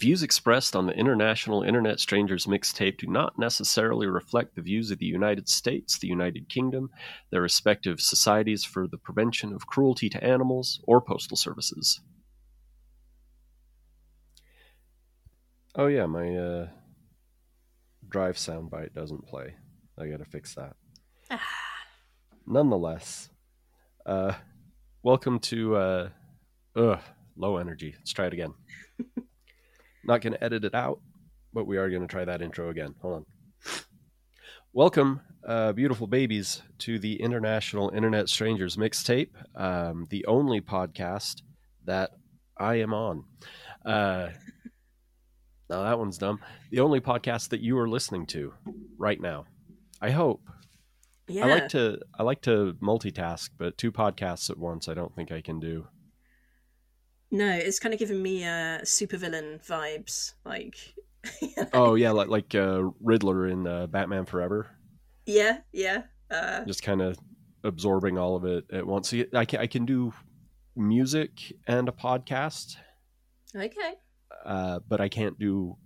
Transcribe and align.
views 0.00 0.22
expressed 0.22 0.74
on 0.74 0.86
the 0.86 0.94
International 0.94 1.62
Internet 1.62 2.00
Strangers 2.00 2.46
mixtape 2.46 2.96
do 2.96 3.06
not 3.06 3.38
necessarily 3.38 4.06
reflect 4.06 4.54
the 4.54 4.62
views 4.62 4.90
of 4.90 4.98
the 4.98 5.04
United 5.04 5.46
States, 5.46 5.98
the 5.98 6.08
United 6.08 6.48
Kingdom, 6.48 6.88
their 7.30 7.42
respective 7.42 8.00
societies 8.00 8.64
for 8.64 8.88
the 8.88 8.96
prevention 8.96 9.52
of 9.52 9.66
cruelty 9.66 10.08
to 10.08 10.24
animals, 10.24 10.80
or 10.84 11.02
postal 11.02 11.36
services. 11.36 12.00
Oh 15.74 15.86
yeah, 15.86 16.06
my 16.06 16.34
uh, 16.34 16.68
drive 18.08 18.36
soundbite 18.36 18.94
doesn't 18.94 19.26
play. 19.26 19.54
I 19.98 20.06
gotta 20.06 20.24
fix 20.24 20.54
that. 20.54 20.76
Nonetheless, 22.46 23.28
uh, 24.06 24.32
welcome 25.02 25.38
to 25.40 25.76
uh, 25.76 26.08
ugh, 26.74 27.00
low 27.36 27.58
energy. 27.58 27.94
Let's 27.98 28.14
try 28.14 28.28
it 28.28 28.32
again. 28.32 28.54
Not 30.04 30.22
gonna 30.22 30.38
edit 30.40 30.64
it 30.64 30.74
out, 30.74 31.00
but 31.52 31.66
we 31.66 31.76
are 31.76 31.90
gonna 31.90 32.06
try 32.06 32.24
that 32.24 32.42
intro 32.42 32.70
again. 32.70 32.94
Hold 33.02 33.14
on. 33.14 33.26
Welcome, 34.72 35.20
uh, 35.46 35.72
beautiful 35.72 36.06
babies, 36.06 36.62
to 36.78 36.98
the 36.98 37.20
International 37.20 37.90
Internet 37.90 38.28
Strangers 38.28 38.76
mixtape, 38.76 39.30
um, 39.56 40.06
the 40.10 40.24
only 40.26 40.60
podcast 40.60 41.42
that 41.84 42.10
I 42.56 42.76
am 42.76 42.94
on. 42.94 43.24
Uh, 43.84 44.28
now 45.68 45.82
that 45.82 45.98
one's 45.98 46.18
dumb. 46.18 46.40
The 46.70 46.80
only 46.80 47.00
podcast 47.00 47.50
that 47.50 47.60
you 47.60 47.78
are 47.78 47.88
listening 47.88 48.26
to 48.26 48.54
right 48.96 49.20
now. 49.20 49.46
I 50.00 50.10
hope. 50.10 50.42
Yeah. 51.28 51.46
I 51.46 51.48
like 51.48 51.68
to 51.70 51.98
I 52.18 52.22
like 52.22 52.42
to 52.42 52.74
multitask, 52.82 53.50
but 53.58 53.76
two 53.76 53.92
podcasts 53.92 54.50
at 54.50 54.58
once 54.58 54.88
I 54.88 54.94
don't 54.94 55.14
think 55.14 55.30
I 55.30 55.40
can 55.40 55.60
do. 55.60 55.86
No, 57.30 57.48
it's 57.48 57.78
kind 57.78 57.92
of 57.94 57.98
giving 58.00 58.22
me 58.22 58.44
uh, 58.44 58.80
supervillain 58.82 59.64
vibes. 59.64 60.34
Like, 60.44 60.76
Oh 61.72 61.94
yeah, 61.94 62.10
like 62.10 62.28
like 62.28 62.54
uh, 62.54 62.82
Riddler 63.00 63.46
in 63.46 63.66
uh, 63.66 63.86
Batman 63.86 64.26
Forever, 64.26 64.68
yeah, 65.26 65.58
yeah. 65.72 66.02
Uh, 66.30 66.64
just 66.64 66.82
kind 66.82 67.02
of 67.02 67.18
absorbing 67.64 68.18
all 68.18 68.36
of 68.36 68.44
it 68.44 68.64
at 68.72 68.86
once. 68.86 69.08
See, 69.08 69.26
I 69.34 69.44
can 69.44 69.60
I 69.60 69.66
can 69.66 69.84
do 69.84 70.12
music 70.76 71.52
and 71.66 71.88
a 71.88 71.92
podcast, 71.92 72.76
okay. 73.54 73.94
uh, 74.44 74.80
but 74.88 75.00
I 75.00 75.08
can't 75.08 75.38
do 75.38 75.76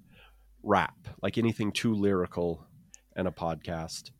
rap. 0.62 0.96
Like 1.22 1.38
anything 1.38 1.72
too 1.72 1.94
lyrical 1.94 2.66
and 3.16 3.28
a 3.28 3.32
podcast. 3.32 4.10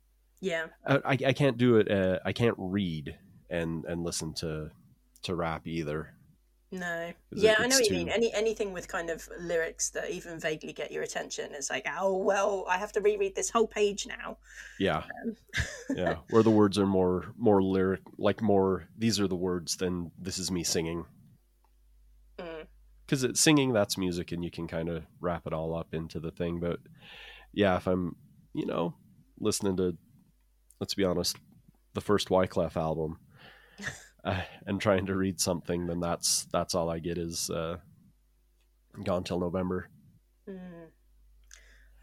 Yeah. 0.41 0.65
I, 0.85 0.95
I 0.95 1.17
I 1.27 1.33
can't 1.33 1.57
do 1.57 1.77
it. 1.77 1.89
Uh, 1.89 2.19
I 2.25 2.33
can't 2.33 2.55
read 2.57 3.17
and 3.49 3.85
and 3.85 4.03
listen 4.03 4.33
to 4.35 4.69
to 5.23 5.35
rap 5.35 5.65
either. 5.67 6.14
No. 6.79 7.13
Yeah, 7.31 7.55
I 7.57 7.67
know 7.67 7.77
what 7.77 7.89
you 7.89 7.95
mean. 7.95 8.09
Any 8.09 8.33
anything 8.33 8.73
with 8.73 8.87
kind 8.87 9.09
of 9.09 9.27
lyrics 9.39 9.89
that 9.91 10.11
even 10.11 10.39
vaguely 10.39 10.73
get 10.73 10.91
your 10.91 11.03
attention 11.03 11.53
is 11.53 11.69
like, 11.69 11.87
oh 11.97 12.17
well, 12.17 12.65
I 12.69 12.77
have 12.77 12.91
to 12.93 13.01
reread 13.01 13.35
this 13.35 13.49
whole 13.49 13.67
page 13.67 14.05
now. 14.07 14.37
Yeah, 14.79 15.03
Um, 15.23 15.35
yeah. 15.95 16.15
Where 16.31 16.43
the 16.43 16.51
words 16.51 16.77
are 16.77 16.85
more 16.85 17.33
more 17.37 17.61
lyric, 17.61 18.01
like 18.17 18.41
more. 18.41 18.87
These 18.97 19.19
are 19.19 19.27
the 19.27 19.35
words. 19.35 19.77
Than 19.77 20.11
this 20.19 20.37
is 20.37 20.51
me 20.51 20.63
singing. 20.63 21.05
Mm. 22.39 22.67
it's 23.09 23.39
singing, 23.39 23.71
that's 23.71 23.97
music, 23.97 24.31
and 24.31 24.43
you 24.43 24.51
can 24.51 24.67
kind 24.67 24.89
of 24.89 25.05
wrap 25.21 25.47
it 25.47 25.53
all 25.53 25.75
up 25.75 25.93
into 25.93 26.19
the 26.19 26.31
thing. 26.31 26.59
But 26.59 26.79
yeah, 27.53 27.77
if 27.77 27.87
I'm, 27.87 28.17
you 28.53 28.65
know, 28.65 28.95
listening 29.39 29.77
to, 29.77 29.97
let's 30.81 30.93
be 30.93 31.05
honest, 31.05 31.37
the 31.93 32.01
first 32.01 32.27
Wyclef 32.29 32.75
album, 32.75 33.19
uh, 34.25 34.41
and 34.67 34.81
trying 34.81 35.05
to 35.05 35.15
read 35.15 35.39
something, 35.39 35.87
then 35.87 35.99
that's 35.99 36.45
that's 36.51 36.75
all 36.75 36.89
I 36.89 36.99
get 36.99 37.17
is 37.17 37.49
uh, 37.49 37.77
gone 39.03 39.23
till 39.23 39.39
November. 39.39 39.89
Mm. 40.49 40.87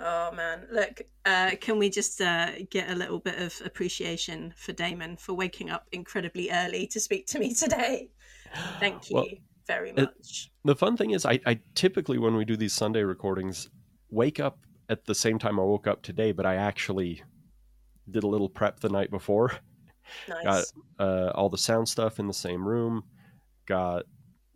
Oh 0.00 0.32
man, 0.32 0.66
look, 0.72 1.02
uh, 1.24 1.52
can 1.60 1.78
we 1.78 1.88
just 1.88 2.20
uh, 2.20 2.50
get 2.70 2.90
a 2.90 2.94
little 2.94 3.20
bit 3.20 3.38
of 3.38 3.54
appreciation 3.64 4.52
for 4.56 4.72
Damon 4.72 5.16
for 5.16 5.32
waking 5.34 5.70
up 5.70 5.86
incredibly 5.92 6.50
early 6.50 6.88
to 6.88 6.98
speak 6.98 7.26
to 7.28 7.38
me 7.38 7.54
today? 7.54 8.10
Thank 8.80 9.08
you 9.10 9.14
Well, 9.16 9.26
very 9.68 9.90
it- 9.90 9.96
much. 9.96 10.50
the 10.64 10.74
fun 10.74 10.96
thing 10.96 11.12
is 11.12 11.24
I, 11.24 11.38
I 11.46 11.60
typically 11.76 12.18
when 12.18 12.34
we 12.34 12.44
do 12.44 12.56
these 12.56 12.72
sunday 12.72 13.02
recordings 13.02 13.70
wake 14.10 14.40
up 14.40 14.58
at 14.88 15.04
the 15.04 15.14
same 15.14 15.38
time 15.38 15.60
i 15.60 15.62
woke 15.62 15.86
up 15.86 16.02
today 16.02 16.32
but 16.32 16.44
i 16.44 16.56
actually 16.56 17.22
did 18.10 18.24
a 18.24 18.26
little 18.26 18.48
prep 18.48 18.80
the 18.80 18.88
night 18.88 19.10
before 19.10 19.52
nice. 20.28 20.44
got 20.44 20.64
uh, 21.06 21.30
all 21.34 21.48
the 21.48 21.58
sound 21.58 21.88
stuff 21.88 22.18
in 22.18 22.26
the 22.26 22.32
same 22.34 22.66
room 22.66 23.02
got 23.66 24.04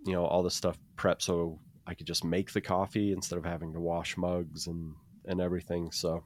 you 0.05 0.13
know 0.13 0.25
all 0.25 0.43
the 0.43 0.51
stuff 0.51 0.77
prepped 0.97 1.23
so 1.23 1.59
i 1.87 1.95
could 1.95 2.07
just 2.07 2.25
make 2.25 2.53
the 2.53 2.61
coffee 2.61 3.13
instead 3.13 3.39
of 3.39 3.45
having 3.45 3.73
to 3.73 3.81
wash 3.81 4.17
mugs 4.17 4.67
and 4.67 4.95
and 5.27 5.41
everything 5.41 5.91
so 5.91 6.23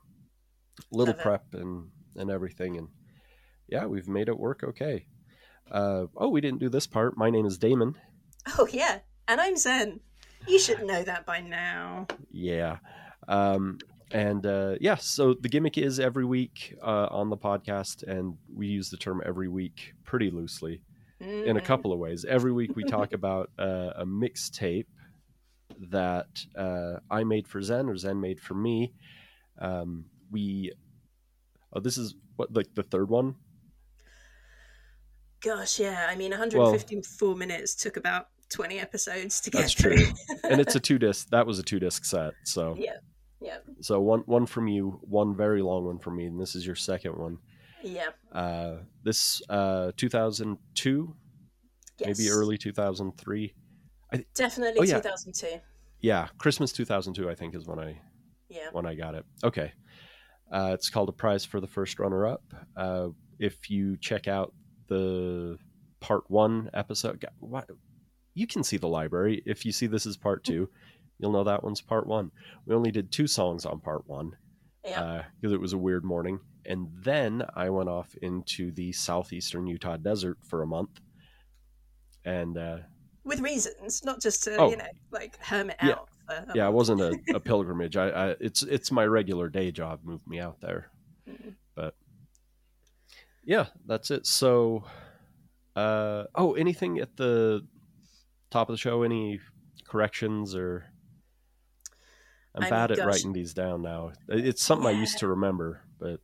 little 0.92 1.12
Love 1.12 1.20
it. 1.20 1.22
prep 1.22 1.44
and 1.54 1.88
and 2.16 2.30
everything 2.30 2.76
and 2.76 2.88
yeah 3.68 3.84
we've 3.86 4.08
made 4.08 4.28
it 4.28 4.38
work 4.38 4.62
okay 4.64 5.06
uh, 5.70 6.06
oh 6.16 6.28
we 6.28 6.41
didn't 6.41 6.58
do 6.60 6.68
this 6.68 6.86
part 6.86 7.16
my 7.16 7.30
name 7.30 7.47
is 7.47 7.58
damon 7.58 7.94
Oh 8.58 8.66
yeah, 8.72 9.00
and 9.28 9.38
I'm 9.41 9.54
Zen. 9.56 10.00
You 10.48 10.58
should 10.58 10.82
know 10.82 11.02
that 11.04 11.26
by 11.26 11.41
now. 11.41 12.06
Yeah. 12.32 12.78
Um, 13.28 13.78
and 14.10 14.44
uh, 14.47 14.75
yeah, 14.81 14.97
so 14.97 15.34
the 15.34 15.48
gimmick 15.48 15.78
is 15.78 16.00
every 16.00 16.25
week 16.25 16.76
uh, 16.82 17.06
on 17.10 17.31
the 17.31 17.37
podcast, 17.37 18.03
and 18.04 18.37
we 18.54 18.66
use 18.66 18.91
the 18.91 18.97
term 18.97 19.22
every 19.25 19.48
week 19.48 19.94
pretty 20.04 20.31
loosely 20.31 20.82
in 21.21 21.56
a 21.56 21.60
Mm. 21.60 21.65
couple 21.65 21.93
of 21.93 21.98
ways. 21.98 22.25
Every 22.25 22.50
week 22.53 22.75
we 22.76 22.84
talk 22.84 23.12
about 23.21 23.50
uh, 23.59 23.91
a 23.97 24.04
mixtape 24.06 24.87
that 25.91 26.28
uh, 26.56 26.94
I 27.10 27.25
made 27.25 27.47
for 27.47 27.60
Zen 27.62 27.88
or 27.88 27.97
Zen 27.97 28.21
made 28.21 28.41
for 28.41 28.54
me. 28.54 28.93
Um, 29.59 30.06
we, 30.31 30.72
oh, 31.72 31.81
this 31.81 31.98
is 31.98 32.15
what, 32.37 32.53
like 32.54 32.75
the 32.75 32.82
third 32.82 33.09
one? 33.10 33.34
Gosh, 35.42 35.78
yeah. 35.78 36.06
I 36.09 36.16
mean, 36.16 36.31
154 36.31 37.34
minutes 37.37 37.75
took 37.75 37.97
about 37.97 38.27
20 38.50 38.78
episodes 38.78 39.41
to 39.42 39.50
get 39.50 39.60
That's 39.60 39.75
through. 39.75 39.97
true. 39.97 40.12
and 40.44 40.60
it's 40.60 40.75
a 40.75 40.81
two 40.88 40.98
disc, 40.98 41.28
that 41.31 41.47
was 41.47 41.59
a 41.59 41.62
two 41.62 41.78
disc 41.81 42.04
set. 42.04 42.32
So, 42.44 42.77
yeah, 42.78 42.97
yeah, 43.41 43.59
so 43.81 44.01
one, 44.01 44.21
one 44.27 44.47
from 44.47 44.69
you, 44.69 44.99
one 45.03 45.34
very 45.34 45.62
long 45.62 45.84
one 45.84 45.99
from 45.99 46.17
me, 46.17 46.27
and 46.27 46.41
this 46.41 46.55
is 46.55 46.67
your 46.67 46.77
second 46.77 47.17
one. 47.17 47.39
yeah. 47.83 48.09
uh, 48.33 48.77
this 49.05 49.41
uh, 49.49 49.93
2002 49.97 51.15
Yes. 51.99 52.19
maybe 52.19 52.31
early 52.31 52.56
2003 52.56 53.55
Definitely 54.34 54.81
Oh, 54.81 54.84
yeah. 54.84 55.01
2002. 55.01 55.61
yeah 56.01 56.28
christmas 56.39 56.73
2002 56.73 57.28
i 57.28 57.34
think 57.34 57.55
is 57.55 57.67
when 57.67 57.78
i 57.78 58.01
Yeah. 58.49 58.69
when 58.73 58.87
i 58.87 58.95
got 58.95 59.15
it 59.15 59.25
okay 59.45 59.72
uh, 60.51 60.71
it's 60.72 60.89
called 60.91 61.09
a 61.11 61.12
prize 61.12 61.45
for 61.45 61.61
the 61.61 61.67
first 61.67 61.99
runner 61.99 62.27
up 62.27 62.43
uh, 62.77 63.09
if 63.39 63.69
you 63.71 63.97
check 63.99 64.28
out 64.28 64.55
the 64.89 65.59
part 66.01 66.25
one 66.31 66.71
episode 66.75 67.21
God, 67.21 67.33
what 67.39 67.69
you 68.34 68.47
can 68.47 68.65
see 68.65 68.78
the 68.78 68.89
library 68.89 69.43
if 69.45 69.67
you 69.67 69.72
see 69.72 69.87
this 69.87 70.07
is 70.07 70.17
part 70.17 70.43
two 70.43 70.71
you'll 71.20 71.32
know 71.32 71.44
that 71.44 71.62
one's 71.62 71.81
part 71.81 72.06
one 72.06 72.31
we 72.66 72.75
only 72.75 72.91
did 72.91 73.12
two 73.12 73.26
songs 73.26 73.64
on 73.66 73.81
part 73.81 74.06
one 74.08 74.32
Yeah. 74.84 75.25
because 75.41 75.53
it 75.53 75.60
was 75.60 75.72
a 75.72 75.78
weird 75.78 76.04
morning. 76.04 76.41
And 76.66 76.88
then 77.03 77.42
I 77.56 77.70
went 77.70 77.88
off 77.88 78.14
into 78.22 78.70
the 78.70 78.92
southeastern 78.92 79.66
Utah 79.66 79.97
desert 79.97 80.38
for 80.44 80.62
a 80.62 80.66
month. 80.66 81.00
And 82.25 82.56
uh, 82.59 82.78
With 83.25 83.41
reasons, 83.41 84.04
not 84.04 84.20
just 84.20 84.44
to, 84.44 84.56
Oh. 84.56 84.70
you 84.70 84.76
know, 84.76 84.84
like 85.10 85.36
hermit 85.42 85.76
Yeah. 85.82 85.92
out. 85.92 86.09
Yeah, 86.54 86.69
it 86.69 86.72
wasn't 86.72 87.00
a, 87.00 87.19
a 87.34 87.41
pilgrimage. 87.41 87.97
I, 87.97 88.09
I 88.10 88.36
it's 88.41 88.62
it's 88.62 88.92
my 88.92 89.04
regular 89.04 89.48
day 89.48 89.70
job 89.72 90.00
moved 90.04 90.26
me 90.28 90.38
out 90.38 90.60
there. 90.60 90.91
Mm. 91.28 91.54
But 91.75 91.97
yeah, 93.42 93.66
that's 93.86 94.10
it. 94.12 94.26
So, 94.26 94.84
uh, 95.75 96.25
oh, 96.34 96.53
anything 96.54 96.98
at 97.00 97.16
the 97.16 97.66
top 98.50 98.69
of 98.69 98.75
the 98.75 98.78
show? 98.78 99.03
Any 99.03 99.41
corrections 99.88 100.54
or? 100.54 100.84
I'm 102.54 102.62
I 102.62 102.66
mean, 102.66 102.70
bad 102.70 102.91
at 102.92 103.06
writing 103.06 103.32
these 103.32 103.54
down 103.54 103.82
now. 103.82 104.12
It's 104.28 104.62
something 104.62 104.86
I 104.86 104.91
used 104.91 105.18
to 105.18 105.28
remember, 105.28 105.82
but 105.98 106.20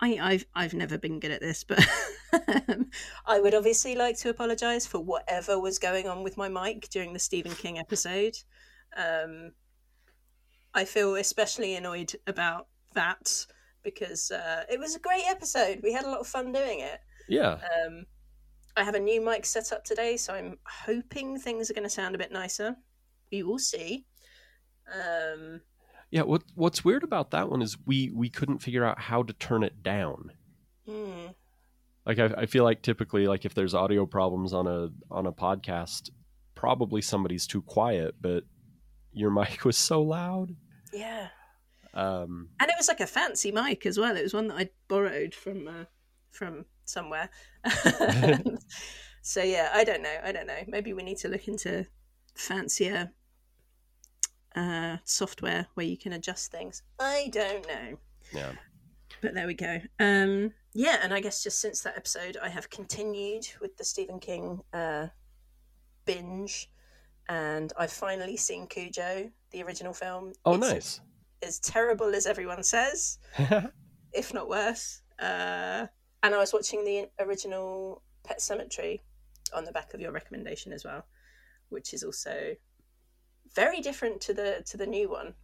I, 0.00 0.18
I've 0.20 0.46
I've 0.54 0.74
never 0.74 0.98
been 0.98 1.18
good 1.18 1.30
at 1.30 1.40
this, 1.40 1.64
but 1.64 1.84
I 3.26 3.40
would 3.40 3.54
obviously 3.54 3.96
like 3.96 4.18
to 4.18 4.28
apologise 4.28 4.86
for 4.86 4.98
whatever 4.98 5.58
was 5.58 5.78
going 5.78 6.08
on 6.08 6.22
with 6.22 6.36
my 6.36 6.48
mic 6.48 6.88
during 6.90 7.12
the 7.12 7.18
Stephen 7.18 7.52
King 7.52 7.78
episode. 7.78 8.36
Um, 8.96 9.52
I 10.74 10.84
feel 10.84 11.16
especially 11.16 11.74
annoyed 11.74 12.12
about 12.26 12.68
that 12.92 13.46
because 13.82 14.30
uh, 14.30 14.64
it 14.70 14.78
was 14.78 14.94
a 14.94 15.00
great 15.00 15.24
episode. 15.26 15.80
We 15.82 15.92
had 15.92 16.04
a 16.04 16.10
lot 16.10 16.20
of 16.20 16.26
fun 16.26 16.52
doing 16.52 16.80
it. 16.80 17.00
yeah, 17.28 17.58
Um, 17.86 18.04
I 18.76 18.84
have 18.84 18.94
a 18.94 19.00
new 19.00 19.24
mic 19.24 19.46
set 19.46 19.72
up 19.72 19.84
today, 19.84 20.18
so 20.18 20.34
I'm 20.34 20.58
hoping 20.66 21.38
things 21.38 21.70
are 21.70 21.74
going 21.74 21.84
to 21.84 21.90
sound 21.90 22.14
a 22.14 22.18
bit 22.18 22.30
nicer. 22.30 22.76
We 23.32 23.42
will 23.42 23.58
see. 23.58 24.04
Um, 24.92 25.60
Yeah, 26.10 26.22
what 26.22 26.42
what's 26.54 26.84
weird 26.84 27.02
about 27.02 27.30
that 27.32 27.50
one 27.50 27.62
is 27.62 27.76
we 27.86 28.10
we 28.14 28.28
couldn't 28.30 28.58
figure 28.58 28.84
out 28.84 29.00
how 29.00 29.22
to 29.22 29.32
turn 29.32 29.62
it 29.62 29.82
down. 29.82 30.32
hmm. 30.86 31.26
Like 32.04 32.20
I, 32.20 32.26
I 32.42 32.46
feel 32.46 32.62
like 32.62 32.82
typically 32.82 33.26
like 33.26 33.44
if 33.44 33.54
there's 33.54 33.74
audio 33.74 34.06
problems 34.06 34.52
on 34.52 34.66
a 34.68 34.88
on 35.10 35.26
a 35.26 35.32
podcast, 35.32 36.10
probably 36.54 37.02
somebody's 37.02 37.46
too 37.46 37.62
quiet, 37.62 38.14
but 38.20 38.44
your 39.12 39.30
mic 39.38 39.64
was 39.64 39.76
so 39.76 40.02
loud. 40.02 40.54
Yeah, 40.92 41.28
Um, 41.92 42.50
and 42.60 42.70
it 42.70 42.76
was 42.78 42.88
like 42.88 43.00
a 43.00 43.06
fancy 43.06 43.50
mic 43.50 43.84
as 43.86 43.98
well. 43.98 44.16
It 44.16 44.22
was 44.22 44.32
one 44.34 44.46
that 44.48 44.56
I 44.56 44.70
borrowed 44.88 45.34
from 45.34 45.66
uh, 45.66 45.84
from 46.30 46.64
somewhere. 46.84 47.28
so 49.22 49.42
yeah, 49.42 49.70
I 49.74 49.82
don't 49.82 50.02
know. 50.02 50.16
I 50.22 50.30
don't 50.32 50.46
know. 50.46 50.62
Maybe 50.68 50.92
we 50.92 51.02
need 51.02 51.18
to 51.18 51.28
look 51.28 51.48
into 51.48 51.86
fancier 52.36 53.10
uh, 54.56 54.96
software 55.04 55.66
where 55.74 55.86
you 55.86 55.96
can 55.96 56.12
adjust 56.14 56.50
things. 56.50 56.82
I 56.98 57.28
don't 57.32 57.66
know. 57.68 57.98
yeah. 58.32 58.52
But 59.22 59.34
there 59.34 59.46
we 59.46 59.54
go. 59.54 59.78
Um, 60.00 60.52
yeah, 60.74 60.98
and 61.02 61.14
I 61.14 61.20
guess 61.20 61.42
just 61.42 61.60
since 61.60 61.80
that 61.82 61.96
episode, 61.96 62.36
I 62.42 62.48
have 62.48 62.68
continued 62.68 63.46
with 63.60 63.76
the 63.76 63.84
Stephen 63.84 64.18
King 64.18 64.60
uh, 64.72 65.06
binge, 66.04 66.70
and 67.28 67.72
I've 67.78 67.92
finally 67.92 68.36
seen 68.36 68.66
Cujo, 68.66 69.30
the 69.52 69.62
original 69.62 69.92
film. 69.92 70.32
Oh, 70.44 70.54
It's 70.54 70.60
nice. 70.60 71.00
As 71.42 71.58
terrible 71.60 72.14
as 72.14 72.26
everyone 72.26 72.62
says, 72.62 73.18
if 74.12 74.34
not 74.34 74.48
worse. 74.48 75.02
Uh, 75.18 75.86
and 76.22 76.34
I 76.34 76.38
was 76.38 76.52
watching 76.52 76.84
the 76.84 77.08
original 77.20 78.02
Pet 78.24 78.38
Sematary 78.40 79.00
on 79.54 79.64
the 79.64 79.72
back 79.72 79.94
of 79.94 80.00
your 80.00 80.12
recommendation 80.12 80.72
as 80.72 80.84
well, 80.84 81.06
which 81.68 81.94
is 81.94 82.02
also 82.02 82.54
very 83.56 83.80
different 83.80 84.20
to 84.20 84.34
the 84.34 84.62
to 84.66 84.76
the 84.76 84.86
new 84.86 85.10
one. 85.10 85.34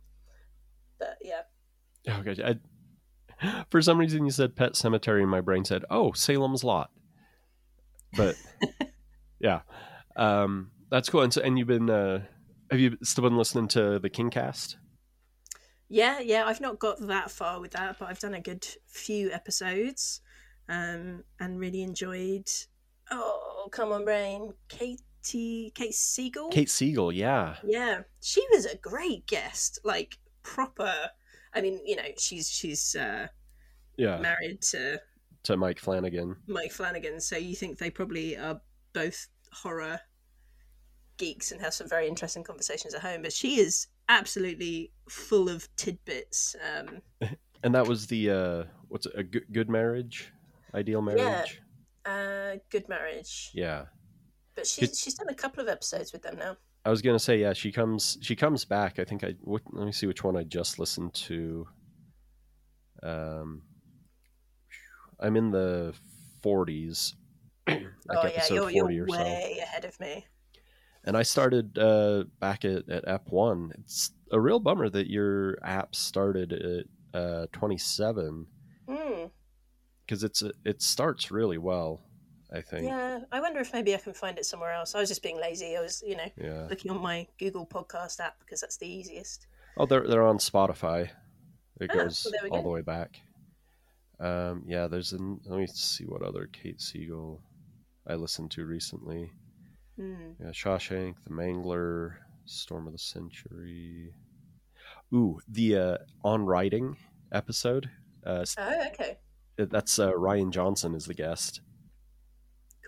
But 0.99 1.19
yeah, 1.21 1.41
oh, 2.09 2.23
gosh. 2.23 2.39
I, 2.39 3.65
for 3.71 3.83
some 3.83 3.99
reason, 3.99 4.25
you 4.25 4.31
said 4.31 4.55
Pet 4.55 4.75
Sematary, 4.75 5.23
and 5.23 5.31
my 5.31 5.41
brain 5.41 5.65
said, 5.65 5.85
"Oh, 5.91 6.13
Salem's 6.13 6.63
Lot." 6.63 6.91
But 8.17 8.37
yeah, 9.41 9.63
um, 10.15 10.71
that's 10.91 11.09
cool. 11.09 11.23
And 11.23 11.33
so, 11.33 11.41
and 11.41 11.59
you've 11.59 11.67
been 11.67 11.91
uh, 11.91 12.23
have 12.71 12.81
you 12.81 12.97
still 13.03 13.25
been 13.25 13.37
listening 13.37 13.69
to 13.69 13.99
the 13.99 14.09
Kingcast? 14.11 14.77
Yeah, 15.89 16.21
yeah, 16.21 16.47
I've 16.47 16.61
not 16.61 16.79
got 16.79 17.07
that 17.07 17.31
far 17.31 17.61
with 17.61 17.73
that, 17.73 17.99
but 17.99 18.09
I've 18.09 18.19
done 18.19 18.33
a 18.33 18.41
good 18.41 18.67
few 18.87 19.31
episodes, 19.31 20.23
um, 20.69 21.25
and 21.39 21.59
really 21.59 21.83
enjoyed. 21.83 22.49
Oh, 23.11 23.69
come 23.71 23.93
on, 23.93 24.05
brain, 24.07 24.55
Kate 25.23 25.95
Siegel. 25.95 26.49
Kate 26.49 26.71
Siegel, 26.71 27.13
yeah, 27.13 27.57
Yeah, 27.65 28.03
she 28.21 28.45
was 28.53 28.67
a 28.67 28.77
great 28.77 29.27
guest, 29.27 29.79
like 29.85 30.19
proper. 30.43 30.95
I 31.55 31.61
mean, 31.61 31.81
you 31.87 31.97
know, 31.97 32.03
she's 32.19 32.51
she's 32.51 32.95
uh, 32.95 33.29
yeah, 33.97 34.19
married 34.19 34.63
to 34.63 35.01
to 35.45 35.57
Mike 35.57 35.79
Flanagan. 35.79 36.37
Mike 36.47 36.73
Flanagan, 36.73 37.21
so 37.21 37.37
you 37.37 37.55
think 37.55 37.79
they 37.79 37.91
probably 37.91 38.37
are 38.37 38.61
both 38.93 39.29
horror 39.53 40.01
geeks 41.19 41.53
and 41.53 41.61
have 41.61 41.75
some 41.75 41.89
very 41.89 42.09
interesting 42.09 42.43
conversations 42.43 42.95
at 42.95 43.03
home. 43.03 43.23
But 43.23 43.33
she 43.33 43.61
is 43.61 43.87
absolutely 44.09 44.93
full 45.09 45.49
of 45.49 45.69
tidbits. 45.77 46.57
Um, 46.79 47.03
And 47.65 47.75
that 47.77 47.87
was 47.87 48.09
the 48.09 48.31
uh, 48.31 48.65
what's 48.89 49.07
it, 49.07 49.13
a 49.15 49.23
good, 49.23 49.45
good 49.53 49.71
marriage, 49.71 50.33
ideal 50.75 51.01
marriage. 51.01 51.61
uh, 52.05 52.57
good 52.71 52.89
marriage. 52.89 53.51
Yeah. 53.55 53.85
But 54.55 54.67
she's 54.67 54.99
she's 54.99 55.15
done 55.15 55.29
a 55.29 55.35
couple 55.35 55.63
of 55.63 55.69
episodes 55.69 56.13
with 56.13 56.23
them 56.23 56.37
now. 56.37 56.57
I 56.85 56.91
was 56.91 57.03
gonna 57.03 57.19
say 57.19 57.39
yeah. 57.41 57.53
She 57.53 57.73
comes. 57.73 58.19
She 58.21 58.37
comes 58.37 58.65
back. 58.65 58.99
I 58.99 59.05
think 59.05 59.25
I. 59.25 59.35
What, 59.41 59.63
let 59.73 59.87
me 59.87 59.93
see 59.93 60.07
which 60.07 60.25
one 60.25 60.37
I 60.37 60.45
just 60.45 60.79
listened 60.79 61.15
to. 61.15 61.67
Um, 63.03 63.63
I'm 65.19 65.37
in 65.37 65.51
the 65.51 65.95
40s, 66.43 67.15
like 67.67 67.83
oh 68.11 68.27
yeah, 68.27 68.45
you're, 68.51 68.71
you're 68.71 68.85
40 68.85 69.01
or 69.01 69.09
so. 69.09 69.15
way 69.15 69.59
ahead 69.63 69.85
of 69.85 69.99
me. 69.99 70.27
And 71.05 71.17
I 71.17 71.23
started 71.23 71.79
uh, 71.79 72.25
back 72.39 72.65
at, 72.65 72.89
at 72.89 73.09
Ep 73.09 73.29
one. 73.31 73.73
It's 73.79 74.13
a 74.31 74.39
real 74.39 74.61
bummer 74.61 74.89
that 74.89 75.11
your 75.11 75.59
app 75.65 75.97
started 75.97 76.53
at 76.53 77.21
uh, 77.21 77.47
27 77.53 78.47
Mm, 78.89 79.31
because 80.05 80.25
it's 80.25 80.43
it 80.65 80.83
starts 80.83 81.31
really 81.31 81.59
well. 81.59 82.03
I 82.55 82.61
think. 82.61 82.85
yeah, 82.87 83.21
I 83.33 83.41
wonder 83.41 83.61
if 83.61 83.73
maybe 83.73 83.95
I 83.95 83.99
can 83.99 84.13
find 84.13 84.37
it 84.39 84.45
somewhere 84.45 84.73
else. 84.73 84.95
I 84.95 85.01
was 85.01 85.09
just 85.09 85.23
being 85.23 85.41
lazy. 85.41 85.77
I 85.77 85.81
was, 85.81 86.03
you 86.07 86.17
know, 86.17 86.31
Yeah. 86.37 86.67
looking 86.69 86.91
on 86.91 87.01
my 87.01 87.27
Google 87.39 87.67
Podcast 87.67 88.21
app 88.21 88.39
because 88.41 88.61
that's 88.61 88.77
the 88.77 88.87
easiest. 88.87 89.47
Oh, 89.79 89.87
they're 89.87 90.07
they're 90.07 90.27
on 90.27 90.37
Spotify. 90.39 91.09
It 91.81 91.91
Ah, 91.91 91.95
goes 91.95 92.27
well, 92.43 92.51
all 92.53 92.59
go. 92.59 92.63
the 92.65 92.69
way 92.69 92.83
back. 92.83 93.21
Um, 94.21 94.65
yeah, 94.67 94.87
there's 94.87 95.13
an. 95.13 95.41
Let 95.47 95.59
me 95.61 95.67
see 95.67 96.05
what 96.05 96.23
other 96.23 96.47
Kate 96.53 96.81
Siegel 96.81 97.41
I 98.07 98.15
listened 98.15 98.51
to 98.53 98.67
recently. 98.67 99.33
Mm. 99.99 100.35
Yeah, 100.41 100.49
Shawshank, 100.51 101.15
The 101.25 101.31
Mangler, 101.31 102.17
Storm 102.45 102.87
of 102.87 102.93
the 102.93 102.99
Century. 102.99 104.13
Ooh, 105.15 105.39
the 105.49 105.77
uh, 105.77 105.97
on 106.25 106.45
writing 106.45 106.97
episode. 107.33 107.91
Uh, 108.25 108.45
Oh, 108.59 108.87
okay, 108.89 109.19
that's 109.57 109.99
uh, 109.99 110.13
Rian 110.13 110.51
Johnson 110.51 110.95
is 110.95 111.07
the 111.07 111.15
guest. 111.15 111.61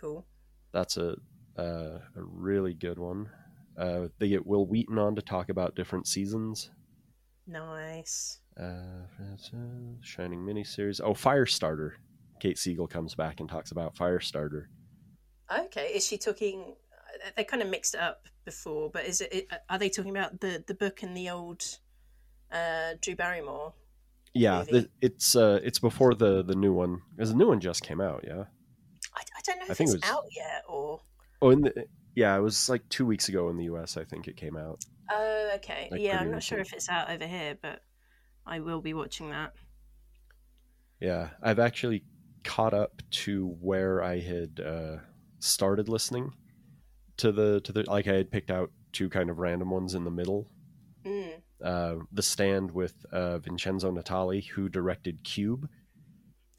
Cool. 0.04 0.26
That's 0.72 0.98
a 0.98 1.16
uh, 1.56 1.98
a 2.16 2.22
really 2.22 2.74
good 2.74 2.98
one. 2.98 3.30
Uh, 3.78 4.08
they 4.18 4.28
get 4.28 4.46
Wil 4.46 4.66
Wheaton 4.66 4.98
on 4.98 5.14
to 5.16 5.22
talk 5.22 5.48
about 5.48 5.76
different 5.76 6.06
seasons. 6.06 6.70
Nice. 7.46 8.40
Uh, 8.60 9.06
Shining 10.02 10.40
miniseries. 10.40 11.00
Oh, 11.02 11.14
Firestarter. 11.14 11.92
Kate 12.38 12.58
Siegel 12.58 12.86
comes 12.86 13.14
back 13.14 13.40
and 13.40 13.48
talks 13.48 13.70
about 13.70 13.94
Firestarter. 13.94 14.66
Okay, 15.50 15.86
is 15.94 16.06
she 16.06 16.18
talking? 16.18 16.74
They 17.34 17.44
kind 17.44 17.62
of 17.62 17.70
mixed 17.70 17.94
it 17.94 18.00
up 18.00 18.26
before, 18.44 18.90
but 18.90 19.06
is 19.06 19.22
it? 19.22 19.48
Are 19.70 19.78
they 19.78 19.88
talking 19.88 20.10
about 20.10 20.38
the 20.40 20.62
the 20.66 20.74
book 20.74 21.02
and 21.02 21.16
the 21.16 21.30
old 21.30 21.64
uh, 22.52 22.92
Drew 23.00 23.16
Barrymore? 23.16 23.72
Yeah, 24.34 24.58
Movie. 24.58 24.72
the, 24.72 24.90
it's 25.00 25.34
uh, 25.34 25.60
it's 25.62 25.78
before 25.78 26.14
the 26.14 26.42
the 26.42 26.56
new 26.56 26.74
one 26.74 27.00
because 27.16 27.30
the 27.30 27.38
new 27.38 27.48
one 27.48 27.60
just 27.60 27.82
came 27.82 28.02
out. 28.02 28.24
Yeah. 28.26 28.44
Don't 29.46 29.58
know 29.58 29.66
I 29.68 29.72
if 29.72 29.76
think 29.78 29.88
it's 29.90 29.94
it 29.94 30.00
was- 30.02 30.10
out 30.10 30.24
yet 30.34 30.62
or. 30.68 31.00
Oh, 31.42 31.50
in 31.50 31.60
the 31.62 31.86
yeah, 32.14 32.36
it 32.36 32.40
was 32.40 32.68
like 32.68 32.88
two 32.88 33.04
weeks 33.04 33.28
ago 33.28 33.48
in 33.50 33.56
the 33.56 33.64
U.S. 33.64 33.96
I 33.96 34.04
think 34.04 34.28
it 34.28 34.36
came 34.36 34.56
out. 34.56 34.84
Oh, 35.10 35.50
okay. 35.56 35.88
Like, 35.90 36.00
yeah, 36.00 36.18
I'm 36.20 36.30
not 36.30 36.42
sure 36.42 36.58
if 36.60 36.72
it's 36.72 36.88
out 36.88 37.10
over 37.10 37.26
here, 37.26 37.58
but 37.60 37.82
I 38.46 38.60
will 38.60 38.80
be 38.80 38.94
watching 38.94 39.30
that. 39.30 39.52
Yeah, 41.00 41.30
I've 41.42 41.58
actually 41.58 42.04
caught 42.44 42.72
up 42.72 43.02
to 43.10 43.56
where 43.60 44.02
I 44.02 44.20
had 44.20 44.60
uh, 44.64 44.96
started 45.40 45.88
listening 45.88 46.32
to 47.18 47.32
the 47.32 47.60
to 47.62 47.72
the 47.72 47.84
like 47.88 48.06
I 48.06 48.14
had 48.14 48.30
picked 48.30 48.50
out 48.50 48.70
two 48.92 49.08
kind 49.10 49.28
of 49.28 49.38
random 49.38 49.70
ones 49.70 49.94
in 49.94 50.04
the 50.04 50.10
middle. 50.10 50.48
Mm. 51.04 51.32
Uh, 51.62 51.96
the 52.12 52.22
Stand 52.22 52.70
with 52.70 52.94
uh, 53.12 53.38
Vincenzo 53.38 53.90
Natali, 53.92 54.46
who 54.46 54.68
directed 54.68 55.22
Cube. 55.24 55.68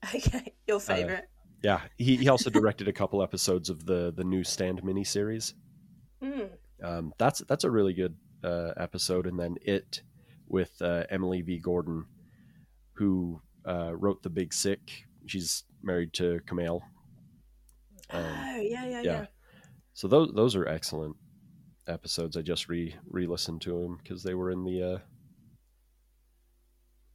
Okay, 0.13 0.53
your 0.67 0.79
favorite. 0.79 1.27
Yeah, 1.65 1.81
he, 1.97 2.17
he 2.17 2.29
also 2.29 2.51
directed 2.51 2.87
a 2.87 2.93
couple 2.93 3.23
episodes 3.23 3.71
of 3.71 3.87
the 3.87 4.13
the 4.15 4.23
new 4.23 4.43
Stand 4.43 4.83
miniseries. 4.83 5.53
Mm. 6.21 6.49
Um, 6.83 7.11
that's 7.17 7.39
that's 7.39 7.63
a 7.63 7.71
really 7.71 7.93
good 7.93 8.15
uh, 8.43 8.73
episode, 8.77 9.25
and 9.25 9.39
then 9.39 9.55
it 9.63 10.03
with 10.47 10.79
uh, 10.79 11.05
Emily 11.09 11.41
V. 11.41 11.57
Gordon, 11.57 12.05
who 12.93 13.41
uh, 13.67 13.95
wrote 13.95 14.21
The 14.21 14.29
Big 14.29 14.53
Sick. 14.53 15.05
She's 15.25 15.63
married 15.81 16.13
to 16.13 16.39
Kumail. 16.45 16.81
Um, 18.11 18.23
oh, 18.23 18.57
yeah, 18.57 18.85
yeah, 18.85 18.85
yeah. 18.85 19.01
yeah. 19.01 19.25
So 19.93 20.07
those 20.07 20.33
those 20.35 20.55
are 20.55 20.67
excellent 20.67 21.15
episodes. 21.87 22.37
I 22.37 22.43
just 22.43 22.69
re 22.69 22.95
re 23.09 23.25
listened 23.25 23.61
to 23.63 23.81
them 23.81 23.97
because 24.03 24.21
they 24.21 24.35
were 24.35 24.51
in 24.51 24.65
the 24.65 25.01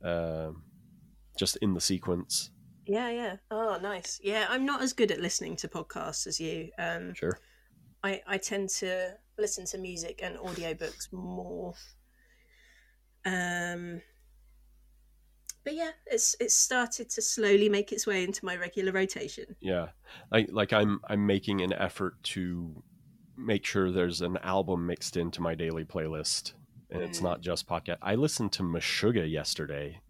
uh, 0.02 0.09
uh, 0.09 0.50
just 1.38 1.57
in 1.59 1.75
the 1.75 1.80
sequence. 1.80 2.50
Yeah, 2.87 3.11
yeah. 3.11 3.37
Oh, 3.51 3.79
nice. 3.81 4.21
Yeah, 4.23 4.47
I'm 4.49 4.65
not 4.67 4.83
as 4.83 4.93
good 4.93 5.11
at 5.13 5.21
listening 5.21 5.57
to 5.57 5.69
podcasts 5.69 6.27
as 6.27 6.41
you. 6.41 6.71
Um, 6.79 7.15
Sure. 7.15 7.39
I, 8.03 8.21
I 8.27 8.39
tend 8.39 8.71
to 8.81 9.15
listen 9.39 9.67
to 9.67 9.79
music 9.79 10.21
and 10.23 10.37
audiobooks 10.39 11.13
more. 11.13 11.75
Um, 13.27 14.01
but 15.65 15.75
yeah, 15.75 15.91
it's 16.07 16.35
it's 16.41 16.57
started 16.57 17.11
to 17.11 17.21
slowly 17.23 17.69
make 17.69 17.93
its 17.93 18.07
way 18.07 18.25
into 18.25 18.45
my 18.47 18.57
regular 18.57 18.93
rotation. 18.93 19.45
Yeah, 19.61 19.89
like 20.33 20.49
like 20.51 20.73
I'm 20.73 21.01
I'm 21.09 21.27
making 21.27 21.61
an 21.61 21.75
effort 21.75 22.15
to 22.25 22.83
make 23.37 23.67
sure 23.67 23.91
there's 23.93 24.23
an 24.23 24.39
album 24.39 24.87
mixed 24.87 25.19
into 25.19 25.43
my 25.43 25.55
daily 25.55 25.85
playlist, 25.85 26.55
and 26.91 27.03
it's 27.03 27.21
Mm. 27.21 27.25
not 27.25 27.41
just 27.43 27.69
podcast. 27.69 27.99
I 28.01 28.15
listened 28.15 28.53
to 28.53 28.63
Meshuggah 28.63 29.31
yesterday. 29.31 30.01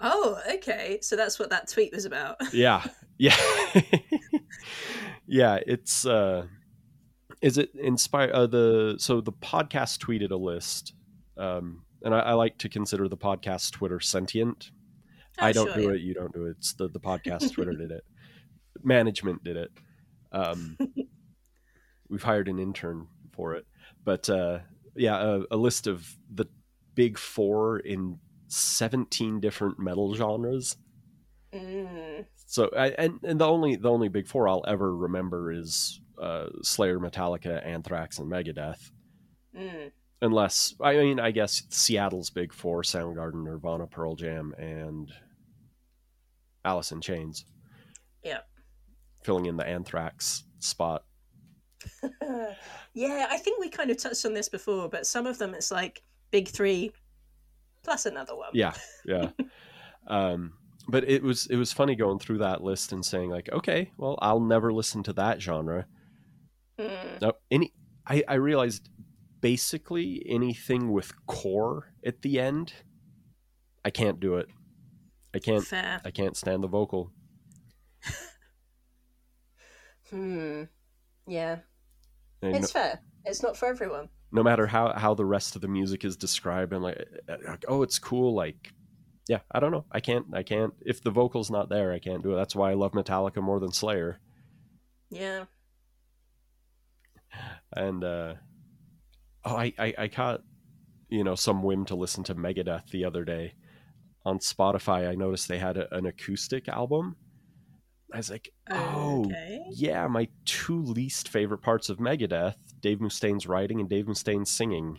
Oh, 0.00 0.38
okay. 0.54 0.98
So 1.02 1.16
that's 1.16 1.38
what 1.38 1.50
that 1.50 1.68
tweet 1.68 1.92
was 1.92 2.04
about. 2.04 2.36
Yeah, 2.52 2.84
yeah, 3.18 3.36
yeah. 5.26 5.58
It's 5.66 6.04
uh, 6.06 6.46
is 7.42 7.58
it 7.58 7.70
inspire 7.74 8.30
uh, 8.32 8.46
the 8.46 8.96
so 8.98 9.20
the 9.20 9.32
podcast 9.32 9.98
tweeted 9.98 10.30
a 10.30 10.36
list, 10.36 10.92
um, 11.38 11.82
and 12.02 12.14
I, 12.14 12.20
I 12.20 12.32
like 12.34 12.58
to 12.58 12.68
consider 12.68 13.08
the 13.08 13.16
podcast 13.16 13.72
Twitter 13.72 14.00
sentient. 14.00 14.70
I 15.38 15.52
don't 15.52 15.70
Oh, 15.70 15.74
do 15.74 15.82
yeah. 15.82 15.90
it. 15.94 16.00
You 16.00 16.14
don't 16.14 16.32
do 16.32 16.46
it. 16.46 16.56
It's 16.58 16.74
the 16.74 16.88
the 16.88 17.00
podcast 17.00 17.52
Twitter 17.54 17.72
did 17.78 17.90
it. 17.90 18.04
Management 18.82 19.44
did 19.44 19.56
it. 19.56 19.70
Um, 20.32 20.76
we've 22.08 22.22
hired 22.22 22.48
an 22.48 22.58
intern 22.58 23.06
for 23.32 23.54
it, 23.54 23.66
but 24.04 24.28
uh, 24.28 24.58
yeah, 24.94 25.16
a, 25.50 25.54
a 25.54 25.56
list 25.56 25.86
of 25.86 26.06
the 26.32 26.46
big 26.94 27.18
four 27.18 27.78
in 27.78 28.18
17 28.56 29.40
different 29.40 29.78
metal 29.78 30.14
genres. 30.14 30.76
Mm. 31.52 32.26
So, 32.46 32.70
I, 32.76 32.88
and 32.90 33.18
and 33.22 33.40
the 33.40 33.46
only 33.46 33.76
the 33.76 33.90
only 33.90 34.08
big 34.08 34.26
four 34.26 34.48
I'll 34.48 34.64
ever 34.66 34.94
remember 34.94 35.52
is 35.52 36.00
uh, 36.20 36.46
Slayer, 36.62 36.98
Metallica, 36.98 37.64
Anthrax, 37.66 38.18
and 38.18 38.30
Megadeth. 38.30 38.90
Mm. 39.56 39.90
Unless 40.22 40.74
I 40.80 40.96
mean, 40.96 41.20
I 41.20 41.30
guess 41.30 41.62
Seattle's 41.70 42.30
big 42.30 42.52
four: 42.52 42.82
Soundgarden, 42.82 43.44
Nirvana, 43.44 43.86
Pearl 43.86 44.14
Jam, 44.14 44.54
and 44.58 45.12
Alice 46.64 46.92
in 46.92 47.00
Chains. 47.00 47.44
Yeah. 48.22 48.40
filling 49.22 49.46
in 49.46 49.56
the 49.56 49.66
Anthrax 49.66 50.44
spot. 50.58 51.04
yeah, 52.94 53.26
I 53.30 53.38
think 53.38 53.60
we 53.60 53.68
kind 53.68 53.90
of 53.90 53.98
touched 54.02 54.26
on 54.26 54.34
this 54.34 54.48
before, 54.48 54.88
but 54.88 55.06
some 55.06 55.26
of 55.26 55.38
them 55.38 55.54
it's 55.54 55.70
like 55.70 56.02
big 56.32 56.48
three 56.48 56.92
plus 57.86 58.04
another 58.04 58.36
one. 58.36 58.50
Yeah, 58.52 58.74
yeah. 59.06 59.30
um, 60.08 60.54
but 60.88 61.08
it 61.08 61.22
was 61.22 61.46
it 61.46 61.56
was 61.56 61.72
funny 61.72 61.94
going 61.94 62.18
through 62.18 62.38
that 62.38 62.62
list 62.62 62.92
and 62.92 63.04
saying 63.04 63.30
like, 63.30 63.48
okay, 63.52 63.92
well, 63.96 64.18
I'll 64.20 64.40
never 64.40 64.72
listen 64.72 65.02
to 65.04 65.12
that 65.14 65.40
genre. 65.40 65.86
Mm. 66.78 67.22
No, 67.22 67.32
any. 67.50 67.72
I 68.06 68.22
I 68.28 68.34
realized 68.34 68.90
basically 69.40 70.22
anything 70.28 70.92
with 70.92 71.14
core 71.26 71.92
at 72.04 72.22
the 72.22 72.40
end, 72.40 72.74
I 73.84 73.90
can't 73.90 74.20
do 74.20 74.34
it. 74.34 74.48
I 75.32 75.38
can't. 75.38 75.64
Fair. 75.64 76.00
I 76.04 76.10
can't 76.10 76.36
stand 76.36 76.62
the 76.62 76.68
vocal. 76.68 77.12
Hmm. 80.10 80.62
Yeah. 81.26 81.58
And 82.40 82.54
It's 82.54 82.70
fair. 82.70 83.00
It's 83.24 83.42
not 83.42 83.56
for 83.56 83.66
everyone. 83.66 84.08
No 84.36 84.42
matter 84.42 84.66
how 84.66 84.92
how 84.92 85.14
the 85.14 85.24
rest 85.24 85.56
of 85.56 85.62
the 85.62 85.68
music 85.68 86.04
is 86.04 86.16
described 86.16 86.74
and 86.74 86.82
like, 86.82 87.02
like 87.48 87.64
oh 87.68 87.82
it's 87.82 87.98
cool 87.98 88.34
like 88.34 88.72
yeah 89.28 89.40
i 89.50 89.58
don't 89.58 89.72
know. 89.72 89.86
I 89.90 90.00
can't 90.00 90.26
i 90.34 90.42
can't 90.42 90.74
if 90.82 91.02
the 91.02 91.10
vocal's 91.10 91.50
not 91.50 91.70
there 91.70 91.92
i 91.92 91.98
can't 91.98 92.22
do 92.22 92.32
it. 92.32 92.36
That's 92.36 92.54
why 92.54 92.70
i 92.70 92.74
love 92.74 92.92
metallica 92.92 93.42
more 93.42 93.58
than 93.58 93.72
slayer. 93.72 94.20
Yeah. 95.10 95.44
and 97.72 98.04
uh 98.04 98.34
oh 99.44 99.56
i 99.56 99.72
i, 99.78 99.94
I 99.98 100.08
caught 100.08 100.42
you 101.08 101.24
know 101.24 101.34
some 101.34 101.62
whim 101.62 101.86
to 101.86 101.96
listen 101.96 102.22
to 102.24 102.34
megadeth 102.34 102.90
the 102.90 103.06
other 103.06 103.24
day. 103.24 103.54
On 104.26 104.38
spotify 104.38 105.08
i 105.08 105.14
noticed 105.14 105.48
they 105.48 105.58
had 105.58 105.78
a, 105.78 105.92
an 105.94 106.04
acoustic 106.04 106.68
album 106.68 107.16
i 108.12 108.16
was 108.18 108.30
like 108.30 108.50
oh 108.70 109.24
Okay. 109.26 109.64
yeah 109.70 110.06
my 110.06 110.28
two 110.44 110.80
least 110.82 111.28
favorite 111.28 111.58
parts 111.62 111.88
of 111.88 111.98
megadeth 111.98 112.54
dave 112.80 113.00
mustaine's 113.00 113.46
writing 113.46 113.80
and 113.80 113.88
dave 113.88 114.06
mustaine's 114.08 114.50
singing 114.50 114.98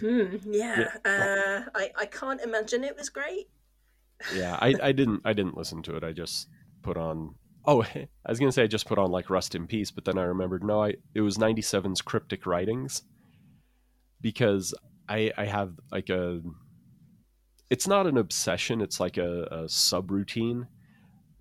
Hmm. 0.00 0.36
Yeah. 0.50 0.88
Uh, 1.04 1.70
I 1.74 1.90
I 1.96 2.06
can't 2.06 2.40
imagine 2.40 2.82
it 2.82 2.96
was 2.96 3.08
great. 3.10 3.48
yeah 4.34 4.56
I, 4.60 4.74
I 4.82 4.92
didn't 4.92 5.20
i 5.24 5.32
didn't 5.32 5.56
listen 5.56 5.82
to 5.82 5.96
it 5.96 6.04
i 6.04 6.12
just 6.12 6.48
put 6.82 6.96
on 6.96 7.34
oh 7.66 7.82
i 7.94 8.08
was 8.28 8.38
gonna 8.38 8.52
say 8.52 8.62
i 8.62 8.66
just 8.66 8.86
put 8.86 8.96
on 8.98 9.10
like 9.10 9.28
rust 9.28 9.54
in 9.54 9.66
peace 9.66 9.90
but 9.90 10.04
then 10.04 10.18
i 10.18 10.22
remembered 10.22 10.62
no 10.64 10.82
i 10.84 10.94
it 11.14 11.20
was 11.20 11.36
97's 11.36 12.00
cryptic 12.00 12.46
writings 12.46 13.02
because 14.20 14.72
i 15.08 15.30
i 15.36 15.44
have 15.44 15.72
like 15.92 16.08
a 16.10 16.40
it's 17.70 17.86
not 17.88 18.06
an 18.06 18.16
obsession 18.16 18.80
it's 18.80 19.00
like 19.00 19.16
a, 19.16 19.42
a 19.44 19.64
subroutine 19.64 20.66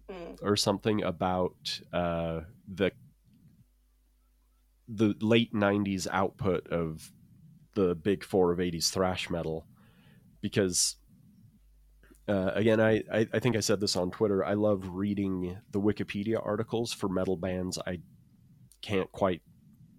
Mm. 0.10 0.38
or 0.42 0.58
something 0.58 1.02
about 1.02 1.80
uh 1.94 2.42
the 2.68 2.92
the 4.90 5.16
late 5.22 5.54
90s 5.54 6.08
output 6.12 6.68
of 6.68 7.10
the 7.76 7.96
big 7.96 8.24
four 8.24 8.52
of 8.52 8.60
80s 8.60 8.92
thrash 8.92 9.30
metal 9.30 9.66
because 10.42 10.98
uh, 12.28 12.52
again 12.54 12.82
I, 12.82 13.04
I 13.12 13.28
i 13.34 13.40
think 13.40 13.56
i 13.56 13.62
said 13.62 13.80
this 13.80 13.96
on 13.96 14.12
twitter 14.12 14.44
i 14.44 14.54
love 14.54 14.90
reading 14.90 15.58
the 15.72 15.80
wikipedia 15.80 16.46
articles 16.46 16.92
for 16.92 17.08
metal 17.08 17.38
bands 17.38 17.80
i 17.88 18.00
can't 18.82 19.12
quite 19.14 19.42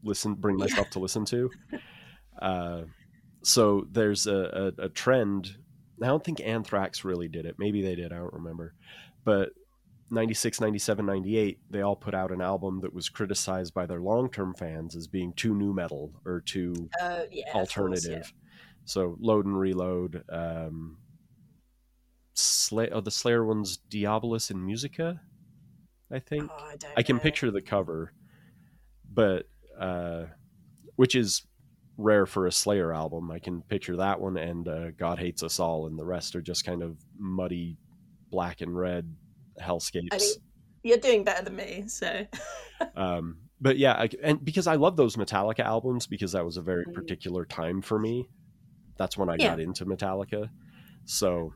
listen 0.02 0.34
bring 0.34 0.58
Yeah. 0.58 0.64
myself 0.66 0.90
to 0.90 0.98
listen 0.98 1.24
to 1.26 1.50
uh, 2.42 2.82
so 3.42 3.86
there's 3.90 4.26
a, 4.26 4.72
a, 4.78 4.84
a 4.84 4.88
trend 4.90 5.56
i 6.02 6.06
don't 6.06 6.24
think 6.24 6.40
anthrax 6.40 7.04
really 7.04 7.28
did 7.28 7.46
it 7.46 7.56
maybe 7.58 7.82
they 7.82 7.94
did 7.94 8.12
i 8.12 8.16
don't 8.16 8.32
remember 8.32 8.74
but 9.24 9.50
96 10.10 10.60
97 10.60 11.06
98 11.06 11.58
they 11.70 11.80
all 11.80 11.96
put 11.96 12.14
out 12.14 12.30
an 12.30 12.40
album 12.42 12.80
that 12.82 12.92
was 12.94 13.08
criticized 13.08 13.72
by 13.74 13.86
their 13.86 14.00
long-term 14.00 14.54
fans 14.54 14.94
as 14.94 15.06
being 15.06 15.32
too 15.32 15.54
nu 15.54 15.72
metal 15.72 16.12
or 16.24 16.40
too 16.40 16.74
Uh, 17.00 17.22
yeah. 17.30 17.46
of 17.48 17.52
course, 17.54 17.76
alternative 17.78 18.32
so 18.84 19.16
load 19.20 19.46
and 19.46 19.58
reload 19.58 20.22
um 20.28 20.98
Slay- 22.36 22.90
oh, 22.90 23.00
the 23.00 23.10
slayer 23.12 23.44
one's 23.44 23.78
diabolus 23.90 24.50
in 24.50 24.64
musica 24.64 25.20
i 26.12 26.18
think 26.18 26.50
Oh, 26.52 26.56
I 26.56 26.76
i 26.98 27.02
can 27.02 27.16
know. 27.16 27.22
picture 27.22 27.50
the 27.50 27.62
cover 27.62 28.12
but 29.12 29.46
uh 29.78 30.24
which 30.96 31.14
is 31.14 31.42
rare 31.96 32.26
for 32.26 32.46
a 32.46 32.52
slayer 32.52 32.92
album 32.92 33.30
i 33.30 33.38
can 33.38 33.62
picture 33.62 33.96
that 33.96 34.20
one 34.20 34.36
and 34.36 34.66
uh, 34.68 34.90
god 34.92 35.18
hates 35.18 35.42
us 35.42 35.60
all 35.60 35.86
and 35.86 35.98
the 35.98 36.04
rest 36.04 36.34
are 36.34 36.42
just 36.42 36.64
kind 36.64 36.82
of 36.82 36.96
muddy 37.16 37.78
black 38.30 38.60
and 38.60 38.76
red 38.76 39.14
hellscapes 39.60 40.08
I 40.12 40.18
mean, 40.18 40.34
you're 40.82 40.98
doing 40.98 41.24
better 41.24 41.44
than 41.44 41.56
me, 41.56 41.84
so 41.86 42.26
um, 42.96 43.38
but 43.60 43.78
yeah, 43.78 43.92
I, 43.94 44.08
and 44.22 44.44
because 44.44 44.66
I 44.66 44.74
love 44.74 44.96
those 44.96 45.16
Metallica 45.16 45.60
albums 45.60 46.06
because 46.06 46.32
that 46.32 46.44
was 46.44 46.56
a 46.56 46.62
very 46.62 46.84
Mm. 46.84 46.94
particular 46.94 47.44
time 47.46 47.80
for 47.80 47.98
me. 47.98 48.28
That's 48.98 49.16
when 49.16 49.28
I 49.30 49.36
Yeah. 49.36 49.50
got 49.50 49.60
into 49.60 49.86
Metallica. 49.86 50.50
So 51.06 51.54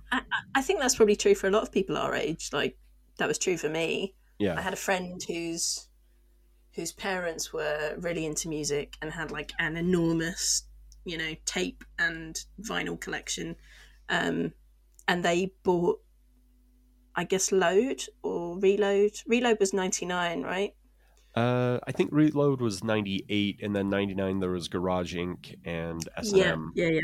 I 0.55 0.63
think 0.63 0.81
that's 0.81 0.95
probably 0.97 1.17
true 1.17 1.35
for 1.35 1.49
a 1.49 1.51
lot 1.51 1.63
of 1.63 1.73
people 1.73 1.97
our 1.97 2.15
age. 2.15 2.51
Like 2.53 2.79
that 3.19 3.29
was 3.29 3.39
true 3.39 3.57
for 3.57 3.69
me. 3.69 4.15
Yeah, 4.39 4.55
I 4.57 4.63
had 4.63 4.73
a 4.73 4.77
friend 4.77 5.21
whose 5.27 5.88
whose 6.79 6.93
parents 6.93 7.53
were 7.53 7.97
really 7.99 8.25
into 8.25 8.49
music 8.49 8.97
and 9.03 9.11
had 9.11 9.33
like 9.33 9.51
an 9.59 9.77
enormous, 9.77 10.63
you 11.05 11.19
know, 11.19 11.35
tape 11.45 11.83
and 11.99 12.45
vinyl 12.63 12.99
collection. 13.01 13.57
Um, 14.09 14.53
and 15.09 15.25
they 15.25 15.51
bought, 15.65 15.99
I 17.17 17.25
guess, 17.25 17.51
Load 17.51 18.01
or 18.23 18.61
Reload. 18.61 19.11
Reload 19.27 19.59
was 19.59 19.73
ninety 19.73 20.07
nine, 20.07 20.43
right? 20.45 20.73
uh, 21.35 21.79
I 21.85 21.91
think 21.91 22.11
Reload 22.13 22.61
was 22.61 22.85
ninety 22.85 23.25
eight, 23.29 23.59
and 23.61 23.75
then 23.75 23.89
ninety 23.89 24.15
nine 24.15 24.39
there 24.39 24.51
was 24.51 24.69
Garage 24.69 25.17
Inc. 25.17 25.57
and 25.65 26.01
S 26.17 26.29
and 26.31 26.39
Yeah, 26.39 26.53
M. 26.53 26.73
yeah, 26.77 26.89
yeah, 26.91 27.01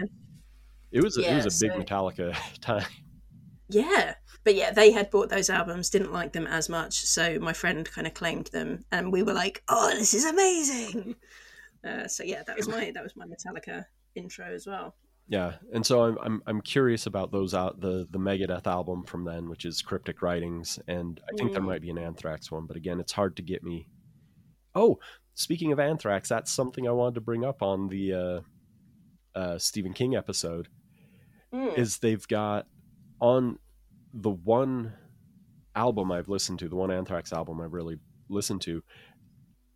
It 0.92 1.02
was 1.02 1.18
a, 1.18 1.22
it 1.28 1.34
was 1.44 1.46
a 1.62 1.66
big 1.66 1.72
so- 1.76 1.82
Metallica 1.82 2.36
time. 2.60 2.86
yeah. 3.68 4.14
But 4.44 4.54
yeah, 4.54 4.70
they 4.72 4.92
had 4.92 5.10
bought 5.10 5.30
those 5.30 5.48
albums, 5.50 5.88
didn't 5.90 6.12
like 6.12 6.32
them 6.32 6.46
as 6.46 6.68
much, 6.68 6.94
so 7.06 7.38
my 7.38 7.52
friend 7.54 7.90
kind 7.90 8.06
of 8.06 8.14
claimed 8.14 8.46
them, 8.48 8.84
and 8.92 9.10
we 9.12 9.22
were 9.22 9.32
like, 9.32 9.62
"Oh, 9.68 9.90
this 9.94 10.14
is 10.14 10.24
amazing!" 10.24 11.16
Uh, 11.86 12.08
so 12.08 12.24
yeah, 12.24 12.42
that 12.46 12.56
was 12.56 12.66
my 12.66 12.90
that 12.94 13.02
was 13.02 13.14
my 13.14 13.26
Metallica 13.26 13.84
intro 14.14 14.46
as 14.46 14.66
well. 14.66 14.94
Yeah, 15.28 15.56
and 15.74 15.84
so 15.84 16.02
I'm 16.04 16.16
I'm 16.22 16.42
I'm 16.46 16.60
curious 16.62 17.04
about 17.04 17.30
those 17.30 17.52
out 17.52 17.78
the 17.82 18.06
the 18.10 18.18
Megadeth 18.18 18.66
album 18.66 19.04
from 19.04 19.26
then, 19.26 19.50
which 19.50 19.66
is 19.66 19.82
Cryptic 19.82 20.22
Writings, 20.22 20.78
and 20.88 21.20
I 21.28 21.36
think 21.36 21.52
there 21.52 21.60
Mm. 21.60 21.66
might 21.66 21.82
be 21.82 21.90
an 21.90 21.98
Anthrax 21.98 22.50
one, 22.50 22.64
but 22.66 22.78
again, 22.78 23.00
it's 23.00 23.12
hard 23.12 23.36
to 23.36 23.42
get 23.42 23.62
me. 23.62 23.86
Oh, 24.74 24.98
speaking 25.34 25.72
of 25.72 25.78
Anthrax, 25.78 26.30
that's 26.30 26.50
something 26.50 26.88
I 26.88 26.92
wanted 26.92 27.16
to 27.16 27.20
bring 27.20 27.44
up 27.44 27.60
on 27.60 27.88
the 27.88 28.12
uh, 28.14 29.38
uh, 29.38 29.58
Stephen 29.58 29.92
King 29.92 30.16
episode. 30.16 30.68
Mm. 31.52 31.76
Is 31.76 31.98
they've 31.98 32.26
got 32.28 32.66
on 33.20 33.58
the 34.16 34.30
one 34.30 34.92
album 35.74 36.12
I've 36.12 36.28
listened 36.28 36.60
to, 36.60 36.68
the 36.68 36.76
one 36.76 36.90
Anthrax 36.92 37.32
album 37.32 37.60
I've 37.60 37.72
really 37.72 37.98
listened 38.28 38.62
to, 38.62 38.82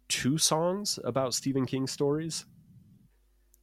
two 0.08 0.38
songs 0.38 0.98
about 1.04 1.34
Stephen 1.34 1.66
King 1.66 1.86
stories. 1.88 2.46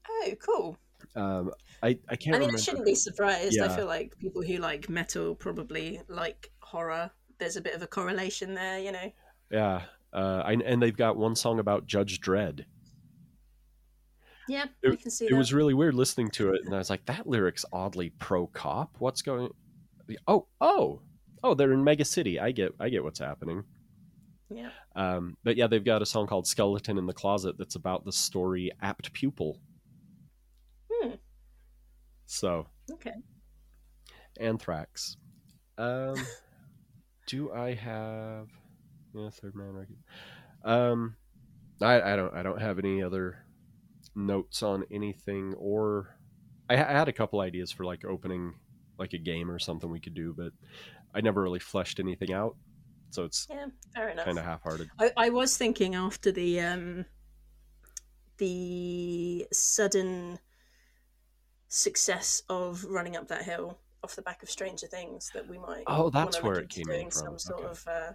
Oh, 0.08 0.34
cool. 0.46 0.78
Um, 1.16 1.52
I 1.82 1.98
I 2.10 2.16
can't 2.18 2.36
I 2.36 2.40
mean, 2.40 2.48
remember. 2.50 2.58
I 2.58 2.62
shouldn't 2.62 2.86
be 2.86 2.96
surprised. 2.96 3.58
I 3.60 3.70
feel 3.76 3.86
like 3.86 4.18
people 4.20 4.42
who 4.42 4.58
like 4.58 4.90
metal 4.90 5.34
probably 5.36 6.02
like 6.10 6.52
horror. 6.60 7.10
There's 7.40 7.56
a 7.58 7.62
bit 7.62 7.74
of 7.74 7.82
a 7.82 7.88
correlation 7.88 8.54
there, 8.54 8.80
you 8.80 8.92
know. 8.92 9.12
Yeah, 9.52 9.84
uh, 10.14 10.42
I, 10.46 10.54
and 10.54 10.82
they've 10.82 10.96
got 10.96 11.16
one 11.18 11.36
song 11.36 11.60
about 11.60 11.86
Judge 11.86 12.20
Dredd. 12.20 12.66
Yeah, 14.48 14.66
It- 14.84 14.92
I 14.94 14.96
can 14.96 15.12
see 15.12 15.26
It 15.26 15.32
that. 15.32 15.38
was 15.38 15.54
really 15.54 15.74
weird 15.74 15.96
listening 15.96 16.30
to 16.32 16.54
it, 16.54 16.62
and 16.66 16.74
I 16.74 16.78
was 16.78 16.90
like, 16.90 17.06
"That 17.06 17.28
lyric's 17.28 17.66
oddly 17.74 18.10
pro 18.12 18.48
cop. 18.48 18.96
What's 19.00 19.22
going?" 19.22 19.52
Oh, 20.28 20.48
oh, 20.62 21.02
oh! 21.44 21.54
They're 21.54 21.74
in 21.74 21.84
Mega 21.84 22.06
City. 22.06 22.40
I 22.40 22.52
get, 22.52 22.74
I 22.80 22.90
get 22.90 23.04
what's 23.04 23.20
happening. 23.20 23.64
Yeah. 24.50 24.70
Um, 24.96 25.38
but 25.44 25.58
yeah, 25.58 25.68
they've 25.68 25.84
got 25.84 26.02
a 26.02 26.06
song 26.06 26.28
called 26.28 26.48
"Skeleton 26.48 26.98
in 26.98 27.06
the 27.06 27.14
Closet" 27.14 27.58
that's 27.58 27.76
about 27.76 28.06
the 28.06 28.12
story 28.12 28.72
"Apt 28.82 29.12
Pupil." 29.14 29.60
Hmm. 30.92 31.12
So, 32.26 32.68
Okay. 32.92 33.14
Anthrax. 34.40 35.18
Um, 35.78 36.16
do 37.28 37.52
I 37.52 37.74
have 37.74 38.48
yeah, 39.14 39.30
third 39.30 39.56
man 39.56 39.74
record? 39.74 39.98
Um, 40.64 41.16
I, 41.82 42.02
I 42.02 42.16
don't 42.16 42.34
I 42.34 42.44
don't 42.44 42.62
have 42.62 42.80
any 42.80 43.02
other 43.02 43.46
notes 44.16 44.64
on 44.64 44.86
anything 44.92 45.54
or 45.58 46.18
I, 46.70 46.76
I 46.76 46.78
had 46.78 47.10
a 47.10 47.14
couple 47.14 47.42
ideas 47.42 47.72
for 47.72 47.86
like 47.86 48.06
opening 48.06 48.56
like 48.98 49.14
a 49.14 49.18
game 49.18 49.50
or 49.52 49.60
something 49.60 49.90
we 49.90 50.00
could 50.00 50.14
do, 50.14 50.34
but 50.36 50.52
I 51.14 51.22
never 51.22 51.42
really 51.42 51.60
fleshed 51.60 52.00
anything 52.00 52.34
out. 52.34 52.56
So 53.12 53.24
it's 53.24 53.48
Yeah, 53.50 53.68
fair 53.94 54.10
enough. 54.10 54.26
kind 54.26 54.38
of 54.38 54.46
half-hearted. 54.46 54.90
I, 55.00 55.12
I 55.18 55.30
was 55.30 55.58
thinking 55.58 55.96
after 55.96 56.32
the 56.32 56.60
um, 56.60 57.06
the 58.38 59.48
sudden 59.52 60.40
success 61.68 62.44
of 62.50 62.84
running 62.86 63.16
up 63.16 63.28
that 63.30 63.44
hill 63.44 63.80
off 64.04 64.16
the 64.16 64.22
back 64.22 64.44
of 64.44 64.50
Stranger 64.50 64.88
Things 64.88 65.32
that 65.34 65.48
we 65.48 65.58
might. 65.58 65.84
Oh, 65.88 66.10
that's 66.10 66.44
where 66.44 66.60
it 66.60 66.70
came 66.70 66.90
in 66.92 67.04
from. 67.04 67.12
Some 67.12 67.40
sort 67.40 67.60
Okay. 67.62 67.70
of. 67.70 67.88
Uh, 67.88 68.12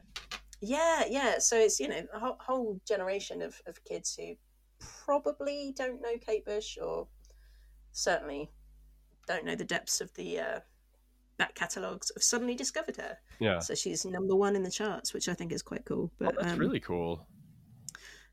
yeah, 0.60 1.04
yeah. 1.08 1.38
So 1.38 1.56
it's 1.56 1.80
you 1.80 1.88
know 1.88 2.02
a 2.12 2.18
whole, 2.18 2.37
whole 2.40 2.80
generation 2.87 3.42
of, 3.42 3.60
of 3.66 3.82
kids 3.84 4.14
who 4.14 4.34
probably 5.04 5.72
don't 5.76 6.00
know 6.02 6.16
Kate 6.20 6.44
Bush 6.44 6.78
or 6.80 7.08
certainly 7.92 8.50
don't 9.26 9.44
know 9.44 9.54
the 9.54 9.64
depths 9.64 10.00
of 10.00 10.12
the 10.14 10.38
uh, 10.40 10.60
back 11.40 11.54
catalogues 11.54 12.12
have 12.14 12.23
suddenly 12.23 12.54
discovered 12.54 12.97
her. 12.99 13.16
Yeah. 13.40 13.61
So 13.61 13.75
she's 13.75 14.04
number 14.04 14.37
one 14.37 14.54
in 14.56 14.62
the 14.62 14.70
charts, 14.70 15.14
which 15.14 15.26
I 15.26 15.35
think 15.35 15.52
is 15.52 15.62
quite 15.62 15.87
cool. 15.87 16.11
Oh, 16.12 16.26
But 16.26 16.35
that's 16.38 16.52
um, 16.52 16.59
really 16.59 16.80
cool. 16.80 17.26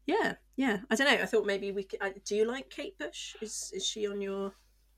yeah, 0.05 0.35
yeah. 0.57 0.79
I 0.91 0.95
don't 0.95 1.07
know. 1.07 1.23
I 1.23 1.25
thought 1.25 1.45
maybe 1.45 1.71
we 1.71 1.83
could. 1.83 2.01
Uh, 2.01 2.09
do 2.25 2.35
you 2.35 2.45
like 2.45 2.69
Kate 2.69 2.97
Bush? 2.99 3.35
Is 3.41 3.71
is 3.73 3.85
she 3.85 4.05
on 4.07 4.19
your? 4.19 4.51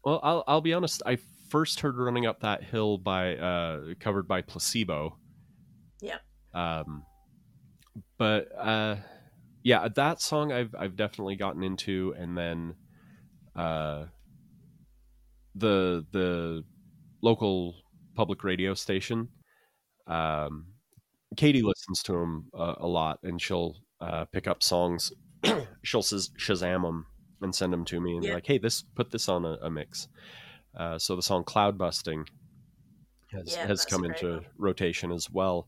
Well, 0.04 0.20
I'll 0.24 0.44
I'll 0.48 0.62
be 0.62 0.74
honest. 0.74 1.04
I 1.06 1.20
first 1.50 1.82
heard 1.82 1.98
"Running 1.98 2.26
Up 2.26 2.40
That 2.40 2.64
Hill" 2.64 2.98
by 2.98 3.36
uh, 3.36 3.94
covered 4.00 4.28
by 4.28 4.42
Placebo. 4.42 5.18
Yeah. 6.02 6.18
Um, 6.54 7.04
but 8.18 8.48
uh, 8.58 8.96
yeah, 9.62 9.88
that 9.96 10.20
song 10.20 10.52
I've 10.52 10.74
I've 10.74 10.96
definitely 10.96 11.36
gotten 11.36 11.62
into, 11.64 12.16
and 12.18 12.36
then 12.36 12.74
uh, 13.56 14.06
the 15.54 16.06
the 16.12 16.64
local 17.22 17.76
public 18.20 18.44
radio 18.44 18.74
station. 18.74 19.30
Um, 20.06 20.74
Katie 21.38 21.62
listens 21.62 22.04
to 22.04 22.12
them 22.12 22.50
uh, 22.54 22.76
a 22.80 22.88
lot, 22.88 23.20
and 23.24 23.42
she'll 23.42 23.78
uh, 24.02 24.26
pick 24.26 24.46
up 24.46 24.62
songs. 24.62 25.14
she'll 25.84 26.02
shaz- 26.04 26.32
Shazam 26.38 26.82
them 26.82 27.06
and 27.42 27.56
send 27.56 27.72
them 27.72 27.86
to 27.86 28.02
me, 28.02 28.12
and 28.14 28.22
be 28.22 28.28
Yeah. 28.28 28.34
like, 28.34 28.46
"Hey, 28.46 28.58
this 28.58 28.82
put 28.82 29.12
this 29.12 29.30
on 29.30 29.46
a, 29.46 29.54
a 29.62 29.70
mix." 29.70 30.10
Uh, 30.78 31.00
so 31.00 31.16
the 31.16 31.22
song 31.22 31.46
"Cloudbusting" 31.46 32.28
has 33.32 33.56
Yeah, 33.56 33.68
has 33.68 33.86
come 33.86 34.04
into 34.04 34.28
one. 34.34 34.46
rotation 34.58 35.14
as 35.14 35.30
well. 35.32 35.68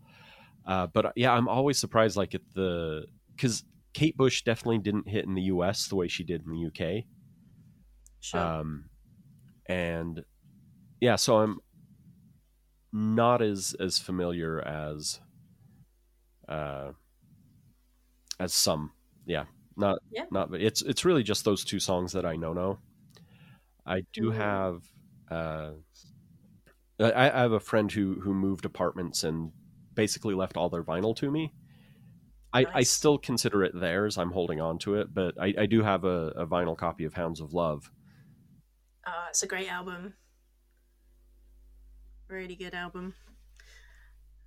Uh, 0.68 0.88
but 0.88 1.06
uh, 1.06 1.12
yeah, 1.16 1.32
I'm 1.32 1.48
always 1.48 1.78
surprised, 1.80 2.18
like 2.18 2.36
at 2.36 2.42
the 2.54 3.06
because 3.34 3.64
Kate 3.94 4.18
Bush 4.18 4.42
definitely 4.44 4.80
didn't 4.80 5.08
hit 5.08 5.24
in 5.24 5.36
the 5.36 5.44
U.S. 5.56 5.88
the 5.88 5.96
way 5.96 6.10
she 6.10 6.26
did 6.26 6.42
in 6.46 6.52
the 6.52 6.60
U.K. 6.60 7.06
Sure. 8.20 8.42
Um, 8.42 8.90
and 9.68 10.26
yeah, 11.00 11.16
so 11.16 11.38
I'm 11.38 11.60
not 12.94 13.42
as 13.42 13.76
as 13.80 13.98
familiar 14.00 14.60
as 14.62 15.20
uh 16.48 16.92
as 18.40 18.54
some. 18.54 18.92
Yeah, 19.26 19.46
not 19.78 20.00
Yeah. 20.12 20.26
not. 20.32 20.52
But 20.52 20.62
it's 20.62 20.82
it's 20.82 21.06
really 21.06 21.24
just 21.24 21.46
those 21.46 21.64
two 21.64 21.80
songs 21.80 22.12
that 22.14 22.26
I 22.26 22.36
know. 22.36 22.54
Know. 22.54 22.80
I 23.86 24.02
do 24.14 24.32
Mhm. 24.32 24.36
have. 24.36 24.84
Uh, 25.30 25.72
I, 27.00 27.30
I 27.30 27.42
have 27.42 27.52
a 27.52 27.60
friend 27.60 27.92
who 27.92 28.20
who 28.22 28.34
moved 28.34 28.66
apartments 28.66 29.24
and 29.24 29.52
basically 29.96 30.36
left 30.36 30.58
all 30.58 30.70
their 30.70 30.84
vinyl 30.84 31.16
to 31.18 31.32
me. 31.32 31.54
I, 32.54 32.66
I 32.74 32.84
still 32.84 33.18
consider 33.18 33.64
it 33.64 33.80
theirs. 33.80 34.18
I'm 34.18 34.32
holding 34.32 34.60
on 34.60 34.78
to 34.80 34.96
it, 34.96 35.14
but 35.14 35.40
I, 35.40 35.54
I 35.58 35.66
do 35.68 35.84
have 35.84 36.04
a, 36.04 36.34
a 36.36 36.46
vinyl 36.46 36.78
copy 36.78 37.06
of 37.06 37.14
Hounds 37.14 37.40
of 37.40 37.54
Love. 37.54 37.90
Uh, 39.06 39.26
it's 39.30 39.44
a 39.44 39.48
great 39.48 39.70
album. 39.72 40.14
Really 42.32 42.56
good 42.56 42.74
album. 42.74 43.14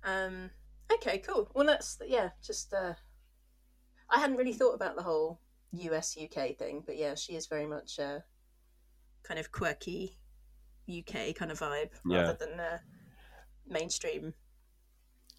Um, 0.03 0.49
okay, 0.91 1.19
cool. 1.19 1.49
Well, 1.53 1.65
that's 1.67 1.99
yeah. 2.05 2.29
Just 2.41 2.73
uh, 2.73 2.93
I 4.09 4.19
hadn't 4.19 4.37
really 4.37 4.53
thought 4.53 4.73
about 4.73 4.95
the 4.95 5.03
whole 5.03 5.39
US 5.73 6.17
UK 6.17 6.53
thing, 6.55 6.81
but 6.85 6.97
yeah, 6.97 7.13
she 7.15 7.35
is 7.35 7.45
very 7.47 7.67
much 7.67 7.99
uh, 7.99 8.21
kind 9.23 9.39
of 9.39 9.51
quirky 9.51 10.17
UK 10.87 11.33
kind 11.33 11.51
of 11.51 11.59
vibe 11.59 11.91
Yeah. 12.05 12.27
rather 12.27 12.33
than 12.33 12.59
uh, 12.59 12.79
mainstream. 13.67 14.33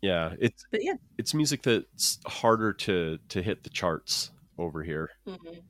Yeah, 0.03 0.35
it's 0.39 0.65
But 0.71 0.85
yeah, 0.85 0.95
it's 1.19 1.35
music 1.35 1.63
that's 1.63 2.19
harder 2.27 2.73
to 2.73 3.19
to 3.29 3.43
hit 3.43 3.63
the 3.65 3.71
charts 3.71 4.31
over 4.59 4.83
here. 4.83 5.11
hmm 5.27 5.61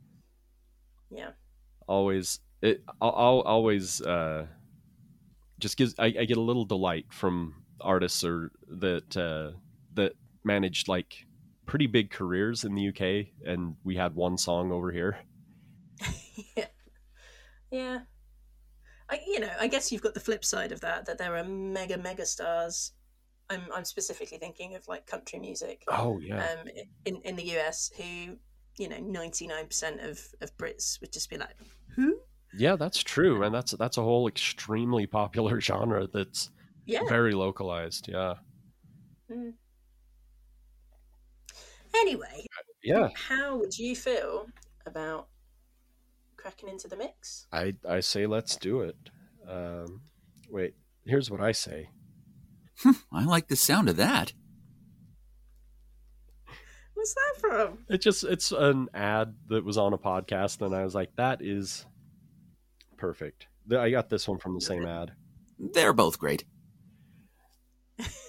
yeah, 1.11 1.31
Always, 1.87 2.41
it 2.63 2.83
I'll, 3.01 3.15
I'll 3.17 3.41
always 3.43 4.01
uh, 4.01 4.47
just 5.59 5.77
gives 5.77 5.95
I, 5.99 6.07
I 6.07 6.25
get 6.25 6.37
a 6.37 6.43
little 6.43 6.65
delight 6.65 7.07
from 7.11 7.63
artists 7.81 8.25
or 8.25 8.51
that 8.69 9.17
uh, 9.17 9.57
that 9.95 10.13
managed 10.45 10.89
like 10.89 11.27
pretty 11.67 11.87
big 11.87 12.11
careers 12.11 12.65
in 12.65 12.75
the 12.75 12.89
UK, 12.89 13.29
and 13.45 13.77
we 13.85 13.97
had 13.97 14.15
one 14.15 14.39
song 14.39 14.73
over 14.73 14.91
here. 14.91 15.19
yeah, 16.57 16.67
yeah. 17.71 17.99
I, 19.09 19.21
you 19.27 19.41
know, 19.41 19.51
I 19.61 19.69
guess 19.69 19.93
you've 19.93 20.03
got 20.03 20.15
the 20.15 20.21
flip 20.21 20.45
side 20.45 20.73
of 20.73 20.81
that 20.81 21.07
that 21.07 21.19
there 21.19 21.37
are 21.37 21.45
mega 21.45 21.99
mega 21.99 22.27
stars. 22.27 22.93
I'm 23.49 23.63
I'm 23.75 23.85
specifically 23.85 24.39
thinking 24.39 24.75
of 24.75 24.87
like 24.89 25.07
country 25.07 25.39
music. 25.39 25.85
Oh 25.89 26.19
yeah, 26.19 26.45
um, 26.45 26.69
in 27.05 27.21
in 27.23 27.37
the 27.37 27.57
US 27.59 27.91
who 27.97 28.37
you 28.79 28.89
know 28.89 28.99
ninety 28.99 29.47
nine 29.47 29.67
percent 29.67 30.01
of 30.01 30.21
of 30.41 30.57
Brits 30.57 31.01
would 31.01 31.13
just 31.13 31.31
be 31.31 31.37
like, 31.37 31.57
who? 31.95 32.19
Yeah, 32.55 32.77
that's 32.77 33.03
true, 33.03 33.43
and 33.43 33.55
that's 33.55 33.73
that's 33.73 33.97
a 33.99 34.03
whole 34.03 34.29
extremely 34.29 35.07
popular 35.07 35.61
genre 35.69 36.07
that's 36.13 36.51
Yeah. 36.87 37.01
very 37.09 37.33
localized. 37.33 38.09
Yeah, 38.09 38.35
Mm. 39.31 39.55
Anyway, 41.95 42.47
yeah. 42.83 43.09
how 43.15 43.57
would 43.59 43.77
you 43.79 43.97
feel 43.97 44.47
about 44.85 45.29
cracking 46.37 46.69
into 46.69 46.89
the 46.89 46.97
mix? 46.97 47.47
I 47.53 47.75
I 47.89 48.01
say 48.01 48.27
let's 48.27 48.57
do 48.57 48.83
it. 48.83 48.97
Um, 49.49 50.03
wait, 50.51 50.75
here's 51.05 51.31
what 51.31 51.41
I 51.41 51.53
say. 51.53 51.89
I 53.13 53.25
like 53.25 53.49
the 53.49 53.57
sound 53.57 53.89
of 53.89 53.97
that. 53.97 54.33
What's 56.95 57.15
that 57.15 57.41
from? 57.41 57.79
It 57.89 58.01
just 58.01 58.25
it's 58.25 58.53
an 58.53 58.89
ad 58.95 59.35
that 59.49 59.65
was 59.65 59.79
on 59.79 59.93
a 59.93 59.99
podcast, 59.99 60.61
and 60.65 60.75
I 60.75 60.85
was 60.85 60.95
like, 60.95 61.11
that 61.17 61.43
is 61.43 61.87
perfect. 62.97 63.47
I 63.77 63.91
got 63.91 64.09
this 64.09 64.29
one 64.29 64.39
from 64.39 64.55
the 64.55 64.61
same 64.61 64.87
ad. 64.87 65.13
They're 65.59 65.93
both 65.93 66.19
great. 66.19 66.45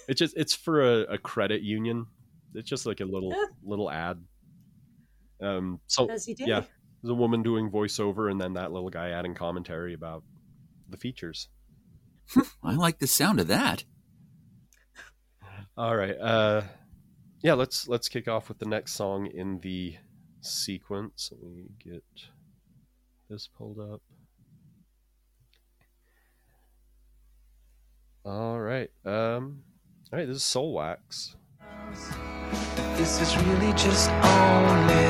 It's 0.07 0.19
just 0.19 0.37
it's 0.37 0.55
for 0.55 0.81
a, 0.81 0.99
a 1.13 1.17
credit 1.17 1.61
union. 1.61 2.07
It's 2.53 2.69
just 2.69 2.85
like 2.85 3.01
a 3.01 3.05
little 3.05 3.31
Yeah. 3.31 3.43
little 3.63 3.91
ad. 3.91 4.23
Um, 5.41 5.81
so 5.87 6.09
As 6.09 6.27
you 6.27 6.35
do. 6.35 6.45
yeah, 6.47 6.61
there's 7.01 7.11
a 7.11 7.13
woman 7.13 7.43
doing 7.43 7.69
voiceover, 7.69 8.31
and 8.31 8.39
then 8.39 8.53
that 8.53 8.71
little 8.71 8.89
guy 8.89 9.09
adding 9.09 9.35
commentary 9.35 9.93
about 9.93 10.23
the 10.89 10.95
features. 10.97 11.49
I 12.63 12.73
like 12.75 12.99
the 12.99 13.07
sound 13.07 13.39
of 13.41 13.47
that. 13.47 13.83
All 15.77 15.95
right. 15.95 16.17
Uh, 16.17 16.61
yeah, 17.43 17.53
let's 17.53 17.87
let's 17.87 18.07
kick 18.07 18.27
off 18.29 18.47
with 18.47 18.59
the 18.59 18.65
next 18.65 18.93
song 18.93 19.27
in 19.27 19.59
the 19.59 19.95
sequence. 20.41 21.31
Let 21.39 21.51
me 21.51 21.65
get 21.83 22.03
this 23.29 23.47
pulled 23.47 23.79
up. 23.79 24.01
All 28.27 28.59
right. 28.59 28.89
Um, 29.05 29.63
all 30.11 30.19
right. 30.19 30.27
This 30.27 30.35
is 30.35 30.43
Soulwax. 30.43 31.35
This 32.97 33.21
is 33.21 33.37
really 33.37 33.71
just 33.71 34.09
only, 34.09 35.07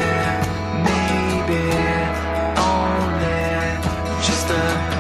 maybe 0.86 1.64
only 2.62 3.42
just 4.22 4.52
a 4.52 4.97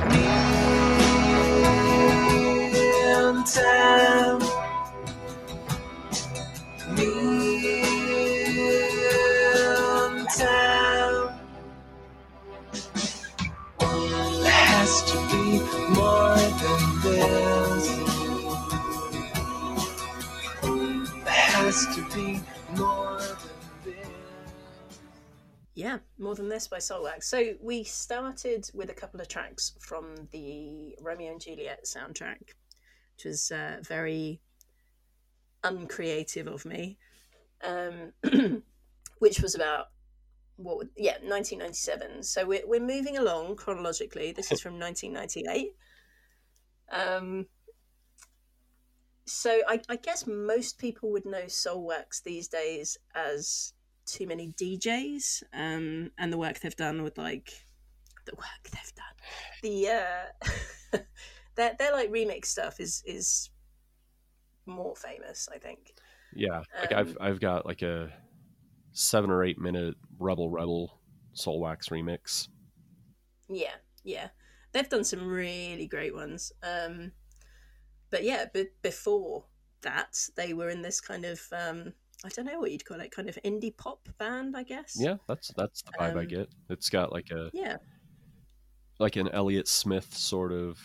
more 22.75 23.19
than 23.19 23.37
this. 23.85 24.07
Yeah, 25.75 25.99
more 26.17 26.33
than 26.33 26.49
this 26.49 26.67
by 26.67 26.77
Soulwax. 26.77 27.25
So 27.25 27.53
we 27.61 27.83
started 27.83 28.69
with 28.73 28.89
a 28.89 28.93
couple 28.93 29.21
of 29.21 29.27
tracks 29.27 29.73
from 29.79 30.27
the 30.31 30.95
Romeo 31.01 31.31
and 31.31 31.41
Juliet 31.41 31.85
soundtrack, 31.85 32.39
which 33.15 33.25
was 33.25 33.51
uh, 33.51 33.77
very 33.83 34.41
uncreative 35.63 36.47
of 36.47 36.65
me, 36.65 36.97
um, 37.63 38.11
which 39.19 39.41
was 39.41 39.53
about 39.53 39.87
what? 40.55 40.77
Would, 40.77 40.89
yeah, 40.97 41.19
1997. 41.21 42.23
So 42.23 42.45
we're 42.45 42.65
we're 42.65 42.79
moving 42.79 43.17
along 43.17 43.57
chronologically. 43.57 44.31
This 44.31 44.51
is 44.51 44.59
from 44.59 44.79
1998. 44.79 45.75
Um. 46.91 47.45
So 49.27 49.59
I, 49.67 49.81
I 49.89 49.97
guess 49.97 50.25
most 50.25 50.79
people 50.79 51.11
would 51.11 51.25
know 51.25 51.43
Soulwax 51.43 52.23
these 52.23 52.47
days 52.47 52.97
as 53.13 53.73
too 54.05 54.25
many 54.25 54.53
DJs, 54.53 55.43
um, 55.53 56.11
and 56.17 56.31
the 56.31 56.37
work 56.37 56.59
they've 56.59 56.75
done 56.75 57.03
with 57.03 57.17
like 57.17 57.51
the 58.25 58.35
work 58.35 58.71
they've 58.71 58.93
done. 58.95 59.05
The 59.63 59.87
uh, 59.89 60.97
their 61.55 61.75
their 61.77 61.91
like 61.91 62.09
remix 62.09 62.45
stuff 62.45 62.79
is 62.79 63.03
is 63.05 63.49
more 64.65 64.95
famous, 64.95 65.49
I 65.53 65.57
think. 65.57 65.93
Yeah, 66.33 66.61
like 66.79 66.93
Um, 66.93 66.99
I've 66.99 67.17
I've 67.19 67.39
got 67.41 67.65
like 67.65 67.81
a 67.81 68.09
seven 68.93 69.29
or 69.29 69.43
eight 69.43 69.59
minute 69.59 69.95
Rebel 70.19 70.49
Rebel 70.49 71.01
Soulwax 71.35 71.89
remix. 71.89 72.47
Yeah, 73.49 73.75
yeah, 74.03 74.29
they've 74.71 74.89
done 74.89 75.03
some 75.03 75.27
really 75.27 75.87
great 75.87 76.13
ones. 76.13 76.53
Um, 76.63 77.11
but 78.09 78.23
yeah, 78.23 78.45
b- 78.53 78.67
before 78.81 79.45
that, 79.81 80.17
they 80.35 80.53
were 80.53 80.69
in 80.69 80.81
this 80.81 80.99
kind 81.01 81.25
of 81.25 81.41
um, 81.51 81.93
I 82.25 82.29
don't 82.29 82.45
know 82.45 82.59
what 82.59 82.71
you'd 82.71 82.85
call 82.85 82.99
it, 83.01 83.11
kind 83.11 83.29
of 83.29 83.37
indie 83.45 83.75
pop 83.75 84.07
band, 84.17 84.55
I 84.57 84.63
guess. 84.63 84.95
Yeah, 84.99 85.15
that's 85.27 85.51
that's 85.55 85.81
the 85.83 85.91
vibe 85.99 86.17
I 86.17 86.21
Um, 86.21 86.27
get. 86.27 86.49
It's 86.69 86.89
got 86.89 87.11
like 87.11 87.29
a 87.31 87.49
yeah, 87.53 87.77
like 88.99 89.15
an 89.15 89.29
Elliott 89.29 89.67
Smith 89.67 90.15
sort 90.15 90.51
of. 90.51 90.77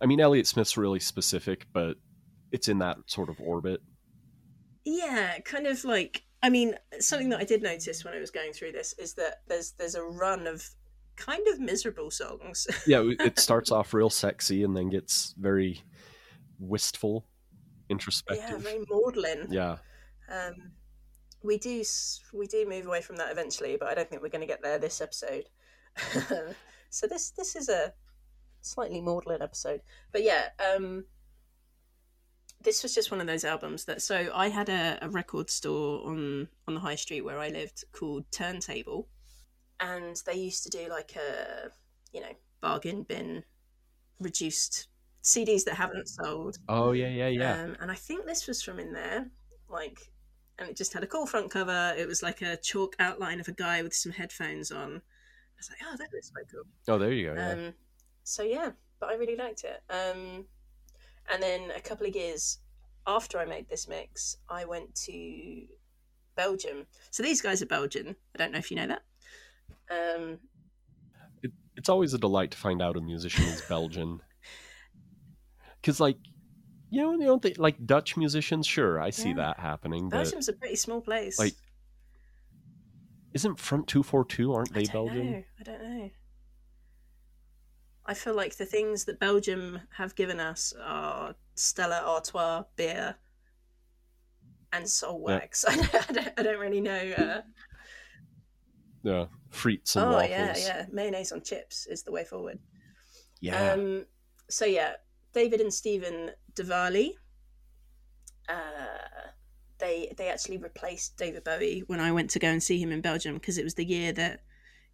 I 0.00 0.06
mean, 0.06 0.20
Elliott 0.20 0.46
Smith's 0.46 0.76
really 0.76 0.98
specific, 1.00 1.66
but 1.72 1.96
it's 2.50 2.68
in 2.68 2.78
that 2.78 2.98
sort 3.06 3.28
of 3.28 3.40
orbit. 3.40 3.80
yeah, 4.84 5.38
kind 5.40 5.66
of 5.66 5.84
like. 5.84 6.24
I 6.44 6.48
mean, 6.50 6.74
something 6.98 7.28
that 7.28 7.38
I 7.38 7.44
did 7.44 7.62
notice 7.62 8.04
when 8.04 8.14
I 8.14 8.18
was 8.18 8.32
going 8.32 8.52
through 8.52 8.72
this 8.72 8.94
is 8.98 9.14
that 9.14 9.42
there's 9.46 9.72
there's 9.78 9.94
a 9.94 10.02
run 10.02 10.48
of 10.48 10.68
kind 11.26 11.46
of 11.48 11.60
miserable 11.60 12.10
songs. 12.10 12.66
Yeah, 12.86 13.02
it 13.20 13.38
starts 13.38 13.70
off 13.70 13.94
real 13.94 14.10
sexy 14.10 14.64
and 14.64 14.76
then 14.76 14.88
gets 14.90 15.34
very 15.38 15.82
wistful, 16.58 17.26
introspective. 17.88 18.50
yeah, 18.50 18.56
very 18.58 18.84
maudlin. 18.90 19.48
Yeah, 19.50 19.76
Um, 20.30 20.72
we 21.42 21.58
do 21.58 21.82
we 22.32 22.46
do 22.46 22.68
move 22.68 22.86
away 22.86 23.02
from 23.02 23.16
that 23.16 23.30
eventually, 23.32 23.76
but 23.76 23.88
I 23.88 23.94
don't 23.94 24.08
think 24.08 24.22
we're 24.22 24.28
going 24.28 24.46
to 24.46 24.46
get 24.46 24.62
there 24.62 24.78
this 24.78 25.00
episode. 25.00 25.48
so 26.90 27.06
this 27.06 27.30
this 27.30 27.56
is 27.56 27.68
a 27.68 27.92
slightly 28.60 29.00
maudlin 29.00 29.42
episode, 29.42 29.80
but 30.12 30.22
yeah, 30.22 30.48
um, 30.74 31.04
this 32.60 32.82
was 32.82 32.94
just 32.94 33.10
one 33.10 33.20
of 33.20 33.26
those 33.26 33.44
albums 33.44 33.84
that. 33.86 34.02
So 34.02 34.30
I 34.34 34.48
had 34.48 34.68
a, 34.68 34.98
a 35.02 35.08
record 35.08 35.50
store 35.50 36.06
on 36.06 36.48
on 36.68 36.74
the 36.74 36.80
high 36.80 36.94
street 36.96 37.22
where 37.22 37.38
I 37.38 37.48
lived 37.48 37.84
called 37.92 38.24
Turntable, 38.30 39.08
and 39.82 40.16
they 40.24 40.34
used 40.34 40.62
to 40.62 40.70
do 40.70 40.88
like 40.88 41.16
a 41.16 41.70
you 42.12 42.20
know 42.20 42.32
bargain 42.60 43.02
bin 43.02 43.42
reduced 44.20 44.86
CDs 45.22 45.64
that 45.64 45.74
haven't 45.74 46.08
sold. 46.08 46.58
Oh 46.68 46.92
yeah, 46.92 47.08
yeah, 47.08 47.28
yeah. 47.28 47.62
Um, 47.62 47.76
and 47.80 47.90
I 47.90 47.94
think 47.94 48.24
this 48.24 48.46
was 48.46 48.62
from 48.62 48.78
in 48.78 48.92
there, 48.92 49.30
like, 49.68 50.10
and 50.58 50.68
it 50.68 50.76
just 50.76 50.92
had 50.92 51.02
a 51.02 51.06
cool 51.06 51.26
front 51.26 51.50
cover. 51.50 51.94
It 51.96 52.08
was 52.08 52.22
like 52.22 52.42
a 52.42 52.56
chalk 52.56 52.96
outline 52.98 53.40
of 53.40 53.48
a 53.48 53.52
guy 53.52 53.82
with 53.82 53.94
some 53.94 54.12
headphones 54.12 54.72
on. 54.72 54.96
I 54.96 55.58
was 55.58 55.70
like, 55.70 55.78
oh, 55.84 55.96
that 55.96 56.12
looks 56.12 56.30
quite 56.30 56.46
cool. 56.50 56.64
oh, 56.88 56.98
there 56.98 57.12
you 57.12 57.28
go. 57.28 57.34
Yeah. 57.34 57.52
Um, 57.52 57.74
so 58.24 58.42
yeah, 58.42 58.70
but 58.98 59.10
I 59.10 59.14
really 59.14 59.36
liked 59.36 59.64
it. 59.64 59.82
Um, 59.90 60.46
and 61.32 61.42
then 61.42 61.70
a 61.76 61.80
couple 61.80 62.06
of 62.06 62.14
years 62.16 62.58
after 63.06 63.38
I 63.38 63.44
made 63.44 63.68
this 63.68 63.88
mix, 63.88 64.36
I 64.48 64.64
went 64.64 64.94
to 65.06 65.66
Belgium. 66.36 66.86
So 67.10 67.22
these 67.22 67.40
guys 67.40 67.62
are 67.62 67.66
Belgian. 67.66 68.16
I 68.34 68.38
don't 68.38 68.52
know 68.52 68.58
if 68.58 68.70
you 68.70 68.76
know 68.76 68.88
that. 68.88 69.02
Um, 69.90 70.38
it's 71.76 71.88
always 71.88 72.12
a 72.14 72.18
delight 72.18 72.50
to 72.50 72.58
find 72.58 72.82
out 72.82 72.96
a 72.96 73.00
musician 73.00 73.44
is 73.44 73.62
Belgian. 73.68 74.20
Because, 75.80 75.98
like, 75.98 76.18
you 76.90 77.00
know, 77.02 77.12
you 77.14 77.24
don't 77.26 77.42
think 77.42 77.58
like 77.58 77.84
Dutch 77.84 78.16
musicians. 78.16 78.68
Sure, 78.68 79.00
I 79.00 79.10
see 79.10 79.30
Yeah. 79.30 79.34
that 79.36 79.58
happening, 79.58 80.08
but 80.08 80.18
Belgium's 80.22 80.48
a 80.48 80.52
pretty 80.52 80.76
small 80.76 81.00
place. 81.00 81.40
like, 81.40 81.54
isn't 83.34 83.58
Front 83.58 83.88
Two 83.88 84.04
Four 84.04 84.24
Two? 84.24 84.52
Aren't 84.52 84.72
they 84.72 84.84
don't 84.84 85.06
Belgian? 85.06 85.32
know. 85.32 85.42
I 85.58 85.62
don't 85.64 85.82
know. 85.82 86.10
I 88.06 88.14
feel 88.14 88.34
like 88.34 88.56
the 88.56 88.64
things 88.66 89.04
that 89.06 89.18
Belgium 89.18 89.80
have 89.96 90.14
given 90.14 90.38
us 90.38 90.72
are 90.80 91.34
Stella 91.56 92.00
Artois 92.06 92.62
beer 92.76 93.16
and 94.72 94.88
soul 94.88 95.24
Yeah. 95.28 95.38
wax. 95.38 95.64
I, 95.68 95.74
don't, 95.76 95.94
I, 95.94 96.12
don't, 96.12 96.32
I 96.38 96.42
don't 96.44 96.60
really 96.60 96.80
know. 96.80 97.12
Uh, 97.16 97.40
Yeah, 99.02 99.26
frites 99.50 99.96
and 99.96 100.04
oh 100.06 100.12
waffles. 100.12 100.30
yeah, 100.30 100.54
yeah, 100.56 100.86
mayonnaise 100.92 101.32
on 101.32 101.42
chips 101.42 101.86
is 101.86 102.02
the 102.02 102.12
way 102.12 102.24
forward. 102.24 102.58
Yeah. 103.40 103.72
Um, 103.72 104.06
so 104.48 104.64
yeah, 104.64 104.94
David 105.32 105.60
and 105.60 105.72
Stephen 105.72 106.30
Dewaele. 106.54 107.14
Uh, 108.48 109.30
they 109.78 110.12
they 110.16 110.28
actually 110.28 110.58
replaced 110.58 111.16
David 111.16 111.44
Bowie 111.44 111.82
when 111.86 112.00
I 112.00 112.12
went 112.12 112.30
to 112.30 112.38
go 112.38 112.48
and 112.48 112.62
see 112.62 112.78
him 112.78 112.92
in 112.92 113.00
Belgium 113.00 113.34
because 113.34 113.58
it 113.58 113.64
was 113.64 113.74
the 113.74 113.84
year 113.84 114.12
that 114.12 114.40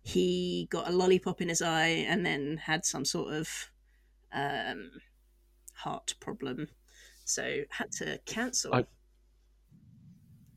he 0.03 0.69
got 0.71 0.89
a 0.89 0.93
lollipop 0.93 1.41
in 1.43 1.49
his 1.49 1.61
eye 1.61 2.07
and 2.09 2.25
then 2.25 2.57
had 2.57 2.85
some 2.85 3.05
sort 3.05 3.35
of 3.35 3.71
um, 4.33 4.91
heart 5.75 6.15
problem, 6.21 6.69
so 7.25 7.63
had 7.71 7.93
to 7.93 8.19
cancel. 8.25 8.75
I- 8.75 8.87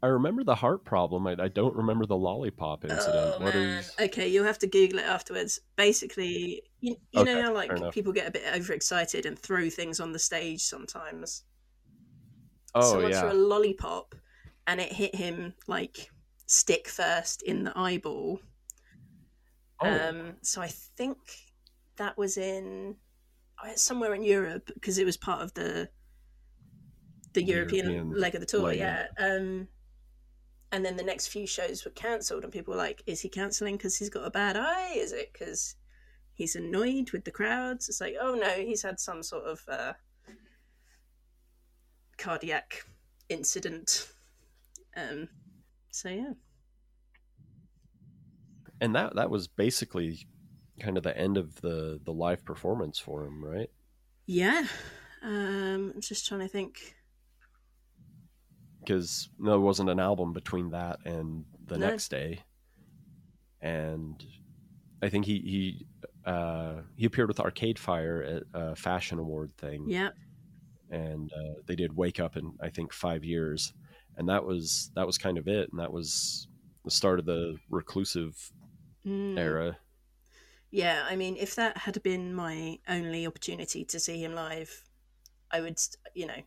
I 0.03 0.07
remember 0.07 0.43
the 0.43 0.55
heart 0.55 0.83
problem. 0.83 1.27
I, 1.27 1.35
I 1.39 1.47
don't 1.47 1.75
remember 1.75 2.05
the 2.05 2.17
lollipop 2.17 2.83
incident. 2.85 3.35
Oh 3.37 3.43
What 3.43 3.53
man. 3.53 3.77
is? 3.79 3.91
Okay, 3.99 4.27
you'll 4.27 4.45
have 4.45 4.57
to 4.59 4.67
Google 4.67 4.99
it 4.99 5.05
afterwards. 5.05 5.59
Basically, 5.75 6.63
you, 6.79 6.95
you 7.11 7.21
Okay, 7.21 7.33
know 7.35 7.41
how 7.41 7.53
like 7.53 7.91
people 7.91 8.11
get 8.11 8.27
a 8.27 8.31
bit 8.31 8.43
overexcited 8.55 9.25
and 9.25 9.37
throw 9.37 9.69
things 9.69 9.99
on 9.99 10.11
the 10.11 10.19
stage 10.19 10.61
sometimes. 10.61 11.43
Oh 12.73 12.81
Someone 12.93 13.11
threw 13.13 13.29
yeah. 13.29 13.33
a 13.33 13.33
lollipop, 13.33 14.15
and 14.67 14.79
it 14.81 14.91
hit 14.91 15.13
him 15.15 15.53
like 15.67 16.09
stick 16.47 16.87
first 16.87 17.41
in 17.43 17.63
the 17.63 17.77
eyeball. 17.77 18.39
Oh, 19.81 20.09
Um, 20.09 20.37
so 20.41 20.61
I 20.61 20.67
think 20.67 21.17
that 21.97 22.17
was 22.17 22.37
in 22.37 22.95
oh, 23.63 23.71
somewhere 23.75 24.13
in 24.15 24.23
Europe 24.23 24.71
because 24.73 24.97
it 24.97 25.05
was 25.05 25.17
part 25.17 25.41
of 25.41 25.53
the 25.53 25.89
the 27.33 27.43
European, 27.43 27.89
European 27.89 28.19
leg 28.19 28.35
of 28.35 28.41
the 28.41 28.47
tour. 28.47 28.61
leg, 28.67 28.79
Yeah. 28.79 29.07
Um, 29.19 29.67
and 30.71 30.85
then 30.85 30.95
the 30.97 31.03
next 31.03 31.27
few 31.27 31.45
shows 31.47 31.83
were 31.85 31.91
cancelled, 31.91 32.43
and 32.43 32.53
people 32.53 32.73
were 32.73 32.77
like, 32.77 33.03
"Is 33.05 33.21
he 33.21 33.29
cancelling 33.29 33.77
because 33.77 33.97
he's 33.97 34.09
got 34.09 34.25
a 34.25 34.31
bad 34.31 34.57
eye? 34.57 34.93
Is 34.95 35.11
it 35.11 35.31
because 35.33 35.75
he's 36.33 36.55
annoyed 36.55 37.11
with 37.11 37.25
the 37.25 37.31
crowds?" 37.31 37.89
It's 37.89 38.01
like, 38.01 38.15
"Oh 38.19 38.35
no, 38.35 38.49
he's 38.49 38.83
had 38.83 38.99
some 38.99 39.23
sort 39.23 39.45
of 39.45 39.61
uh, 39.67 39.93
cardiac 42.17 42.85
incident." 43.29 44.11
Um, 44.95 45.29
so 45.91 46.09
yeah. 46.09 46.33
and 48.81 48.95
that 48.95 49.15
that 49.15 49.29
was 49.29 49.47
basically 49.47 50.27
kind 50.81 50.97
of 50.97 51.03
the 51.03 51.17
end 51.17 51.37
of 51.37 51.61
the 51.61 51.99
the 52.03 52.11
live 52.11 52.43
performance 52.43 52.97
for 52.99 53.23
him, 53.23 53.43
right? 53.45 53.69
Yeah. 54.25 54.65
Um, 55.23 55.93
I'm 55.95 56.01
just 56.01 56.27
trying 56.27 56.41
to 56.41 56.47
think. 56.47 56.95
Because 58.81 59.29
there 59.39 59.59
wasn't 59.59 59.89
an 59.89 59.99
album 59.99 60.33
between 60.33 60.71
that 60.71 60.99
and 61.05 61.45
the 61.67 61.77
No. 61.77 61.87
next 61.87 62.09
day, 62.09 62.41
and 63.61 64.23
I 65.01 65.09
think 65.09 65.25
he 65.25 65.39
he 65.39 65.87
uh, 66.25 66.81
he 66.95 67.05
appeared 67.05 67.27
with 67.27 67.39
Arcade 67.39 67.79
Fire 67.79 68.21
at 68.21 68.43
a 68.53 68.75
fashion 68.75 69.19
award 69.19 69.55
thing. 69.57 69.85
Yeah. 69.87 70.09
and 70.89 71.31
uh, 71.31 71.61
they 71.67 71.75
did 71.75 71.95
wake 71.95 72.19
up 72.19 72.35
in 72.35 72.53
I 72.61 72.69
think 72.69 72.91
five 72.91 73.23
years, 73.23 73.73
and 74.17 74.27
that 74.29 74.43
was 74.45 74.91
that 74.95 75.05
was 75.07 75.17
kind 75.17 75.37
of 75.37 75.47
it, 75.47 75.69
and 75.71 75.79
that 75.79 75.93
was 75.93 76.47
the 76.83 76.91
start 76.91 77.19
of 77.19 77.25
the 77.25 77.57
reclusive 77.69 78.51
Mm. 79.05 79.37
era. 79.39 79.77
Yeah, 80.69 81.05
I 81.09 81.15
mean, 81.15 81.35
if 81.37 81.55
that 81.55 81.75
had 81.77 82.01
been 82.03 82.33
my 82.35 82.77
only 82.87 83.25
opportunity 83.25 83.83
to 83.85 83.99
see 83.99 84.23
him 84.23 84.33
live, 84.35 84.83
I 85.49 85.59
would, 85.59 85.79
you 86.13 86.27
know, 86.27 86.41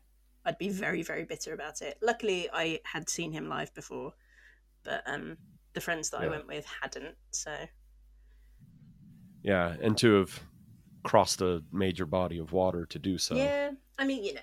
I'd 0.44 0.59
be 0.59 0.68
very, 0.68 1.02
very 1.02 1.24
bitter 1.24 1.54
about 1.54 1.80
it. 1.80 1.98
Luckily, 2.02 2.48
I 2.52 2.80
had 2.85 3.09
seen 3.09 3.33
him 3.33 3.48
live 3.48 3.72
before, 3.74 4.12
but 4.85 5.02
um, 5.07 5.37
the 5.72 5.80
friends 5.80 6.11
that 6.11 6.20
I 6.20 6.28
went 6.28 6.46
with 6.46 6.66
hadn't. 6.83 7.16
So 7.30 7.54
Yeah, 9.42 9.74
and 9.80 9.96
to 9.98 10.14
have 10.20 10.40
crossed 11.02 11.40
a 11.42 11.62
major 11.72 12.07
body 12.07 12.38
of 12.38 12.52
water 12.52 12.87
to 12.87 12.98
do 12.98 13.18
so. 13.18 13.35
yeah, 13.35 13.70
I 13.98 14.04
mean, 14.04 14.24
you 14.24 14.35
know, 14.35 14.40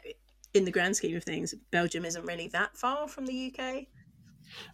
in 0.54 0.66
the 0.66 0.72
grand 0.72 0.96
scheme 0.96 1.16
of 1.16 1.24
things, 1.24 1.54
Belgium 1.72 2.06
isn't 2.06 2.26
really 2.26 2.48
that 2.50 2.76
far 2.78 3.08
from 3.08 3.26
the 3.26 3.54
UK. 3.54 3.86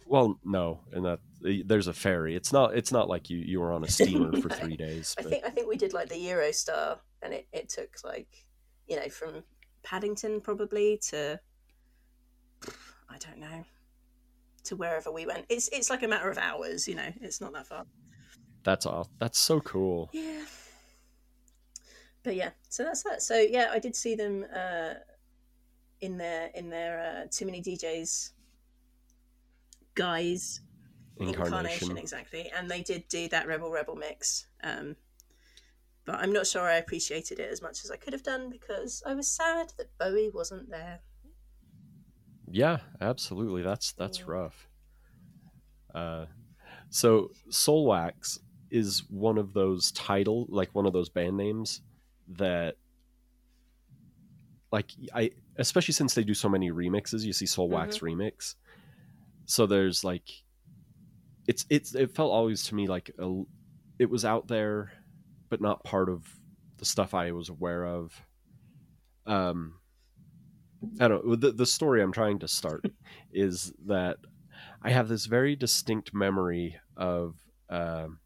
Well, 0.06 0.40
no, 0.44 0.80
and 0.92 1.04
that 1.04 1.20
there's 1.40 1.86
a 1.86 1.92
ferry. 1.92 2.34
It's 2.34 2.52
not. 2.52 2.76
It's 2.76 2.90
not 2.90 3.08
like 3.08 3.30
you 3.30 3.38
you 3.38 3.60
were 3.60 3.72
on 3.72 3.84
a 3.84 3.88
steamer 3.88 4.32
for 4.40 4.48
three 4.48 4.76
days. 4.76 5.14
I 5.18 5.22
think 5.22 5.44
I 5.44 5.50
think 5.50 5.68
we 5.68 5.76
did 5.76 5.92
like 5.92 6.08
the 6.08 6.16
Eurostar, 6.16 6.98
and 7.22 7.32
it, 7.32 7.46
it 7.52 7.68
took 7.68 7.90
like, 8.02 8.44
you 8.88 8.96
know, 8.96 9.08
from 9.08 9.44
Paddington 9.82 10.40
probably 10.40 10.98
to, 11.08 11.40
I 13.08 13.18
don't 13.18 13.38
know, 13.38 13.64
to 14.64 14.76
wherever 14.76 15.10
we 15.10 15.26
went. 15.26 15.46
It's 15.48 15.68
it's 15.68 15.90
like 15.90 16.02
a 16.02 16.08
matter 16.08 16.30
of 16.30 16.38
hours, 16.38 16.86
you 16.88 16.94
know. 16.94 17.12
It's 17.20 17.40
not 17.40 17.52
that 17.54 17.66
far. 17.66 17.84
That's 18.64 18.86
all. 18.86 19.08
That's 19.18 19.38
so 19.38 19.60
cool. 19.60 20.10
Yeah. 20.12 20.42
But 22.22 22.34
yeah, 22.34 22.50
so 22.68 22.84
that's 22.84 23.02
that. 23.04 23.22
So 23.22 23.38
yeah, 23.38 23.68
I 23.72 23.78
did 23.78 23.96
see 23.96 24.14
them 24.14 24.44
uh, 24.54 24.94
in 26.00 26.18
their 26.18 26.50
in 26.54 26.68
their 26.68 27.00
uh, 27.00 27.26
too 27.30 27.46
many 27.46 27.62
DJs 27.62 28.32
guys 29.94 30.60
Incarnation. 31.20 31.96
exactly, 31.96 32.50
and 32.56 32.70
they 32.70 32.82
did 32.82 33.08
do 33.08 33.28
that 33.28 33.46
Rebel 33.46 33.70
Rebel 33.70 33.96
mix. 33.96 34.46
Um, 34.62 34.96
but 36.08 36.20
I'm 36.20 36.32
not 36.32 36.46
sure 36.46 36.62
I 36.62 36.76
appreciated 36.76 37.38
it 37.38 37.52
as 37.52 37.60
much 37.60 37.84
as 37.84 37.90
I 37.90 37.96
could 37.96 38.14
have 38.14 38.22
done 38.22 38.48
because 38.48 39.02
I 39.04 39.12
was 39.12 39.30
sad 39.30 39.74
that 39.76 39.90
Bowie 39.98 40.30
wasn't 40.32 40.70
there. 40.70 41.00
Yeah, 42.50 42.78
absolutely. 42.98 43.60
That's 43.60 43.92
that's 43.92 44.20
Yeah. 44.20 44.24
rough. 44.26 44.70
Uh, 45.94 46.24
so 46.88 47.30
Soulwax 47.50 48.38
is 48.70 49.02
one 49.10 49.36
of 49.36 49.52
those 49.52 49.92
title, 49.92 50.46
like 50.48 50.74
one 50.74 50.86
of 50.86 50.94
those 50.94 51.10
band 51.10 51.36
names 51.36 51.82
that, 52.28 52.76
like 54.72 54.92
I, 55.14 55.32
especially 55.56 55.92
since 55.92 56.14
they 56.14 56.24
do 56.24 56.32
so 56.32 56.48
many 56.48 56.70
remixes. 56.70 57.22
You 57.22 57.34
see 57.34 57.44
Soulwax 57.44 58.00
remix, 58.00 58.54
so 59.44 59.66
there's 59.66 60.04
like, 60.04 60.30
it's 61.46 61.66
it's 61.68 61.94
it 61.94 62.14
felt 62.14 62.32
always 62.32 62.62
to 62.68 62.74
me 62.74 62.86
like 62.86 63.10
a, 63.18 63.42
it 63.98 64.08
was 64.08 64.24
out 64.24 64.48
there, 64.48 64.92
but 65.48 65.60
not 65.60 65.84
part 65.84 66.08
of 66.08 66.26
the 66.78 66.84
stuff 66.84 67.14
I 67.14 67.32
was 67.32 67.48
aware 67.48 67.84
of. 67.84 68.20
Um, 69.26 69.74
I 71.00 71.08
don't 71.08 71.26
know. 71.26 71.36
The, 71.36 71.52
the 71.52 71.66
story 71.66 72.02
I'm 72.02 72.12
trying 72.12 72.38
to 72.40 72.48
start 72.48 72.84
is 73.32 73.72
that 73.86 74.18
I 74.82 74.90
have 74.90 75.08
this 75.08 75.26
very 75.26 75.56
distinct 75.56 76.14
memory 76.14 76.76
of. 76.96 77.34
Um, 77.70 78.20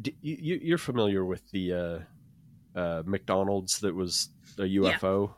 d- 0.00 0.16
you, 0.20 0.60
you're 0.62 0.78
familiar 0.78 1.24
with 1.24 1.50
the 1.50 1.72
uh, 1.72 2.78
uh, 2.78 3.02
McDonald's 3.04 3.80
that 3.80 3.94
was 3.94 4.28
a 4.58 4.62
UFO 4.62 5.32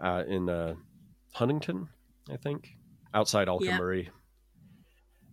uh, 0.00 0.24
in 0.26 0.48
uh, 0.48 0.74
Huntingdon, 1.34 1.88
I 2.30 2.36
think, 2.36 2.70
outside 3.12 3.48
Alconbury. 3.48 4.10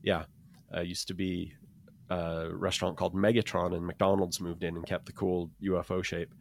Yeah, 0.03 0.25
uh, 0.75 0.81
used 0.81 1.07
to 1.07 1.13
be 1.13 1.53
a 2.09 2.49
restaurant 2.51 2.97
called 2.97 3.13
Megatron, 3.15 3.75
and 3.75 3.85
McDonald's 3.85 4.39
moved 4.39 4.63
in 4.63 4.75
and 4.75 4.85
kept 4.85 5.05
the 5.05 5.13
cool 5.13 5.51
UFO 5.63 6.03
shape. 6.03 6.33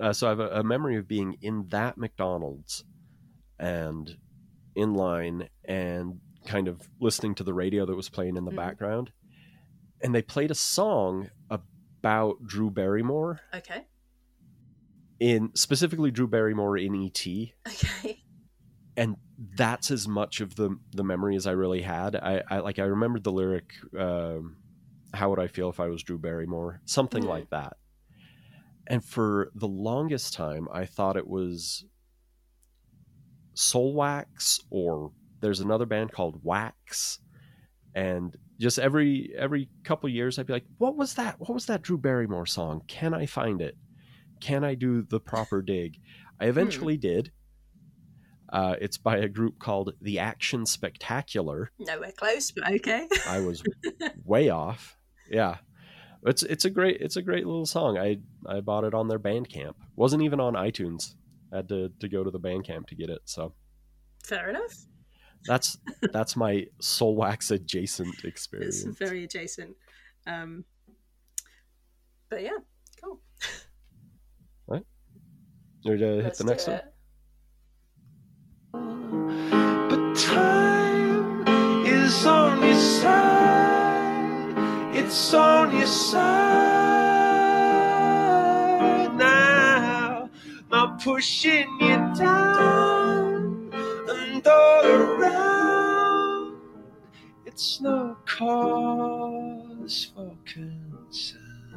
Uh, 0.00 0.12
so 0.12 0.26
I 0.26 0.30
have 0.30 0.40
a, 0.40 0.48
a 0.60 0.62
memory 0.64 0.96
of 0.96 1.06
being 1.08 1.36
in 1.42 1.66
that 1.68 1.98
McDonald's 1.98 2.84
and 3.58 4.16
in 4.74 4.94
line 4.94 5.48
and 5.64 6.20
kind 6.46 6.66
of 6.66 6.88
listening 7.00 7.34
to 7.36 7.44
the 7.44 7.54
radio 7.54 7.84
that 7.86 7.94
was 7.94 8.08
playing 8.08 8.36
in 8.36 8.44
the 8.44 8.50
Mhm. 8.50 8.56
background. 8.56 9.12
And 10.02 10.14
they 10.14 10.22
played 10.22 10.50
a 10.50 10.54
song 10.56 11.30
about 11.50 12.44
Drew 12.46 12.70
Barrymore 12.70 13.40
Okay, 13.54 13.86
in 15.20 15.50
specifically 15.54 16.10
Drew 16.10 16.26
Barrymore 16.26 16.76
in 16.78 16.94
ET. 16.94 17.26
okay, 17.68 18.24
And 18.96 19.16
that's 19.56 19.90
as 19.90 20.08
much 20.08 20.40
of 20.40 20.56
the 20.56 20.76
the 20.92 21.04
memory 21.04 21.36
as 21.36 21.46
I 21.46 21.52
really 21.52 21.82
had. 21.82 22.16
I, 22.16 22.42
I 22.50 22.58
like 22.58 22.78
I 22.78 22.84
remembered 22.84 23.24
the 23.24 23.32
lyric, 23.32 23.72
um, 23.98 24.56
"How 25.14 25.30
would 25.30 25.38
I 25.38 25.46
feel 25.46 25.68
if 25.68 25.80
I 25.80 25.88
was 25.88 26.02
Drew 26.02 26.18
Barrymore?" 26.18 26.80
Something 26.84 27.24
Mhm. 27.24 27.28
like 27.28 27.50
that. 27.50 27.76
And 28.86 29.04
for 29.04 29.50
the 29.54 29.68
longest 29.68 30.34
time, 30.34 30.68
I 30.72 30.84
thought 30.86 31.16
it 31.16 31.26
was 31.28 31.84
Soulwax 33.54 34.60
or 34.70 35.12
there's 35.40 35.60
another 35.60 35.86
band 35.86 36.12
called 36.12 36.40
Wax, 36.42 37.18
and 37.94 38.36
just 38.58 38.78
every 38.78 39.32
every 39.36 39.68
couple 39.84 40.08
years 40.08 40.38
I'd 40.38 40.46
be 40.46 40.52
like, 40.52 40.66
"What 40.78 40.96
was 40.96 41.14
that? 41.14 41.38
What 41.40 41.50
was 41.52 41.66
that 41.66 41.82
Drew 41.82 41.98
Barrymore 41.98 42.46
song? 42.46 42.82
Can 42.86 43.12
I 43.12 43.26
find 43.26 43.60
it? 43.60 43.76
Can 44.40 44.64
I 44.64 44.74
do 44.74 45.02
the 45.02 45.20
proper 45.20 45.62
dig?" 45.62 45.98
I 46.40 46.46
eventually 46.46 46.96
did. 46.96 47.32
Uh, 48.48 48.76
it's 48.80 48.98
by 48.98 49.16
a 49.16 49.28
group 49.28 49.58
called 49.58 49.94
The 50.00 50.18
Action 50.18 50.66
Spectacular. 50.66 51.70
nowhere 51.78 52.12
close, 52.12 52.50
but 52.50 52.70
okay. 52.70 53.08
I 53.26 53.40
was 53.40 53.62
way 54.24 54.50
off. 54.50 54.96
Yeah. 55.32 55.56
It's 56.24 56.44
it's 56.44 56.64
a 56.66 56.70
great 56.70 57.00
it's 57.00 57.16
a 57.16 57.22
great 57.22 57.46
little 57.46 57.66
song. 57.66 57.98
I 57.98 58.18
I 58.46 58.60
bought 58.60 58.84
it 58.84 58.94
on 58.94 59.08
their 59.08 59.18
Bandcamp. 59.18 59.74
Wasn't 59.96 60.22
even 60.22 60.38
on 60.38 60.54
iTunes. 60.54 61.16
I 61.52 61.56
had 61.56 61.68
to, 61.70 61.90
to 62.00 62.08
go 62.08 62.22
to 62.22 62.30
the 62.30 62.38
Bandcamp 62.38 62.86
to 62.88 62.94
get 62.94 63.10
it. 63.10 63.22
So 63.24 63.54
Fair 64.22 64.48
enough. 64.50 64.76
that's 65.46 65.76
that's 66.12 66.36
my 66.36 66.66
Soulwax 66.80 67.50
adjacent 67.50 68.24
experience 68.24 68.76
It's 68.76 68.86
experience. 68.86 68.98
very 68.98 69.24
adjacent. 69.24 69.76
Um, 70.28 70.64
but 72.30 72.42
yeah, 72.44 72.58
cool. 73.02 73.20
ready 75.84 75.98
to 75.98 76.06
hit 76.06 76.24
Let's 76.24 76.38
the 76.38 76.44
do 76.44 76.50
next 76.50 76.68
one. 76.68 76.80
But 79.90 80.16
time 80.16 81.46
is 81.86 82.24
on 82.24 82.62
your 82.62 82.74
side. 82.76 83.41
It's 85.14 85.34
on 85.34 85.76
your 85.76 85.86
side 85.86 86.22
now. 89.14 90.30
Not 90.70 91.02
pushing 91.04 91.68
you 91.78 92.14
down 92.16 93.70
and 94.08 94.46
all 94.46 94.86
around. 94.86 96.56
It's 97.44 97.78
no 97.82 98.16
cause 98.24 100.10
for 100.14 100.34
concern. 100.46 101.76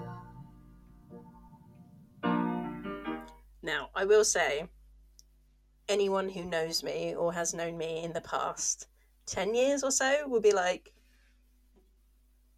Now, 3.61 3.89
I 3.93 4.05
will 4.05 4.23
say, 4.23 4.69
anyone 5.89 6.29
who 6.29 6.45
knows 6.45 6.83
me 6.83 7.13
or 7.13 7.33
has 7.33 7.53
known 7.53 7.77
me 7.77 8.01
in 8.01 8.13
the 8.13 8.21
past 8.21 8.87
10 9.25 9.53
years 9.53 9.83
or 9.83 9.91
so 9.91 10.25
will 10.25 10.39
be 10.39 10.53
like, 10.53 10.93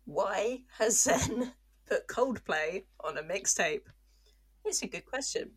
why 0.07 0.61
has 0.79 1.01
Zen 1.01 1.51
put 1.87 2.07
Coldplay 2.07 2.85
on 3.03 3.17
a 3.17 3.21
mixtape? 3.21 3.81
It's 4.65 4.81
a 4.81 4.87
good 4.87 5.05
question. 5.05 5.51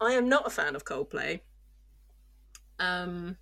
I 0.00 0.12
am 0.12 0.28
not 0.28 0.46
a 0.46 0.50
fan 0.50 0.76
of 0.76 0.84
Coldplay. 0.84 1.40
Um, 2.78 3.38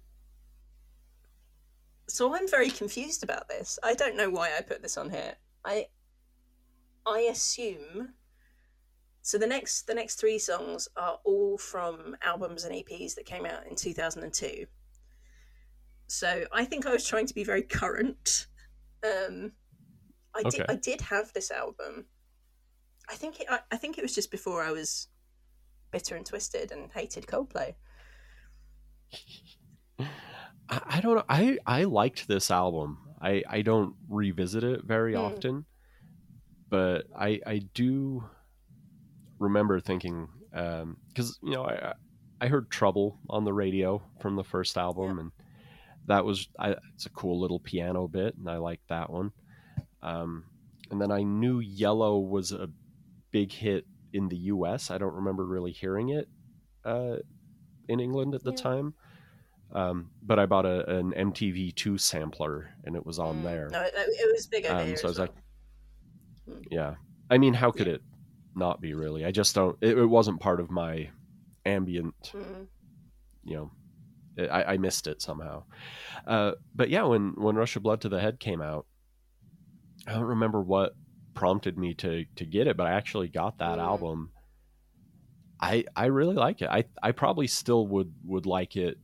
so 2.09 2.35
I'm 2.35 2.49
very 2.49 2.71
confused 2.71 3.25
about 3.25 3.49
this. 3.49 3.79
I 3.83 3.95
don't 3.95 4.17
know 4.17 4.31
why 4.31 4.51
I 4.57 4.63
put 4.63 4.83
this 4.83 4.97
on 4.97 5.11
here. 5.11 5.35
I 5.65 5.87
I 7.05 7.21
assume 7.21 8.15
so 9.23 9.39
the 9.39 9.47
next 9.47 9.87
the 9.87 9.95
next 9.95 10.17
three 10.17 10.39
songs 10.39 10.89
are 10.97 11.19
all 11.25 11.59
from 11.59 12.17
albums 12.23 12.65
and 12.65 12.75
EPs 12.75 13.17
that 13.17 13.27
came 13.27 13.47
out 13.47 13.67
in 13.67 13.75
2002. 13.75 14.67
So 16.13 16.45
I 16.53 16.67
think 16.67 16.85
I 16.85 16.93
was 16.93 17.07
trying 17.09 17.25
to 17.27 17.35
be 17.35 17.43
very 17.43 17.63
current. 17.63 18.47
Um, 19.03 19.53
I 20.35 20.43
did 20.45 20.67
I 20.69 20.77
did 20.77 21.01
have 21.01 21.33
this 21.33 21.51
album. 21.51 22.07
I 23.09 23.15
think 23.15 23.41
it, 23.41 23.47
I, 23.49 23.61
I 23.71 23.79
think 23.79 23.97
it 23.97 24.03
was 24.03 24.15
just 24.15 24.31
before 24.31 24.63
I 24.63 24.73
was 24.73 25.09
bitter 25.91 26.15
and 26.17 26.27
twisted 26.27 26.71
and 26.71 26.93
hated 26.93 27.27
Coldplay. 27.27 27.77
I, 30.69 30.81
I 30.87 31.01
don't 31.01 31.17
know. 31.17 31.25
I, 31.29 31.59
I 31.67 31.85
liked 31.85 32.29
this 32.29 32.51
album. 32.51 32.99
I, 33.21 33.43
I 33.49 33.63
don't 33.63 33.95
revisit 34.09 34.65
it 34.65 34.85
very 34.85 35.15
Hmm. 35.15 35.17
often, 35.17 35.67
but 36.71 37.07
I 37.17 37.41
I 37.47 37.59
do 37.75 38.25
remember 39.39 39.81
thinking 39.81 40.29
because 40.51 41.39
you 41.43 41.51
know 41.51 41.65
I 41.65 41.95
I 42.41 42.49
heard 42.49 42.71
Trouble 42.71 43.21
on 43.29 43.45
the 43.45 43.53
radio 43.53 44.03
from 44.21 44.37
the 44.37 44.45
first 44.45 44.77
album 44.77 45.19
and 45.19 45.33
that 46.07 46.25
was 46.25 46.49
I, 46.59 46.77
it's 46.95 47.07
a 47.07 47.11
cool 47.11 47.41
little 47.41 47.61
piano 47.61 48.09
bit 48.09 48.35
and 48.37 48.49
I 48.49 48.57
liked 48.57 48.89
that 48.89 49.11
one. 49.11 49.33
Um, 50.03 50.45
and 50.91 51.01
then 51.01 51.11
I 51.13 51.23
knew 51.23 51.61
Yellow 51.61 52.19
was 52.19 52.53
a 52.53 52.69
big 53.31 53.53
hit 53.53 53.87
in 54.13 54.29
the 54.29 54.37
U.S. 54.37 54.91
I 54.91 54.99
don't 54.99 55.15
remember 55.15 55.47
really 55.47 55.73
hearing 55.73 56.11
it 56.11 56.29
uh, 56.85 57.17
in 57.89 58.01
England 58.01 58.35
at 58.35 58.43
the 58.45 58.51
Yeah. 58.51 58.57
time. 58.63 58.95
Um, 59.75 60.11
but 60.23 60.39
I 60.39 60.45
bought 60.45 60.67
a, 60.67 60.87
an 60.99 61.13
MTV2 61.13 61.99
sampler 61.99 62.75
and 62.85 62.95
it 62.95 63.07
was 63.07 63.19
on 63.19 63.37
Mm. 63.39 63.43
there. 63.45 63.69
No, 63.71 63.81
it, 63.81 63.95
it 63.97 64.33
was 64.35 64.47
big 64.47 64.67
Um, 64.67 64.73
so 64.77 64.83
I 64.83 64.91
as 64.91 65.03
was 65.05 65.19
like. 65.19 65.31
Yeah. 66.71 66.97
I 67.31 67.39
mean, 67.39 67.55
how 67.55 67.71
could 67.71 67.87
Yeah. 67.87 67.95
it 67.95 68.03
not 68.55 68.81
be 68.81 68.93
really? 68.93 69.25
I 69.25 69.31
just 69.31 69.55
don't, 69.55 69.79
it, 69.81 69.97
it 69.97 70.07
wasn't 70.07 70.41
part 70.41 70.61
of 70.61 70.71
my 70.71 71.09
ambient, 71.65 72.33
Mm. 72.35 72.67
you 73.45 73.57
know, 73.57 73.71
I, 74.39 74.65
I 74.65 74.77
missed 74.79 75.07
it 75.07 75.21
somehow. 75.23 75.65
Uh, 76.27 76.53
but 76.75 76.89
yeah, 76.91 77.03
when, 77.03 77.35
when 77.37 77.57
Rush 77.57 77.77
of 77.77 77.83
Blood 77.83 78.01
to 78.03 78.09
the 78.09 78.21
Head 78.21 78.41
came 78.41 78.61
out, 78.63 78.87
I 80.07 80.13
don't 80.13 80.25
remember 80.25 80.61
what 80.61 80.95
prompted 81.35 81.79
me 81.79 81.95
to, 81.95 82.25
to 82.37 82.45
get 82.45 82.67
it, 82.67 82.77
but 82.77 82.87
I 82.87 82.93
actually 82.93 83.29
got 83.29 83.59
that 83.59 83.79
Mm. 83.79 83.83
album. 83.83 84.33
I, 85.61 85.85
I 85.95 86.07
really 86.07 86.35
like 86.35 86.61
it. 86.61 86.69
I, 86.69 86.85
I 87.03 87.13
probably 87.13 87.47
still 87.47 87.87
would, 87.87 88.13
would 88.25 88.47
like 88.47 88.75
it 88.77 88.99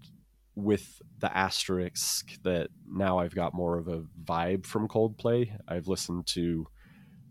with 0.56 1.00
the 1.20 1.34
asterisk 1.36 2.42
that 2.42 2.68
now 2.90 3.18
I've 3.18 3.34
got 3.34 3.54
more 3.54 3.78
of 3.78 3.86
a 3.86 4.02
vibe 4.24 4.66
from 4.66 4.88
Coldplay. 4.88 5.50
I've 5.68 5.86
listened 5.86 6.26
to 6.28 6.66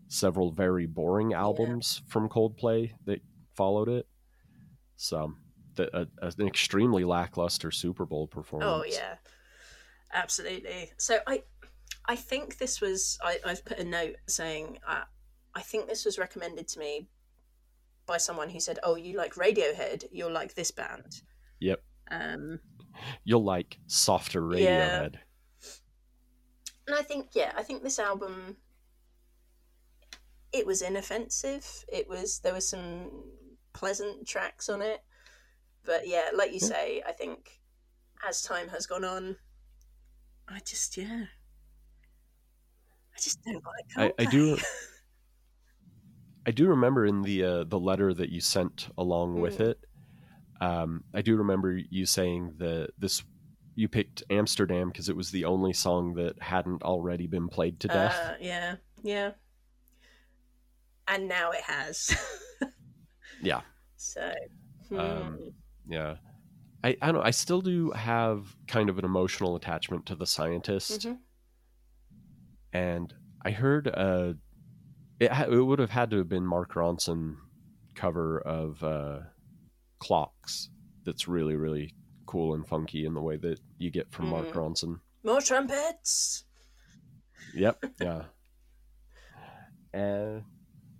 several 0.08 0.50
very 0.50 0.86
boring 0.86 1.34
albums 1.34 2.00
from 2.08 2.30
Coldplay 2.30 2.92
that 3.04 3.20
followed 3.54 3.90
it. 3.90 4.06
So, 4.96 5.34
a, 5.78 6.08
an 6.22 6.46
extremely 6.46 7.04
lackluster 7.04 7.70
Super 7.70 8.04
Bowl 8.06 8.26
performance. 8.26 8.70
Oh 8.70 8.84
yeah, 8.88 9.14
absolutely. 10.12 10.90
So 10.96 11.18
I, 11.26 11.42
I 12.06 12.16
think 12.16 12.58
this 12.58 12.80
was. 12.80 13.18
I, 13.22 13.38
I've 13.44 13.64
put 13.64 13.78
a 13.78 13.84
note 13.84 14.16
saying 14.26 14.78
uh, 14.86 15.02
I 15.54 15.60
think 15.60 15.86
this 15.88 16.04
was 16.04 16.18
recommended 16.18 16.68
to 16.68 16.78
me 16.78 17.08
by 18.06 18.16
someone 18.18 18.48
who 18.48 18.60
said, 18.60 18.78
"Oh, 18.82 18.96
you 18.96 19.16
like 19.16 19.34
Radiohead? 19.34 20.04
You'll 20.12 20.32
like 20.32 20.54
this 20.54 20.70
band." 20.70 21.22
Yep. 21.60 21.82
Um, 22.10 22.60
You'll 23.24 23.44
like 23.44 23.78
softer 23.86 24.40
Yeah. 24.56 25.00
Radiohead. 25.02 25.14
and 26.86 26.96
I 26.96 27.02
think 27.02 27.28
yeah, 27.34 27.52
I 27.56 27.62
think 27.62 27.82
this 27.82 27.98
album. 27.98 28.56
It 30.52 30.66
was 30.66 30.80
inoffensive. 30.80 31.84
It 31.92 32.08
was 32.08 32.40
there 32.40 32.54
were 32.54 32.60
some 32.62 33.10
pleasant 33.74 34.26
tracks 34.26 34.68
on 34.68 34.80
it, 34.80 35.00
but 35.88 36.06
yeah, 36.06 36.28
like 36.36 36.52
you 36.52 36.60
say, 36.60 37.02
I 37.08 37.12
think 37.12 37.58
as 38.28 38.42
time 38.42 38.68
has 38.68 38.86
gone 38.86 39.04
on, 39.04 39.36
I 40.46 40.60
just 40.64 40.96
yeah, 40.98 41.24
I 43.16 43.18
just 43.20 43.42
don't 43.42 43.64
like. 43.96 44.14
I- 44.18 44.22
I 44.22 44.26
do- 44.26 44.58
I 46.46 46.50
do 46.50 46.68
remember 46.68 47.04
in 47.06 47.22
the 47.22 47.42
uh, 47.44 47.64
the 47.64 47.78
letter 47.80 48.12
that 48.14 48.28
you 48.30 48.40
sent 48.40 48.88
along 48.96 49.40
with 49.40 49.58
Mm. 49.58 49.68
it. 49.70 49.80
Um, 50.60 51.04
I 51.14 51.22
do 51.22 51.36
remember 51.36 51.72
you 51.76 52.04
saying 52.06 52.54
that 52.58 52.90
this 52.98 53.22
you 53.74 53.88
picked 53.88 54.22
Amsterdam 54.28 54.88
because 54.88 55.08
it 55.08 55.16
was 55.16 55.30
the 55.30 55.44
only 55.46 55.72
song 55.72 56.14
that 56.14 56.40
hadn't 56.42 56.82
already 56.82 57.26
been 57.26 57.48
played 57.48 57.80
to 57.80 57.88
death. 57.88 58.18
Uh, 58.22 58.34
yeah, 58.40 58.76
yeah. 59.02 59.30
And 61.06 61.28
now 61.28 61.50
it 61.52 61.62
has. 61.62 62.14
Yeah. 63.40 63.60
So. 63.96 64.32
Um, 64.90 65.38
hmm. 65.38 65.48
Yeah, 65.88 66.16
I 66.84 66.96
I 67.02 67.06
don't. 67.06 67.16
know, 67.16 67.22
I 67.22 67.30
still 67.32 67.60
do 67.60 67.90
have 67.92 68.54
kind 68.66 68.88
of 68.88 68.98
an 68.98 69.04
emotional 69.04 69.56
attachment 69.56 70.06
to 70.06 70.14
the 70.14 70.26
scientist, 70.26 71.06
Mhm. 71.06 71.18
and 72.72 73.14
I 73.44 73.50
heard 73.50 73.88
uh, 73.88 74.34
it 75.20 75.32
ha- 75.32 75.46
it 75.50 75.60
would 75.64 75.78
have 75.78 75.90
had 75.90 76.10
to 76.10 76.18
have 76.18 76.28
been 76.28 76.46
Mark 76.46 76.74
Ronson 76.74 77.36
cover 77.94 78.38
of 78.40 78.82
uh, 78.84 79.20
Clocks. 79.98 80.70
That's 81.04 81.26
really 81.28 81.56
really 81.56 81.94
cool 82.26 82.54
and 82.54 82.66
funky 82.66 83.06
in 83.06 83.14
the 83.14 83.22
way 83.22 83.36
that 83.38 83.58
you 83.78 83.90
get 83.90 84.10
from 84.12 84.28
Mark 84.28 84.48
Mm. 84.48 84.52
Ronson. 84.52 85.00
More 85.24 85.40
trumpets. 85.40 86.44
Yep. 87.54 87.84
Yeah. 88.00 88.24
And 89.94 90.44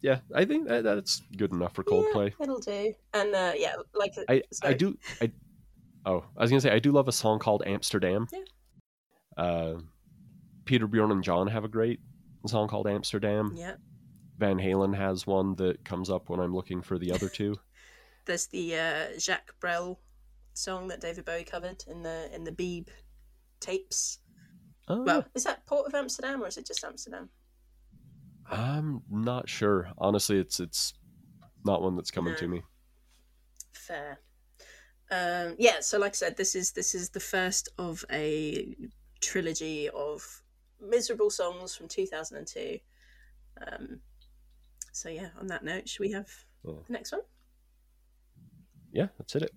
yeah, 0.03 0.21
I 0.35 0.45
think 0.45 0.69
that, 0.69 0.85
that's 0.85 1.23
good 1.37 1.53
enough 1.53 1.75
for 1.75 1.85
Coldplay. 1.85 2.33
Yeah, 2.39 2.45
it'll 2.45 2.61
do. 2.61 2.95
And 3.15 3.35
uh, 3.35 3.53
yeah, 3.57 3.75
like 3.95 4.15
I 4.29 4.43
I 4.63 4.73
do 4.73 4.97
I 5.21 5.31
oh 6.07 6.25
I 6.37 6.43
was 6.43 6.51
gonna 6.51 6.61
say 6.61 6.71
I 6.71 6.79
do 6.79 6.93
love 6.93 7.09
a 7.09 7.13
song 7.13 7.39
called 7.39 7.63
Amsterdam. 7.67 8.27
Yeah. 8.33 9.43
Uh, 9.43 9.75
Peter 10.65 10.87
Bjorn 10.87 11.13
and 11.13 11.23
John 11.23 11.47
have 11.47 11.65
a 11.65 11.69
great 11.69 12.01
song 12.47 12.69
called 12.69 12.87
Amsterdam. 12.87 13.53
Yeah, 13.57 13.75
Van 14.39 14.59
Halen 14.59 14.97
has 14.97 15.27
one 15.27 15.55
that 15.57 15.85
comes 15.85 16.11
up 16.11 16.29
when 16.29 16.41
I'm 16.41 16.55
looking 16.55 16.83
for 16.83 16.99
the 16.99 17.13
other 17.13 17.29
two. 17.29 17.57
there's 18.27 18.47
the 18.47 18.77
uh, 18.77 19.19
Jacques 19.19 19.55
Brel 19.61 19.99
song 20.55 20.89
that 20.89 21.01
David 21.01 21.25
Bowie 21.25 21.45
covered 21.45 21.85
in 21.89 22.03
the 22.03 22.29
in 22.33 22.45
the 22.45 22.53
Beeb 22.53 22.89
tapes. 23.61 24.19
Oh, 24.87 25.03
Well, 25.03 25.25
is 25.35 25.45
that 25.45 25.67
Port 25.67 25.87
of 25.87 25.95
Amsterdam 25.95 26.43
or 26.43 26.47
is 26.47 26.57
it 26.57 26.67
just 26.67 26.85
Amsterdam? 26.85 27.29
I'm 28.51 29.03
not 29.11 29.49
sure. 29.49 29.91
Honestly, 29.99 30.39
it's 30.39 30.59
it's 30.61 30.95
not 31.65 31.83
one 31.83 31.97
that's 31.97 32.11
coming 32.11 32.33
No. 32.33 32.39
to 32.39 32.49
me. 32.49 32.63
Fair. 33.73 34.21
Um, 35.11 35.55
yeah, 35.59 35.81
so 35.81 35.99
like 35.99 36.13
I 36.13 36.15
said, 36.15 36.37
this 36.37 36.55
is 36.55 36.73
this 36.73 36.95
is 36.95 37.11
the 37.11 37.21
first 37.21 37.69
of 37.79 38.05
a 38.11 38.77
trilogy 39.21 39.89
of 39.89 40.43
miserable 40.81 41.31
songs 41.31 41.75
from 41.75 41.89
2002. 41.89 42.79
Um, 43.67 44.01
so 44.93 45.09
yeah, 45.09 45.31
on 45.39 45.47
that 45.49 45.65
note, 45.65 45.89
should 45.89 46.01
we 46.01 46.13
have 46.13 46.29
Yeah. 46.65 46.75
the 46.87 46.93
next 46.93 47.13
one? 47.13 47.23
Yeah, 48.93 49.09
that's 49.19 49.37
it. 49.37 49.51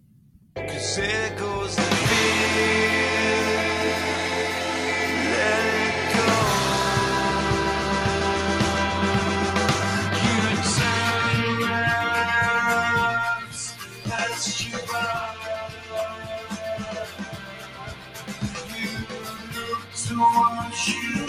Towards 20.21 20.87
you 20.87 21.25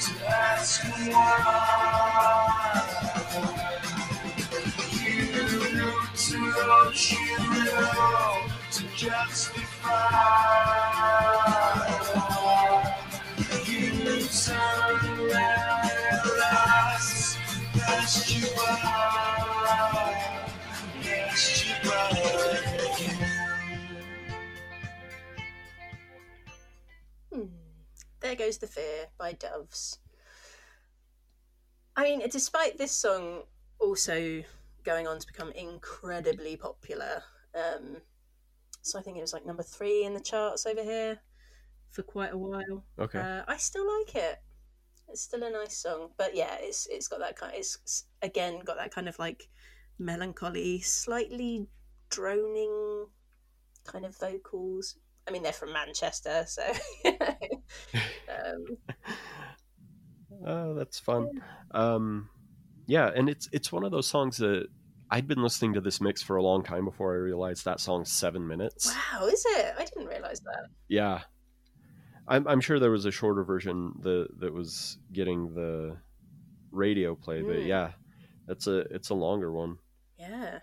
to 0.00 0.12
ask 0.28 0.84
why. 1.08 2.82
You 5.00 5.24
look 5.78 6.04
towards 6.14 7.12
you 7.12 7.36
to 8.72 8.82
justify. 8.94 9.92
You 13.64 14.26
turn 14.44 15.04
around 15.18 15.90
and 15.90 16.24
realize 16.24 17.38
that 17.74 18.12
you 18.28 18.46
are, 18.60 19.21
There 28.32 28.46
Goes 28.46 28.56
the 28.56 28.66
Fear 28.66 29.08
by 29.18 29.32
Doves. 29.34 29.98
I 31.94 32.04
mean, 32.04 32.22
despite 32.30 32.78
this 32.78 32.90
song 32.90 33.42
also 33.78 34.42
going 34.84 35.06
on 35.06 35.18
to 35.18 35.26
become 35.26 35.52
incredibly 35.52 36.56
popular, 36.56 37.24
um, 37.54 37.98
so 38.80 38.98
I 38.98 39.02
think 39.02 39.18
it 39.18 39.20
was 39.20 39.34
like 39.34 39.44
number 39.44 39.62
three 39.62 40.06
in 40.06 40.14
the 40.14 40.20
charts 40.20 40.64
over 40.64 40.82
here 40.82 41.20
for 41.90 42.02
quite 42.04 42.32
a 42.32 42.38
while. 42.38 42.84
Okay. 42.98 43.18
Uh, 43.18 43.42
I 43.46 43.58
still 43.58 43.86
like 43.98 44.14
it. 44.14 44.38
It's 45.08 45.20
still 45.20 45.42
a 45.42 45.50
nice 45.50 45.76
song, 45.76 46.08
but 46.16 46.34
yeah, 46.34 46.56
it's 46.58 46.86
it's 46.86 47.08
got 47.08 47.18
that 47.18 47.36
kind. 47.36 47.52
It's 47.54 47.76
it's, 47.82 48.06
again 48.22 48.60
got 48.64 48.78
that 48.78 48.94
kind 48.94 49.10
of 49.10 49.18
like 49.18 49.46
melancholy, 49.98 50.80
slightly 50.80 51.66
droning 52.08 53.08
kind 53.84 54.06
of 54.06 54.16
vocals. 54.16 54.96
I 55.28 55.32
mean, 55.32 55.42
they're 55.42 55.52
from 55.52 55.74
Manchester, 55.74 56.44
so 56.46 56.62
Oh, 60.44 60.74
that's 60.74 60.98
fun. 60.98 61.40
Um, 61.70 62.28
yeah, 62.86 63.10
and 63.14 63.28
it's 63.28 63.48
it's 63.52 63.70
one 63.70 63.84
of 63.84 63.92
those 63.92 64.08
songs 64.08 64.38
that 64.38 64.66
I'd 65.10 65.28
been 65.28 65.42
listening 65.42 65.74
to 65.74 65.80
this 65.80 66.00
mix 66.00 66.22
for 66.22 66.36
a 66.36 66.42
long 66.42 66.64
time 66.64 66.84
before 66.84 67.12
I 67.14 67.18
realized 67.18 67.64
that 67.64 67.78
song's 67.80 68.10
seven 68.10 68.46
minutes. 68.46 68.86
wow, 68.92 69.26
is 69.26 69.44
it? 69.50 69.74
I 69.78 69.84
didn't 69.84 70.06
realize 70.06 70.40
that. 70.40 70.66
Yeah, 70.88 71.20
I'm 72.26 72.46
I'm 72.48 72.60
sure 72.60 72.80
there 72.80 72.90
was 72.90 73.04
a 73.04 73.12
shorter 73.12 73.44
version 73.44 73.92
that 74.00 74.28
that 74.40 74.52
was 74.52 74.98
getting 75.12 75.54
the 75.54 75.96
radio 76.72 77.14
play, 77.14 77.42
but 77.42 77.56
Mm. 77.58 77.66
yeah, 77.66 77.92
that's 78.48 78.66
a 78.66 78.78
it's 78.92 79.10
a 79.10 79.14
longer 79.14 79.52
one. 79.52 79.78
Yeah. 80.18 80.58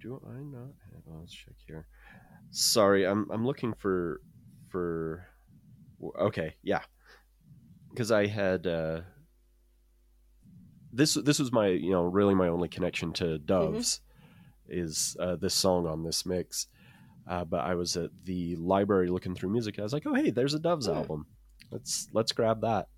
Do 0.00 0.22
I 0.26 0.42
not 0.42 0.72
have? 0.90 1.02
Oh, 1.10 1.18
let's 1.20 1.34
check 1.34 1.54
here. 1.66 1.86
Sorry, 2.50 3.06
I'm 3.06 3.28
I'm 3.30 3.44
looking 3.44 3.74
for 3.74 4.20
for. 4.70 5.26
Okay, 6.18 6.54
yeah, 6.62 6.80
because 7.92 8.10
I 8.10 8.26
had 8.26 8.66
uh, 8.66 9.00
this. 10.92 11.14
This 11.14 11.38
was 11.38 11.52
my 11.52 11.68
you 11.68 11.90
know 11.90 12.02
really 12.04 12.34
my 12.34 12.48
only 12.48 12.68
connection 12.68 13.12
to 13.14 13.38
Doves 13.38 14.00
is 14.68 15.16
uh, 15.20 15.36
this 15.36 15.54
song 15.54 15.86
on 15.86 16.02
this 16.04 16.24
mix. 16.26 16.66
Uh, 17.28 17.44
but 17.44 17.60
I 17.60 17.74
was 17.76 17.96
at 17.96 18.10
the 18.24 18.56
library 18.56 19.08
looking 19.08 19.34
through 19.34 19.50
music. 19.50 19.78
I 19.78 19.82
was 19.82 19.92
like, 19.92 20.04
oh 20.06 20.14
hey, 20.14 20.30
there's 20.30 20.54
a 20.54 20.58
Doves 20.58 20.86
Hmm. 20.86 20.94
album. 20.94 21.26
Let's 21.70 22.08
let's 22.12 22.32
grab 22.32 22.60
that 22.62 22.88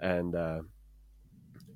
and 0.00 0.34
uh, 0.34 0.60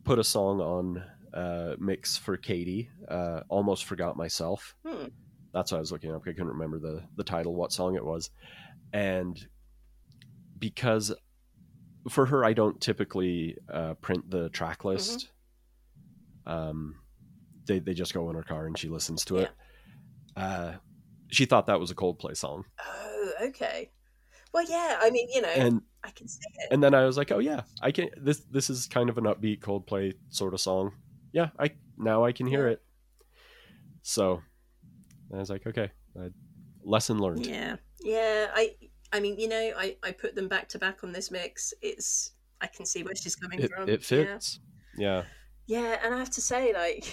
put 0.05 0.19
a 0.19 0.25
song 0.25 0.61
on 0.61 1.03
uh, 1.33 1.77
mix 1.79 2.17
for 2.17 2.37
Katie. 2.37 2.91
Uh, 3.09 3.41
almost 3.49 3.85
forgot 3.85 4.17
myself 4.17 4.75
Hmm. 4.87 5.07
that's 5.53 5.73
what 5.73 5.79
I 5.79 5.81
was 5.81 5.93
looking 5.93 6.13
up. 6.15 6.23
I 6.23 6.33
couldn't 6.33 6.49
remember 6.49 6.79
the 6.79 7.03
the 7.17 7.25
title, 7.25 7.55
what 7.55 7.73
song 7.73 7.97
it 7.97 8.05
was, 8.05 8.31
and 8.93 9.39
because 10.59 11.13
for 12.09 12.27
her, 12.27 12.45
I 12.45 12.53
don't 12.53 12.81
typically 12.81 13.57
uh, 13.73 13.95
print 13.95 14.31
the 14.31 14.49
track 14.51 14.85
list. 14.85 15.29
Um, 16.47 16.97
they 17.67 17.79
they 17.79 17.95
just 17.95 18.15
go 18.15 18.29
in 18.31 18.37
her 18.37 18.43
car 18.43 18.67
and 18.67 18.77
she 18.79 18.89
listens 18.89 19.25
to 19.27 19.39
it. 19.39 19.51
Uh, 20.37 20.75
she 21.31 21.45
thought 21.45 21.67
that 21.67 21.81
was 21.81 21.91
a 21.91 21.95
Coldplay 21.95 22.37
song. 22.37 22.65
Oh 22.85 23.31
okay. 23.43 23.91
Well, 24.55 24.65
yeah. 24.69 24.99
I 25.01 25.11
mean, 25.11 25.29
you 25.33 25.43
know, 25.43 25.49
And 25.49 25.83
I 26.03 26.11
can 26.11 26.27
see 26.27 26.41
it. 26.61 26.69
and 26.73 26.83
then 26.83 26.95
I 26.95 27.05
was 27.05 27.19
like, 27.19 27.31
oh 27.33 27.39
yeah, 27.39 27.63
I 27.83 27.91
can. 27.93 28.09
This 28.17 28.41
this 28.51 28.71
is 28.71 28.87
kind 28.87 29.11
of 29.11 29.19
an 29.19 29.25
upbeat 29.25 29.61
Coldplay 29.61 30.15
sort 30.31 30.55
of 30.55 30.61
song. 30.61 30.93
Yeah, 31.33 31.51
I 31.59 31.73
now 31.99 32.25
I 32.25 32.33
can 32.33 32.47
hear 32.47 32.67
Yeah. 32.67 32.73
it. 32.75 32.83
So 34.03 34.41
I 35.35 35.37
was 35.37 35.51
like, 35.51 35.67
okay, 35.67 35.91
lesson 36.83 37.19
learned. 37.19 37.45
Yeah, 37.47 37.77
yeah. 38.01 38.47
I, 38.55 38.75
I 39.13 39.21
mean, 39.21 39.39
you 39.39 39.49
know, 39.49 39.73
I, 39.77 39.97
I 40.03 40.13
put 40.13 40.35
them 40.35 40.49
back 40.49 40.69
to 40.71 40.79
back 40.79 41.03
on 41.03 41.13
this 41.13 41.31
mix. 41.31 41.73
It's, 41.83 42.33
I 42.61 42.67
can 42.67 42.85
see 42.85 43.03
where 43.03 43.15
she's 43.15 43.37
coming 43.37 43.61
It, 43.61 43.71
from. 43.71 43.89
it 43.89 44.05
fits. 44.05 44.61
Yeah. 44.97 45.25
Yeah. 45.67 45.81
yeah, 45.81 45.99
and 46.05 46.15
I 46.15 46.19
have 46.19 46.31
to 46.31 46.41
say, 46.41 46.73
like, 46.75 47.07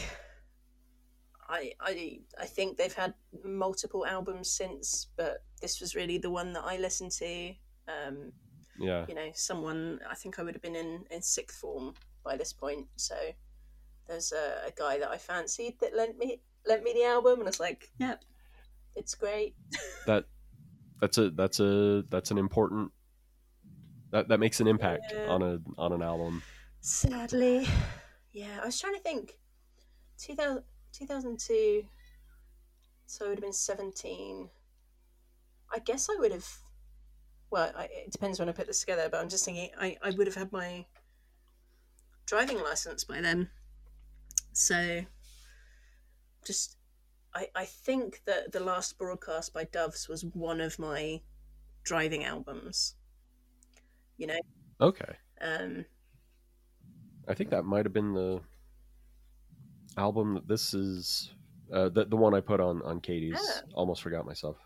I, 1.48 1.74
I, 1.80 2.20
I 2.40 2.46
think 2.46 2.78
they've 2.78 2.94
had 2.94 3.14
multiple 3.44 4.06
albums 4.06 4.50
since, 4.50 5.08
but 5.16 5.44
this 5.62 5.80
was 5.80 5.96
really 5.96 6.18
the 6.18 6.30
one 6.30 6.54
that 6.54 6.64
I 6.66 6.78
listened 6.78 7.12
to. 7.12 7.54
Um, 7.88 8.32
yeah, 8.80 9.06
you 9.08 9.16
know, 9.16 9.30
someone 9.34 10.00
I 10.10 10.16
think 10.16 10.40
I 10.40 10.44
would 10.44 10.54
have 10.56 10.62
been 10.62 10.76
in 10.76 11.06
in 11.12 11.22
sixth 11.22 11.60
form 11.60 11.94
by 12.24 12.36
this 12.36 12.52
point. 12.52 12.88
So 12.98 13.16
there's 14.08 14.32
a, 14.34 14.68
a 14.68 14.72
guy 14.76 14.98
that 15.00 15.10
I 15.10 15.18
fancied 15.18 15.80
that 15.80 15.96
lent 15.96 16.18
me 16.18 16.42
lent 16.66 16.84
me 16.84 16.94
the 16.94 17.06
album, 17.06 17.40
and 17.40 17.44
I 17.44 17.46
was 17.50 17.60
like, 17.60 17.92
yep, 18.00 18.24
it's 18.96 19.16
great. 19.16 19.56
that 20.08 20.26
that's 21.02 21.18
a 21.18 21.30
that's 21.32 21.60
a 21.60 22.04
that's 22.10 22.32
an 22.32 22.38
important 22.38 22.92
that 24.12 24.28
that 24.30 24.40
makes 24.40 24.60
an 24.60 24.68
impact 24.68 25.12
Yeah. 25.14 25.28
on 25.28 25.42
a 25.42 25.60
on 25.78 25.92
an 25.94 26.02
album. 26.02 26.42
Sadly, 26.82 27.68
yeah, 28.32 28.60
I 28.62 28.66
was 28.66 28.80
trying 28.80 28.94
to 28.96 29.02
think. 29.02 29.38
2000, 30.18 30.64
2002, 30.94 31.84
so 33.06 33.26
I 33.26 33.30
would 33.30 33.38
have 33.40 33.44
been 33.44 33.52
17. 33.52 34.50
I 35.74 35.80
guess 35.80 36.10
I 36.10 36.16
would 36.20 36.32
have. 36.32 36.48
Well, 37.52 37.72
I, 37.76 37.86
it 37.86 38.12
depends 38.12 38.40
when 38.40 38.48
I 38.48 38.54
put 38.54 38.68
this 38.68 38.80
together, 38.80 39.10
but 39.12 39.20
I'm 39.20 39.28
just 39.30 39.44
thinking 39.44 39.72
I, 39.80 39.98
I 40.02 40.12
would 40.12 40.28
have 40.28 40.36
had 40.36 40.52
my 40.54 40.86
driving 42.26 42.60
license 42.62 43.04
by 43.04 43.20
then. 43.20 43.50
So, 44.54 45.02
just. 46.46 46.75
I, 47.36 47.50
I 47.54 47.66
think 47.66 48.22
that 48.26 48.54
the 48.54 48.62
last 48.62 48.98
broadcast 48.98 49.54
by 49.54 49.66
Doves 49.66 50.08
was 50.08 50.24
one 50.24 50.62
of 50.62 50.80
my 50.80 51.22
driving 51.84 52.24
albums. 52.24 52.96
You 54.18 54.28
know? 54.28 54.40
Okay, 54.80 55.14
Um, 55.42 55.86
I 57.28 57.34
think 57.34 57.50
that 57.50 57.64
might 57.66 57.86
have 57.86 57.94
been 57.94 58.14
the 58.14 58.42
album 59.98 60.36
that 60.36 60.48
this 60.48 60.74
is 60.74 61.34
uh, 61.74 61.90
the 61.90 62.06
the 62.06 62.16
one 62.16 62.34
I 62.34 62.40
put 62.42 62.60
on 62.60 62.82
on 62.84 63.00
Katie's. 63.02 63.40
Ah. 63.40 63.62
Almost 63.74 64.02
forgot 64.02 64.26
myself. 64.26 64.58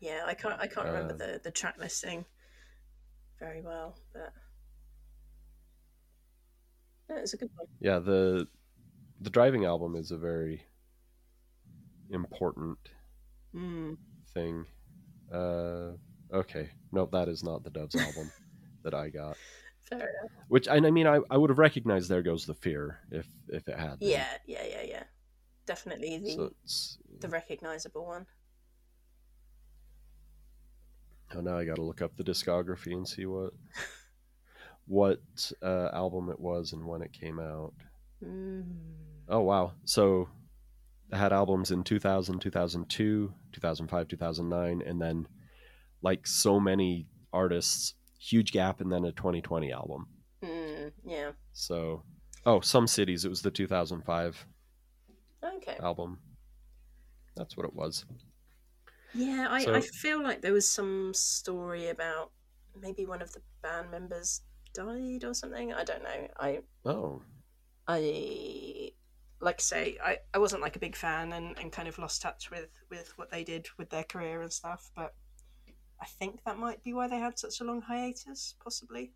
Yeah, 0.00 0.22
I 0.26 0.34
can't. 0.34 0.60
I 0.60 0.66
can't 0.66 0.86
remember 0.86 1.14
Uh, 1.14 1.16
the 1.16 1.40
the 1.44 1.50
track 1.50 1.76
listing 1.78 2.24
very 3.38 3.60
well, 3.60 3.96
but 4.12 4.32
yeah, 7.10 7.16
it's 7.16 7.34
a 7.34 7.36
good 7.36 7.50
one. 7.56 7.66
Yeah, 7.80 7.98
the 7.98 8.46
the 9.20 9.30
driving 9.30 9.64
album 9.64 9.96
is 9.96 10.10
a 10.10 10.18
very 10.18 10.62
important 12.10 12.78
Mm. 13.54 13.96
thing. 14.34 14.66
Uh, 15.32 15.92
okay, 16.32 16.70
no, 16.92 17.06
that 17.06 17.28
is 17.28 17.42
not 17.42 17.64
the 17.64 17.70
Doves 17.70 17.94
album 18.06 18.30
that 18.84 18.94
I 18.94 19.08
got. 19.08 19.36
Fair 19.88 19.98
enough. 20.00 20.32
Which 20.48 20.68
and 20.68 20.86
I 20.86 20.90
mean, 20.90 21.06
I, 21.06 21.20
I 21.30 21.36
would 21.36 21.50
have 21.50 21.58
recognized 21.58 22.08
"There 22.08 22.22
Goes 22.22 22.46
the 22.46 22.54
Fear" 22.54 22.98
if 23.10 23.26
if 23.48 23.68
it 23.68 23.78
had. 23.78 23.98
been. 23.98 24.08
Yeah, 24.10 24.38
yeah, 24.46 24.64
yeah, 24.64 24.82
yeah. 24.82 25.02
Definitely 25.66 26.18
the 26.18 26.34
So 26.34 26.52
the 27.20 27.28
recognizable 27.28 28.06
one. 28.06 28.26
oh 31.34 31.40
now 31.40 31.58
I 31.58 31.64
got 31.64 31.76
to 31.76 31.82
look 31.82 32.02
up 32.02 32.16
the 32.16 32.24
discography 32.24 32.92
and 32.92 33.06
see 33.06 33.26
what 33.26 33.52
what 34.86 35.20
uh, 35.62 35.88
album 35.92 36.30
it 36.30 36.40
was 36.40 36.72
and 36.72 36.84
when 36.86 37.02
it 37.02 37.12
came 37.12 37.38
out. 37.38 37.72
Mm. 38.24 38.64
Oh 39.28 39.40
wow! 39.40 39.72
So 39.84 40.28
had 41.12 41.32
albums 41.32 41.70
in 41.70 41.82
2000, 41.84 42.38
2002, 42.40 43.32
2005, 43.52 44.08
2009, 44.08 44.82
and 44.86 45.00
then 45.00 45.26
like 46.02 46.26
so 46.26 46.60
many 46.60 47.06
artists, 47.32 47.94
huge 48.18 48.52
gap, 48.52 48.80
and 48.80 48.90
then 48.92 49.04
a 49.04 49.12
2020 49.12 49.72
album. 49.72 50.06
Mm. 50.42 50.92
Yeah. 51.04 51.30
So, 51.52 52.02
oh, 52.46 52.60
some 52.60 52.86
cities. 52.86 53.24
It 53.24 53.28
was 53.28 53.42
the 53.42 53.50
2005 53.50 54.46
Okay. 55.42 55.76
album. 55.82 56.18
That's 57.36 57.56
what 57.56 57.66
it 57.66 57.74
was. 57.74 58.04
Yeah, 59.14 59.46
I, 59.50 59.64
So- 59.64 59.74
I 59.74 59.80
feel 59.80 60.22
like 60.22 60.42
there 60.42 60.52
was 60.52 60.68
some 60.68 61.12
story 61.14 61.88
about 61.88 62.32
maybe 62.80 63.06
one 63.06 63.22
of 63.22 63.32
the 63.32 63.40
band 63.62 63.90
members 63.90 64.42
died 64.74 65.24
or 65.24 65.34
something. 65.34 65.72
I 65.72 65.84
don't 65.84 66.02
know. 66.02 66.28
I 66.38 66.60
Oh, 66.84 67.22
I 67.86 68.92
like 69.40 69.56
I 69.58 69.62
say, 69.62 69.98
I, 70.02 70.18
I 70.34 70.38
wasn't 70.38 70.62
like 70.62 70.76
a 70.76 70.80
big 70.80 70.96
fan 70.96 71.32
and, 71.32 71.56
and 71.58 71.70
kind 71.70 71.88
of 71.88 71.98
lost 71.98 72.22
touch 72.22 72.50
with, 72.50 72.68
with 72.90 73.12
what 73.16 73.30
they 73.30 73.44
did 73.44 73.68
with 73.78 73.90
their 73.90 74.04
career 74.04 74.42
and 74.42 74.52
stuff, 74.52 74.90
but 74.96 75.14
I 76.00 76.06
think 76.06 76.40
that 76.44 76.58
might 76.58 76.82
be 76.82 76.92
why 76.92 77.08
they 77.08 77.18
had 77.18 77.38
such 77.38 77.60
a 77.60 77.64
long 77.64 77.82
hiatus, 77.82 78.54
possibly. 78.62 79.12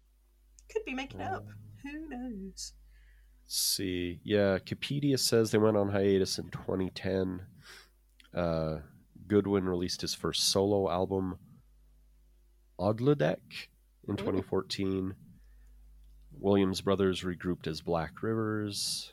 Could 0.71 0.85
be 0.85 0.95
making 0.95 1.21
it 1.21 1.33
up. 1.33 1.47
Who 1.83 2.09
knows? 2.09 2.73
Let's 3.45 3.57
see. 3.57 4.21
Yeah, 4.25 4.59
Wikipedia 4.59 5.19
says 5.19 5.51
they 5.51 5.59
went 5.59 5.77
on 5.77 5.91
hiatus 5.91 6.39
in 6.39 6.49
2010. 6.51 7.43
Uh, 8.35 8.79
Goodwin 9.27 9.65
released 9.65 10.01
his 10.01 10.15
first 10.15 10.51
solo 10.51 10.91
album, 10.91 11.39
Odludek, 12.79 13.69
in 14.09 14.17
2014. 14.17 15.15
Williams 16.39 16.81
Brothers 16.81 17.23
regrouped 17.23 17.67
as 17.67 17.81
Black 17.81 18.23
Rivers. 18.23 19.12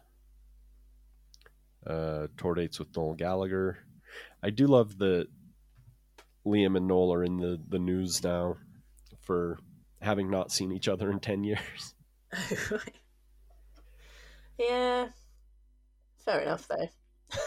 Uh, 1.88 2.27
tour 2.38 2.55
dates 2.55 2.80
with 2.80 2.95
Noel 2.95 3.13
Gallagher. 3.15 3.80
I 4.43 4.49
do 4.49 4.67
love 4.67 4.97
that 4.99 5.27
Liam 6.45 6.75
and 6.77 6.88
Noel 6.88 7.13
are 7.13 7.23
in 7.23 7.38
the, 7.38 7.59
the 7.67 7.80
news 7.80 8.23
now 8.23 8.57
for 9.21 9.59
having 10.01 10.30
not 10.30 10.51
seen 10.51 10.71
each 10.71 10.88
other 10.88 11.09
in 11.11 11.19
10 11.19 11.43
years. 11.43 11.93
Yeah. 14.59 15.07
Fair 16.25 16.41
enough, 16.41 16.67
though. 16.67 16.89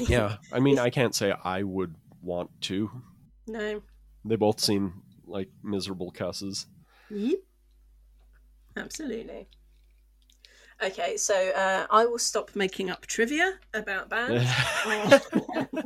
Yeah, 0.00 0.36
I 0.50 0.58
mean, 0.58 0.78
I 0.78 0.88
can't 0.88 1.14
say 1.14 1.34
I 1.44 1.62
would 1.62 1.94
want 2.22 2.48
to. 2.62 2.90
no. 3.46 3.82
They 4.24 4.36
both 4.36 4.58
seem 4.58 5.02
like 5.26 5.50
miserable 5.62 6.10
cusses. 6.10 6.66
Yep. 7.10 7.40
Absolutely. 8.74 9.48
Okay, 10.84 11.16
so 11.16 11.34
uh, 11.34 11.86
I 11.90 12.04
will 12.04 12.18
stop 12.18 12.54
making 12.54 12.90
up 12.90 13.06
trivia 13.06 13.54
about 13.72 14.10
bands. 14.10 14.44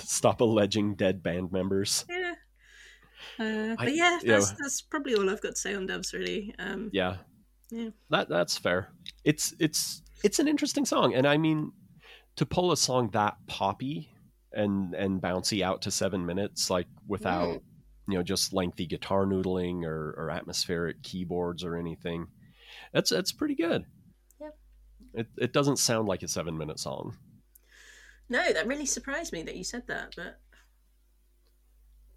Stop 0.00 0.40
alleging 0.40 0.94
dead 0.94 1.22
band 1.22 1.50
members. 1.52 2.04
yeah. 2.08 2.34
Uh, 3.38 3.76
but 3.78 3.94
yeah, 3.94 4.18
yeah. 4.22 4.34
that's, 4.34 4.50
that's 4.52 4.82
probably 4.82 5.14
all 5.14 5.28
I've 5.30 5.40
got 5.40 5.50
to 5.52 5.56
say 5.56 5.74
on 5.74 5.86
Doves, 5.86 6.12
really. 6.12 6.54
Um, 6.58 6.90
Yeah, 6.92 7.16
Yeah. 7.70 7.90
that 8.10 8.28
that's 8.28 8.58
fair. 8.58 8.92
It's 9.24 9.54
it's 9.58 10.02
it's 10.24 10.38
an 10.40 10.48
interesting 10.48 10.84
song, 10.84 11.14
and 11.14 11.26
I 11.26 11.36
mean, 11.36 11.72
to 12.36 12.44
pull 12.46 12.72
a 12.72 12.76
song 12.76 13.10
that 13.12 13.36
poppy 13.46 14.10
and 14.52 14.94
and 14.94 15.22
bouncy 15.22 15.62
out 15.62 15.82
to 15.82 15.90
seven 15.90 16.26
minutes, 16.26 16.68
like 16.70 16.86
without 17.06 17.48
Mm. 17.48 17.62
you 18.08 18.14
know 18.18 18.22
just 18.22 18.52
lengthy 18.52 18.86
guitar 18.86 19.24
noodling 19.24 19.84
or, 19.84 20.14
or 20.18 20.30
atmospheric 20.30 21.02
keyboards 21.02 21.62
or 21.64 21.76
anything, 21.76 22.26
that's 22.92 23.10
that's 23.10 23.32
pretty 23.32 23.54
good. 23.54 23.84
It 25.14 25.26
it 25.36 25.52
doesn't 25.52 25.78
sound 25.78 26.08
like 26.08 26.22
a 26.22 26.28
seven 26.28 26.56
minute 26.58 26.78
song. 26.78 27.16
No, 28.28 28.52
that 28.52 28.66
really 28.66 28.86
surprised 28.86 29.32
me 29.32 29.42
that 29.44 29.56
you 29.56 29.64
said 29.64 29.84
that, 29.88 30.12
but 30.16 30.38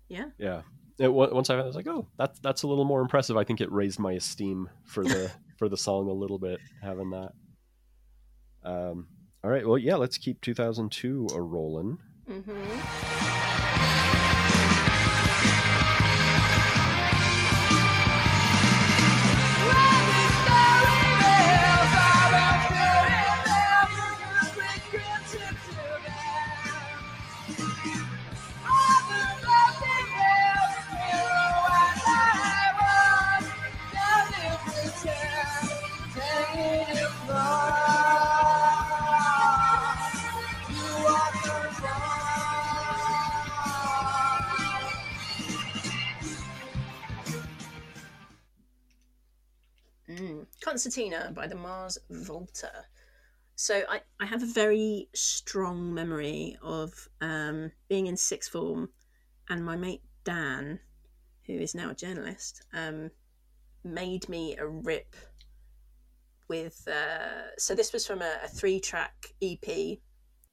yeah. 0.10 0.26
Yeah. 0.38 0.62
It, 1.00 1.08
on- 1.08 1.34
once 1.34 1.50
I 1.50 1.56
was 1.62 1.76
like, 1.76 1.88
oh, 1.88 2.08
that's 2.18 2.40
that's 2.40 2.64
a 2.64 2.68
little 2.68 2.84
more 2.86 3.02
impressive. 3.02 3.38
I 3.38 3.44
think 3.44 3.62
it 3.62 3.72
raised 3.72 3.98
my 4.00 4.12
esteem 4.14 4.70
for 4.86 5.04
the 5.04 5.32
for 5.58 5.70
the 5.70 5.78
song 5.78 6.10
a 6.10 6.14
little 6.14 6.38
bit 6.40 6.60
having 6.82 7.12
that. 7.12 7.32
Um. 8.64 9.08
All 9.44 9.50
right. 9.50 9.66
Well, 9.68 9.78
yeah. 9.78 9.96
Let's 9.96 10.18
keep 10.18 10.42
2002 10.42 11.30
a 11.34 11.42
rolling. 11.42 11.98
hmm 12.28 13.71
Concertina 50.72 51.34
by 51.36 51.48
the 51.48 51.56
Mars 51.56 51.98
Volta. 52.10 52.72
So 53.56 53.82
I, 53.90 54.00
I 54.22 54.26
have 54.26 54.42
a 54.42 54.46
very 54.46 55.10
strong 55.14 55.94
memory 55.94 56.58
of 56.62 57.10
um, 57.20 57.74
being 57.90 58.08
in 58.08 58.16
sixth 58.16 58.54
form 58.54 58.88
and 59.50 59.66
my 59.66 59.76
mate 59.76 60.02
Dan, 60.24 60.80
who 61.46 61.54
is 61.56 61.76
now 61.76 61.90
a 61.90 61.94
journalist, 61.94 62.64
um, 62.74 63.12
made 63.84 64.30
me 64.30 64.56
a 64.56 64.66
rip 64.66 65.14
with. 66.48 66.88
Uh, 66.88 67.54
so 67.58 67.76
this 67.76 67.92
was 67.92 68.08
from 68.08 68.22
a, 68.22 68.36
a 68.46 68.48
three 68.48 68.80
track 68.80 69.14
EP 69.42 69.68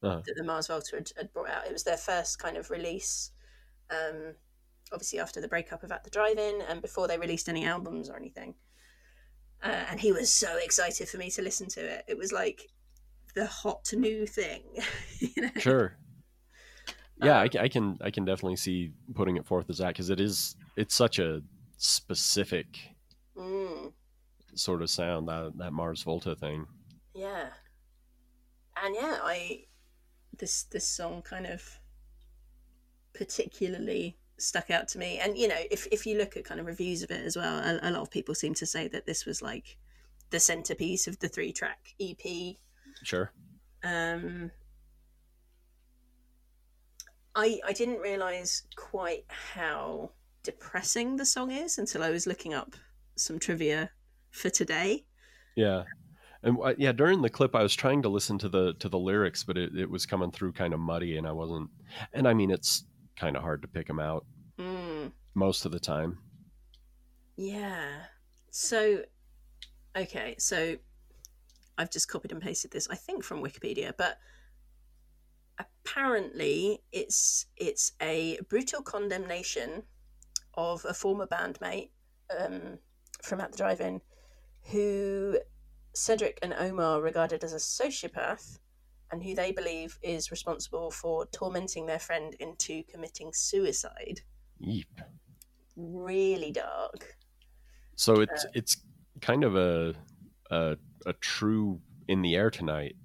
Uh-huh. 0.02 0.20
that 0.26 0.34
the 0.36 0.42
Mars 0.42 0.66
Volta 0.66 0.96
had, 0.96 1.12
had 1.16 1.32
brought 1.32 1.48
out. 1.48 1.64
It 1.64 1.72
was 1.72 1.84
their 1.84 1.96
first 1.96 2.40
kind 2.40 2.56
of 2.56 2.70
release, 2.70 3.30
um, 3.90 4.34
obviously 4.92 5.20
after 5.20 5.40
the 5.40 5.48
breakup 5.48 5.84
of 5.84 5.92
At 5.92 6.02
the 6.02 6.10
Drive 6.10 6.38
In 6.38 6.60
and 6.68 6.82
before 6.82 7.06
they 7.06 7.18
released 7.18 7.48
any 7.48 7.64
albums 7.64 8.10
or 8.10 8.16
anything. 8.16 8.54
Uh, 9.62 9.84
and 9.90 10.00
he 10.00 10.12
was 10.12 10.32
so 10.32 10.56
excited 10.56 11.08
for 11.08 11.18
me 11.18 11.30
to 11.30 11.42
listen 11.42 11.68
to 11.68 11.80
it. 11.80 12.04
It 12.06 12.16
was 12.16 12.32
like 12.32 12.68
the 13.34 13.46
hot 13.46 13.88
new 13.92 14.26
thing. 14.26 14.62
you 15.18 15.42
know? 15.42 15.50
Sure. 15.58 15.96
Yeah, 17.20 17.40
I, 17.40 17.42
Um, 17.44 17.48
ca- 17.48 17.60
I 17.62 17.68
can 17.68 17.98
I 18.00 18.10
can 18.10 18.24
definitely 18.24 18.56
see 18.56 18.92
putting 19.14 19.36
it 19.36 19.46
forth 19.46 19.68
as 19.68 19.78
that 19.78 19.88
because 19.88 20.10
it 20.10 20.20
is 20.20 20.54
it's 20.76 20.94
such 20.94 21.18
a 21.18 21.42
specific 21.76 22.66
Mm, 23.36 23.92
sort 24.54 24.82
of 24.82 24.90
sound 24.90 25.28
that 25.28 25.52
that 25.58 25.72
Mars 25.72 26.02
Volta 26.02 26.36
thing. 26.36 26.66
yeah. 27.14 27.48
And 28.80 28.94
yeah, 28.94 29.18
I 29.22 29.64
this 30.36 30.62
this 30.64 30.86
song 30.86 31.22
kind 31.22 31.46
of 31.46 31.80
particularly 33.12 34.16
stuck 34.38 34.70
out 34.70 34.88
to 34.88 34.98
me. 34.98 35.18
And 35.18 35.36
you 35.36 35.48
know, 35.48 35.58
if 35.70 35.86
if 35.92 36.06
you 36.06 36.16
look 36.16 36.36
at 36.36 36.44
kind 36.44 36.60
of 36.60 36.66
reviews 36.66 37.02
of 37.02 37.10
it 37.10 37.24
as 37.24 37.36
well, 37.36 37.58
a, 37.58 37.78
a 37.82 37.90
lot 37.90 38.02
of 38.02 38.10
people 38.10 38.34
seem 38.34 38.54
to 38.54 38.66
say 38.66 38.88
that 38.88 39.06
this 39.06 39.26
was 39.26 39.42
like 39.42 39.76
the 40.30 40.40
centerpiece 40.40 41.06
of 41.06 41.18
the 41.18 41.28
three 41.28 41.52
track 41.52 41.94
EP. 42.00 42.56
Sure. 43.02 43.32
Um, 43.84 44.50
I 47.34 47.60
I 47.66 47.72
didn't 47.72 47.98
realize 47.98 48.62
quite 48.76 49.24
how 49.28 50.10
depressing 50.42 51.16
the 51.16 51.26
song 51.26 51.50
is 51.50 51.78
until 51.78 52.02
I 52.02 52.10
was 52.10 52.26
looking 52.26 52.54
up 52.54 52.74
some 53.16 53.38
trivia 53.38 53.90
for 54.30 54.50
today. 54.50 55.04
Yeah. 55.56 55.84
And 56.42 56.56
uh, 56.62 56.74
yeah, 56.78 56.92
during 56.92 57.20
the 57.20 57.30
clip, 57.30 57.54
I 57.56 57.62
was 57.62 57.74
trying 57.74 58.02
to 58.02 58.08
listen 58.08 58.38
to 58.38 58.48
the 58.48 58.74
to 58.74 58.88
the 58.88 58.98
lyrics, 58.98 59.42
but 59.42 59.58
it, 59.58 59.76
it 59.76 59.90
was 59.90 60.06
coming 60.06 60.30
through 60.30 60.52
kind 60.52 60.72
of 60.72 60.80
muddy, 60.80 61.16
and 61.16 61.26
I 61.26 61.32
wasn't. 61.32 61.68
And 62.12 62.28
I 62.28 62.34
mean, 62.34 62.50
it's 62.50 62.84
kind 63.18 63.36
of 63.36 63.42
hard 63.42 63.62
to 63.62 63.68
pick 63.68 63.86
them 63.86 64.00
out 64.00 64.24
Mm, 64.58 65.12
most 65.34 65.64
of 65.66 65.72
the 65.72 65.80
time. 65.80 66.18
yeah. 67.36 68.06
So, 68.50 69.02
okay, 69.96 70.34
so 70.38 70.76
I've 71.76 71.90
just 71.90 72.08
copied 72.08 72.32
and 72.32 72.40
pasted 72.42 72.70
this, 72.72 72.88
I 72.90 72.96
think, 72.96 73.22
from 73.22 73.42
Wikipedia, 73.42 73.92
but 73.96 74.18
apparently 75.58 76.82
it's 76.92 77.46
it's 77.56 77.92
a 78.00 78.38
brutal 78.48 78.82
condemnation 78.82 79.82
of 80.54 80.84
a 80.84 80.94
former 80.94 81.26
bandmate 81.26 81.90
um, 82.36 82.78
from 83.22 83.40
At 83.40 83.52
the 83.52 83.58
Drive-In, 83.58 84.00
who 84.72 85.38
Cedric 85.94 86.38
and 86.42 86.52
Omar 86.54 87.00
regarded 87.00 87.44
as 87.44 87.52
a 87.52 87.56
sociopath, 87.56 88.58
and 89.10 89.22
who 89.22 89.34
they 89.34 89.52
believe 89.52 89.98
is 90.02 90.30
responsible 90.30 90.90
for 90.90 91.26
tormenting 91.26 91.86
their 91.86 91.98
friend 91.98 92.34
into 92.40 92.82
committing 92.84 93.32
suicide. 93.32 94.20
Yeep. 94.60 94.84
Really 95.76 96.52
dark. 96.52 97.16
So 97.96 98.20
it's 98.20 98.46
it's 98.54 98.76
kind 99.20 99.44
of 99.44 99.56
a 99.56 99.94
a 100.50 100.76
a 101.06 101.12
true 101.14 101.80
in 102.06 102.22
the 102.22 102.36
air 102.36 102.50
tonight 102.50 102.96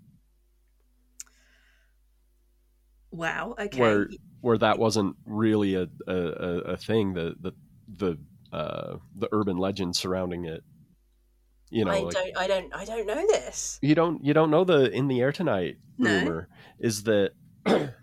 Wow. 3.13 3.55
Okay. 3.59 3.79
where 3.79 4.07
where 4.41 4.57
that 4.57 4.79
wasn't 4.79 5.15
really 5.25 5.75
a 5.75 5.87
a, 6.07 6.15
a, 6.15 6.57
a 6.73 6.77
thing 6.77 7.13
the 7.13 7.35
the 7.39 7.53
the 7.87 8.17
uh 8.51 8.97
the 9.15 9.29
urban 9.31 9.57
legend 9.57 9.95
surrounding 9.95 10.45
it 10.45 10.63
you 11.73 11.83
know 11.85 11.91
I 11.91 11.99
like, 12.03 12.13
don't. 12.13 12.37
I 12.37 12.47
don't. 12.47 12.75
I 12.75 12.85
don't 12.85 13.07
know 13.07 13.25
this. 13.27 13.79
you 13.81 13.95
don't 13.95 14.23
you 14.23 14.33
don't 14.33 14.51
know 14.51 14.63
the 14.63 14.89
in 14.91 15.07
the 15.07 15.19
air 15.21 15.31
tonight 15.31 15.77
No. 15.97 16.09
rumor 16.09 16.47
is 16.79 17.03
that 17.03 17.31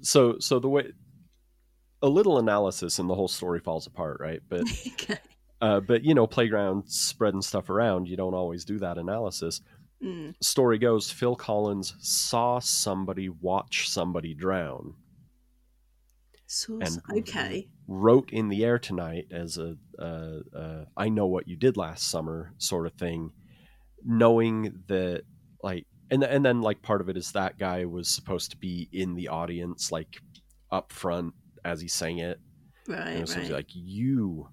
so 0.00 0.38
so 0.38 0.58
the 0.58 0.68
way 0.68 0.92
a 2.02 2.08
little 2.08 2.38
analysis 2.38 2.98
and 2.98 3.08
the 3.10 3.14
whole 3.14 3.28
story 3.28 3.60
falls 3.60 3.86
apart 3.86 4.18
right 4.20 4.40
but 4.48 4.62
okay. 4.86 5.18
uh 5.60 5.80
but 5.80 6.02
you 6.04 6.14
know 6.14 6.26
playground 6.26 6.84
spreading 6.86 7.42
stuff 7.42 7.68
around 7.68 8.08
you 8.08 8.16
don't 8.16 8.34
always 8.34 8.64
do 8.64 8.78
that 8.78 8.98
analysis 8.98 9.60
Mm. 10.02 10.34
story 10.42 10.78
goes 10.78 11.10
phil 11.10 11.36
collins 11.36 11.94
saw 11.98 12.58
somebody 12.58 13.28
watch 13.28 13.86
somebody 13.90 14.32
drown 14.32 14.94
Source. 16.52 16.98
And- 17.08 17.18
okay. 17.20 17.68
wrote 17.86 18.30
in 18.32 18.48
the 18.48 18.64
air 18.64 18.78
tonight 18.78 19.26
as 19.30 19.56
a 19.56 19.76
uh, 19.98 20.40
uh, 20.56 20.84
I 20.96 21.08
know 21.08 21.26
what 21.26 21.46
you 21.46 21.56
did 21.56 21.76
last 21.76 22.08
summer 22.08 22.52
sort 22.58 22.86
of 22.86 22.92
thing, 22.94 23.30
knowing 24.04 24.82
that 24.88 25.22
like 25.62 25.86
and 26.10 26.22
and 26.24 26.44
then 26.44 26.60
like 26.60 26.82
part 26.82 27.00
of 27.00 27.08
it 27.08 27.16
is 27.16 27.32
that 27.32 27.58
guy 27.58 27.84
was 27.84 28.08
supposed 28.08 28.50
to 28.50 28.56
be 28.56 28.88
in 28.92 29.14
the 29.14 29.28
audience 29.28 29.92
like 29.92 30.20
up 30.72 30.92
front 30.92 31.34
as 31.64 31.80
he 31.80 31.88
sang 31.88 32.18
it. 32.18 32.40
And 32.88 32.96
it 32.96 32.98
Right. 32.98 33.20
was 33.20 33.36
Right. 33.36 33.50
like 33.50 33.68
you, 33.72 34.48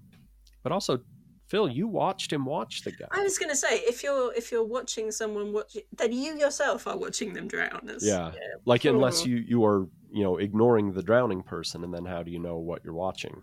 but 0.62 0.70
also 0.72 1.00
Phil, 1.48 1.66
you 1.68 1.88
watched 1.88 2.30
him 2.32 2.44
watch 2.44 2.82
the 2.82 2.92
guy. 2.92 3.06
I 3.10 3.22
was 3.22 3.38
going 3.38 3.48
to 3.48 3.56
say, 3.56 3.78
if 3.78 4.02
you're 4.02 4.32
if 4.34 4.52
you're 4.52 4.64
watching 4.64 5.10
someone 5.10 5.52
watch, 5.52 5.76
then 5.96 6.12
you 6.12 6.36
yourself 6.38 6.86
are 6.86 6.96
watching 6.96 7.32
them 7.32 7.48
drown. 7.48 7.80
That's- 7.84 8.04
Yeah. 8.04 8.32
Like 8.66 8.84
unless 8.84 9.24
you 9.24 9.36
you 9.36 9.64
are 9.64 9.88
you 10.10 10.22
know 10.24 10.36
ignoring 10.36 10.92
the 10.92 11.02
drowning 11.02 11.42
person, 11.42 11.84
and 11.84 11.92
then 11.92 12.04
how 12.04 12.22
do 12.22 12.30
you 12.30 12.38
know 12.38 12.58
what 12.58 12.84
you're 12.84 12.92
watching? 12.94 13.42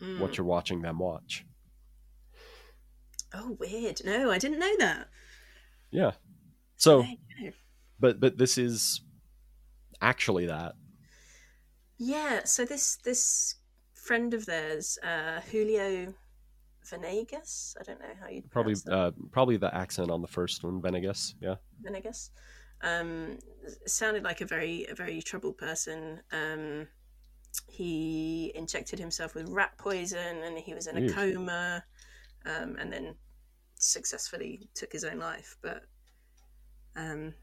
Mm. 0.00 0.20
What 0.20 0.36
you're 0.38 0.46
watching 0.46 0.80
them 0.82 0.98
watch? 0.98 1.44
Oh, 3.34 3.56
weird. 3.60 4.00
No, 4.04 4.30
I 4.30 4.38
didn't 4.38 4.58
know 4.60 4.76
that. 4.78 5.08
Yeah. 5.90 6.12
So. 6.76 7.02
There 7.02 7.10
you 7.40 7.50
go. 7.50 7.56
but 8.00 8.20
but 8.20 8.38
this 8.38 8.56
is 8.58 9.02
actually 10.00 10.46
that 10.46 10.74
Yeah. 11.98 12.44
So 12.44 12.64
this 12.64 12.96
this 13.04 13.56
friend 13.94 14.32
of 14.34 14.46
theirs, 14.46 14.98
uh, 15.02 15.40
Julio 15.50 16.14
Venegas. 16.88 17.76
I 17.80 17.84
don't 17.84 18.00
know 18.00 18.14
how 18.20 18.28
you 18.28 18.42
probably 18.50 18.74
uh 18.90 19.10
probably 19.32 19.56
the 19.56 19.74
accent 19.74 20.10
on 20.10 20.22
the 20.22 20.28
first 20.28 20.64
one 20.64 20.80
venegas 20.80 21.34
yeah 21.40 21.56
Venegas. 21.82 22.30
Um, 22.82 23.38
sounded 23.86 24.24
like 24.24 24.40
a 24.40 24.46
very 24.46 24.86
a 24.90 24.94
very 24.94 25.22
troubled 25.22 25.56
person. 25.58 26.20
Um, 26.32 26.86
he 27.68 28.52
injected 28.54 28.98
himself 28.98 29.34
with 29.34 29.48
rat 29.48 29.78
poison, 29.78 30.42
and 30.42 30.58
he 30.58 30.74
was 30.74 30.86
in 30.86 30.96
a 30.98 31.08
coma, 31.08 31.84
um, 32.44 32.76
and 32.78 32.92
then 32.92 33.14
successfully 33.76 34.68
took 34.74 34.92
his 34.92 35.04
own 35.04 35.18
life. 35.18 35.56
But 35.62 35.84
um, 36.96 37.34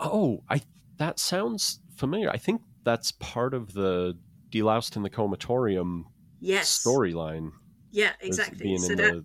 oh 0.00 0.42
i 0.48 0.60
that 0.96 1.18
sounds 1.18 1.80
familiar 1.96 2.30
i 2.30 2.36
think 2.36 2.62
that's 2.84 3.12
part 3.12 3.54
of 3.54 3.72
the 3.74 4.16
deloused 4.50 4.96
in 4.96 5.02
the 5.02 5.10
comatorium 5.10 6.04
yes, 6.40 6.82
storyline 6.84 7.52
yeah, 7.92 8.12
exactly. 8.20 8.76
So 8.78 8.94
that 8.94 9.12
the 9.12 9.24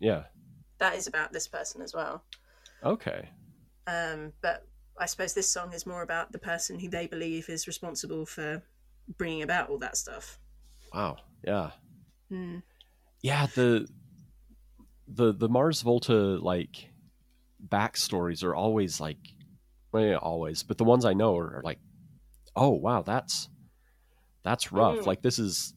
yeah 0.00 0.24
that 0.78 0.94
is 0.96 1.06
about 1.06 1.32
this 1.32 1.48
person 1.48 1.82
as 1.82 1.94
well. 1.94 2.24
okay 2.82 3.30
Um, 3.86 4.32
but 4.42 4.66
I 4.98 5.06
suppose 5.06 5.34
this 5.34 5.50
song 5.50 5.72
is 5.72 5.86
more 5.86 6.02
about 6.02 6.32
the 6.32 6.38
person 6.38 6.78
who 6.78 6.88
they 6.88 7.06
believe 7.06 7.48
is 7.48 7.66
responsible 7.66 8.26
for 8.26 8.62
bringing 9.18 9.42
about 9.42 9.68
all 9.70 9.78
that 9.78 9.96
stuff. 9.96 10.38
wow 10.92 11.16
yeah 11.46 11.70
Hmm. 12.28 12.58
yeah 13.22 13.46
the 13.54 13.86
the 15.06 15.32
the 15.34 15.48
mars 15.48 15.82
volta 15.82 16.14
like 16.14 16.90
backstories 17.68 18.42
are 18.42 18.54
always 18.54 19.00
like 19.00 19.18
well 19.92 20.04
yeah, 20.04 20.16
always 20.16 20.62
but 20.62 20.78
the 20.78 20.84
ones 20.84 21.04
i 21.04 21.12
know 21.12 21.36
are, 21.36 21.58
are 21.58 21.62
like 21.62 21.78
oh 22.56 22.70
wow 22.70 23.02
that's 23.02 23.48
that's 24.42 24.72
rough 24.72 25.00
Mm. 25.00 25.06
like 25.06 25.22
this 25.22 25.38
is 25.38 25.74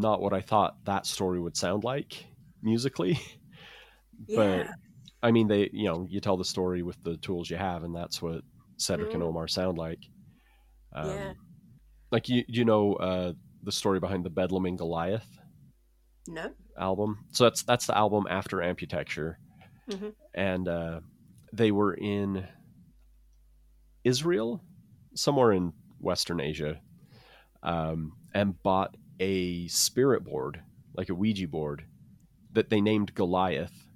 not 0.00 0.20
what 0.20 0.32
i 0.32 0.40
thought 0.40 0.76
that 0.84 1.06
story 1.06 1.40
would 1.40 1.56
sound 1.56 1.84
like 1.84 2.26
musically 2.62 3.18
Yeah. 4.26 4.36
but 4.36 4.66
i 5.22 5.30
mean 5.30 5.48
they 5.48 5.70
you 5.72 5.84
know 5.84 6.06
you 6.08 6.20
tell 6.20 6.36
the 6.36 6.44
story 6.44 6.82
with 6.82 7.00
the 7.02 7.16
tools 7.18 7.50
you 7.50 7.56
have 7.56 7.84
and 7.84 7.94
that's 7.94 8.22
what 8.22 8.42
cedric 8.78 9.14
and 9.14 9.22
Mm. 9.22 9.28
omar 9.28 9.48
sound 9.48 9.78
like 9.78 10.00
um, 10.94 11.06
Yeah. 11.08 11.34
like 12.12 12.28
you 12.28 12.44
you 12.48 12.64
know 12.64 12.94
uh 12.94 13.32
the 13.62 13.72
story 13.72 14.00
behind 14.00 14.24
the 14.24 14.30
bedlam 14.30 14.66
and 14.66 14.78
goliath 14.78 15.38
No. 16.26 16.54
album. 16.78 17.24
So 17.32 17.44
that's 17.44 17.62
that's 17.62 17.86
the 17.86 17.96
album 17.96 18.26
after 18.28 18.58
Amputecture, 18.58 19.36
Mhm. 19.86 20.14
and 20.34 20.68
uh, 20.68 21.00
they 21.52 21.70
were 21.70 21.94
in 21.94 22.46
Israel, 24.04 24.62
somewhere 25.14 25.52
in 25.52 25.72
Western 25.98 26.40
Asia, 26.40 26.80
um, 27.62 28.12
and 28.34 28.60
bought 28.62 28.96
a 29.20 29.66
spirit 29.68 30.24
board, 30.24 30.62
like 30.96 31.08
a 31.08 31.14
Ouija 31.14 31.48
board, 31.48 31.84
that 32.52 32.70
they 32.70 32.80
named 32.80 33.14
Goliath, 33.14 33.86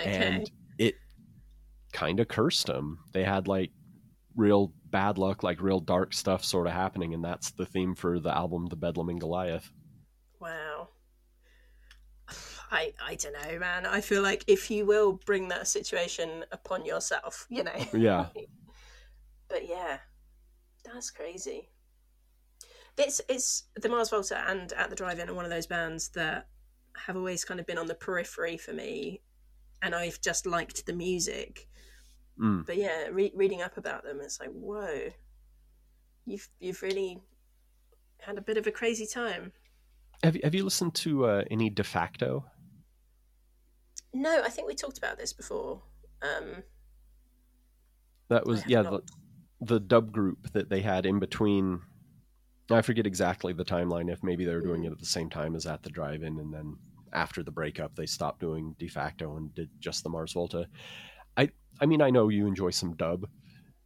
Okay. 0.00 0.14
and 0.16 0.50
it 0.78 0.94
kind 1.92 2.20
of 2.20 2.28
cursed 2.28 2.66
them. 2.66 2.98
They 3.12 3.24
had 3.24 3.48
like 3.48 3.70
real 4.36 4.72
bad 4.86 5.18
luck, 5.18 5.42
like 5.42 5.60
real 5.60 5.80
dark 5.80 6.12
stuff 6.14 6.44
sort 6.44 6.66
of 6.66 6.72
happening, 6.72 7.14
and 7.14 7.24
that's 7.24 7.50
the 7.50 7.66
theme 7.66 7.94
for 7.94 8.20
the 8.20 8.34
album, 8.34 8.66
The 8.66 8.76
Bedlam 8.76 9.08
and 9.08 9.20
Goliath. 9.20 9.70
Wow. 10.40 10.88
I 12.70 12.92
I 13.00 13.14
don't 13.14 13.32
know, 13.32 13.58
man. 13.58 13.86
I 13.86 14.00
feel 14.00 14.22
like 14.22 14.44
if 14.46 14.70
you 14.70 14.84
will 14.84 15.14
bring 15.24 15.48
that 15.48 15.66
situation 15.66 16.44
upon 16.52 16.84
yourself, 16.84 17.46
you 17.48 17.64
know. 17.64 17.86
Yeah. 17.92 18.26
but 19.48 19.66
yeah, 19.66 19.98
that's 20.84 21.10
crazy. 21.10 21.70
It's 22.98 23.20
it's 23.28 23.64
the 23.80 23.88
Mars 23.88 24.10
Volta 24.10 24.44
and 24.48 24.72
At 24.72 24.90
the 24.90 24.96
Drive-In 24.96 25.28
are 25.28 25.34
one 25.34 25.44
of 25.44 25.50
those 25.50 25.66
bands 25.66 26.08
that 26.10 26.48
have 27.06 27.16
always 27.16 27.44
kind 27.44 27.60
of 27.60 27.66
been 27.66 27.78
on 27.78 27.86
the 27.86 27.94
periphery 27.94 28.56
for 28.56 28.72
me, 28.72 29.22
and 29.82 29.94
I've 29.94 30.20
just 30.20 30.46
liked 30.46 30.84
the 30.84 30.92
music. 30.92 31.68
Mm. 32.40 32.66
But 32.66 32.76
yeah, 32.76 33.06
re- 33.10 33.32
reading 33.34 33.62
up 33.62 33.76
about 33.76 34.02
them, 34.02 34.20
it's 34.20 34.40
like 34.40 34.50
whoa, 34.50 35.10
you've 36.26 36.48
you've 36.58 36.82
really 36.82 37.20
had 38.20 38.36
a 38.36 38.42
bit 38.42 38.56
of 38.56 38.66
a 38.66 38.72
crazy 38.72 39.06
time. 39.06 39.52
Have 40.24 40.34
you, 40.34 40.40
have 40.42 40.54
you 40.54 40.64
listened 40.64 40.94
to 40.96 41.26
uh, 41.26 41.44
any 41.50 41.70
De 41.70 41.84
facto? 41.84 42.44
No, 44.12 44.42
I 44.42 44.48
think 44.48 44.66
we 44.66 44.74
talked 44.74 44.98
about 44.98 45.18
this 45.18 45.32
before. 45.32 45.82
Um, 46.22 46.64
That 48.28 48.44
was 48.44 48.66
yeah 48.66 48.82
the, 48.82 49.02
the 49.60 49.78
dub 49.78 50.10
group 50.10 50.52
that 50.52 50.68
they 50.68 50.80
had 50.80 51.06
in 51.06 51.20
between. 51.20 51.82
I 52.70 52.82
forget 52.82 53.06
exactly 53.06 53.52
the 53.52 53.64
timeline. 53.64 54.10
If 54.12 54.22
maybe 54.22 54.44
they 54.44 54.54
were 54.54 54.60
doing 54.60 54.84
it 54.84 54.92
at 54.92 54.98
the 54.98 55.06
same 55.06 55.30
time 55.30 55.56
as 55.56 55.66
at 55.66 55.82
the 55.82 55.90
drive-in, 55.90 56.38
and 56.38 56.52
then 56.52 56.76
after 57.12 57.42
the 57.42 57.50
breakup, 57.50 57.94
they 57.94 58.06
stopped 58.06 58.40
doing 58.40 58.74
de 58.78 58.88
facto 58.88 59.36
and 59.36 59.54
did 59.54 59.70
just 59.80 60.02
the 60.02 60.10
Mars 60.10 60.32
Volta. 60.34 60.66
I 61.36 61.50
I 61.80 61.86
mean 61.86 62.02
I 62.02 62.10
know 62.10 62.28
you 62.28 62.46
enjoy 62.46 62.70
some 62.70 62.94
dub. 62.96 63.26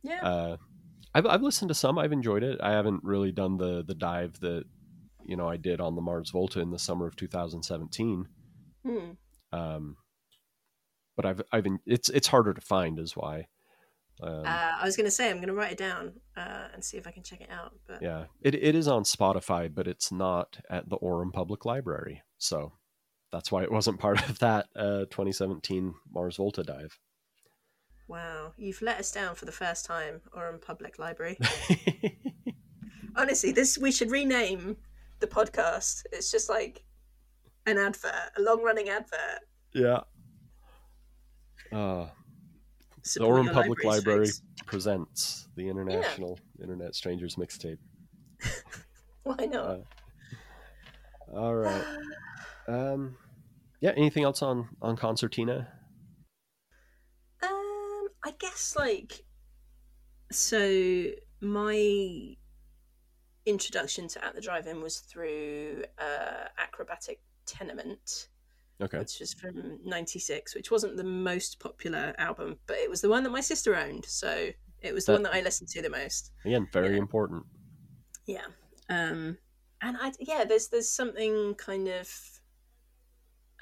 yeah, 0.02 0.20
Uh, 0.22 0.56
I've 1.14 1.26
I've 1.26 1.42
listened 1.42 1.68
to 1.68 1.74
some. 1.74 1.98
I've 1.98 2.12
enjoyed 2.12 2.42
it. 2.42 2.58
I 2.60 2.72
haven't 2.72 3.04
really 3.04 3.32
done 3.32 3.58
the 3.58 3.84
the 3.86 3.94
dive 3.94 4.40
that 4.40 4.64
you 5.24 5.36
know 5.36 5.48
I 5.48 5.56
did 5.58 5.80
on 5.80 5.94
the 5.94 6.02
Mars 6.02 6.30
Volta 6.30 6.60
in 6.60 6.70
the 6.70 6.78
summer 6.78 7.06
of 7.06 7.14
2017. 7.16 8.26
Hmm. 8.84 8.98
Um, 9.52 9.96
but 11.16 11.26
I've 11.26 11.42
I've 11.52 11.66
it's 11.86 12.08
it's 12.08 12.28
harder 12.28 12.54
to 12.54 12.60
find 12.60 12.98
is 12.98 13.16
why. 13.16 13.46
Um, 14.20 14.44
Uh, 14.44 14.72
I 14.80 14.84
was 14.84 14.96
going 14.96 15.06
to 15.06 15.10
say 15.10 15.30
I'm 15.30 15.36
going 15.38 15.48
to 15.48 15.54
write 15.54 15.72
it 15.72 15.78
down 15.78 16.12
uh, 16.36 16.68
and 16.74 16.84
see 16.84 16.96
if 16.96 17.06
I 17.06 17.10
can 17.12 17.22
check 17.22 17.40
it 17.40 17.50
out. 17.50 17.74
But 17.86 18.02
yeah, 18.02 18.24
it 18.40 18.54
it 18.54 18.74
is 18.74 18.86
on 18.88 19.04
Spotify, 19.04 19.72
but 19.72 19.86
it's 19.88 20.12
not 20.12 20.58
at 20.70 20.88
the 20.88 20.98
Orem 20.98 21.32
Public 21.32 21.64
Library. 21.64 22.22
So 22.38 22.72
that's 23.32 23.50
why 23.50 23.62
it 23.62 23.72
wasn't 23.72 23.98
part 23.98 24.28
of 24.28 24.38
that 24.40 24.66
uh, 24.76 25.06
2017 25.10 25.94
Mars 26.12 26.36
Volta 26.36 26.62
dive. 26.62 26.98
wow, 28.08 28.52
you've 28.58 28.82
let 28.82 28.98
us 28.98 29.10
down 29.10 29.34
for 29.34 29.46
the 29.46 29.52
first 29.52 29.86
time, 29.86 30.20
Orem 30.36 30.60
public 30.60 30.98
library. 30.98 31.38
Honestly, 33.16 33.52
this 33.52 33.78
we 33.78 33.90
should 33.92 34.10
rename 34.10 34.76
the 35.20 35.26
podcast. 35.26 36.04
It's 36.12 36.30
just 36.30 36.48
like 36.50 36.84
an 37.66 37.78
advert, 37.78 38.32
a 38.36 38.42
long-running 38.42 38.88
advert. 38.88 39.40
yeah. 39.72 40.00
Uh, 41.72 42.06
the 43.02 43.20
Orem 43.20 43.52
Public 43.52 43.84
libraries, 43.84 44.42
Library 44.42 44.66
presents 44.66 45.48
the 45.56 45.68
International 45.68 46.38
Internet 46.60 46.94
Strangers 46.94 47.36
Mixtape. 47.36 47.78
Why 49.24 49.46
not? 49.46 49.80
Uh, 51.32 51.36
all 51.36 51.54
right. 51.54 51.84
Um, 52.68 53.16
yeah. 53.80 53.92
Anything 53.96 54.24
else 54.24 54.42
on 54.42 54.68
on 54.80 54.96
concertina? 54.96 55.68
Um, 57.42 58.08
I 58.24 58.32
guess 58.38 58.74
like 58.78 59.24
so. 60.30 61.06
My 61.40 62.36
introduction 63.46 64.06
to 64.06 64.24
At 64.24 64.36
the 64.36 64.40
Drive-In 64.40 64.80
was 64.80 64.98
through 64.98 65.82
uh, 65.98 66.48
Acrobatic 66.56 67.20
Tenement, 67.46 68.28
Okay. 68.82 68.98
which 68.98 69.18
was 69.20 69.32
from 69.34 69.78
'96, 69.84 70.54
which 70.54 70.70
wasn't 70.70 70.96
the 70.96 71.04
most 71.04 71.60
popular 71.60 72.14
album, 72.18 72.58
but 72.66 72.76
it 72.78 72.90
was 72.90 73.00
the 73.00 73.08
one 73.08 73.22
that 73.24 73.30
my 73.30 73.40
sister 73.40 73.76
owned, 73.76 74.04
so 74.04 74.50
it 74.80 74.92
was 74.92 75.04
the 75.06 75.12
That- 75.12 75.16
one 75.16 75.22
that 75.24 75.34
I 75.34 75.40
listened 75.40 75.68
to 75.70 75.82
the 75.82 75.90
most. 75.90 76.32
Again, 76.44 76.68
very 76.72 76.90
Yeah. 76.96 76.98
important. 76.98 77.46
Yeah. 78.26 78.46
Um 78.88 79.38
and 79.80 79.96
I 80.00 80.12
yeah, 80.18 80.44
there's 80.44 80.68
there's 80.68 80.90
something 80.90 81.54
kind 81.54 81.88
of 81.88 82.40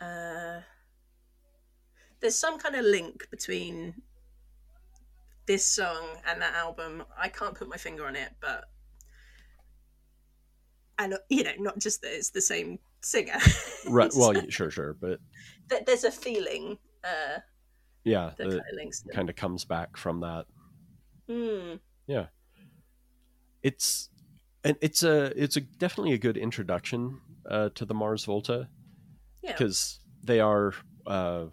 uh 0.00 0.60
there's 2.20 2.38
some 2.38 2.58
kind 2.58 2.74
of 2.76 2.84
link 2.84 3.28
between 3.30 4.02
this 5.46 5.64
song 5.66 6.20
and 6.26 6.40
that 6.42 6.54
album. 6.54 7.04
I 7.16 7.28
can't 7.28 7.54
put 7.54 7.68
my 7.68 7.76
finger 7.76 8.06
on 8.06 8.16
it, 8.16 8.32
but 8.40 8.64
and 10.98 11.16
you 11.28 11.42
know, 11.44 11.54
not 11.58 11.78
just 11.78 12.02
that 12.02 12.14
it's 12.14 12.30
the 12.30 12.42
same 12.42 12.78
singer. 13.03 13.38
Right. 13.88 14.11
Well, 14.16 14.34
sure, 14.48 14.70
sure, 14.70 14.96
but 15.01 15.20
that 15.68 15.86
there's 15.86 16.05
a 16.05 16.11
feeling 16.11 16.78
uh 17.05 17.40
yeah, 18.05 18.32
that 18.38 18.48
kind 18.48 18.61
of 18.61 19.14
kind 19.14 19.30
of 19.30 19.36
comes 19.36 19.64
back 19.64 19.96
from 19.96 20.20
that. 20.20 20.46
Mm, 21.28 21.80
Yeah, 22.07 22.26
It's 23.62 24.09
and 24.64 24.76
it's 24.80 25.03
a 25.03 25.32
it's 25.42 25.57
a 25.57 25.61
definitely 25.61 26.12
a 26.12 26.18
good 26.18 26.36
introduction 26.36 27.20
uh, 27.48 27.70
to 27.74 27.84
the 27.84 27.94
Mars 27.94 28.24
Volta 28.24 28.68
yeah. 29.42 29.53
because 29.53 30.01
they 30.22 30.40
are 30.40 30.72
uh, 31.07 31.46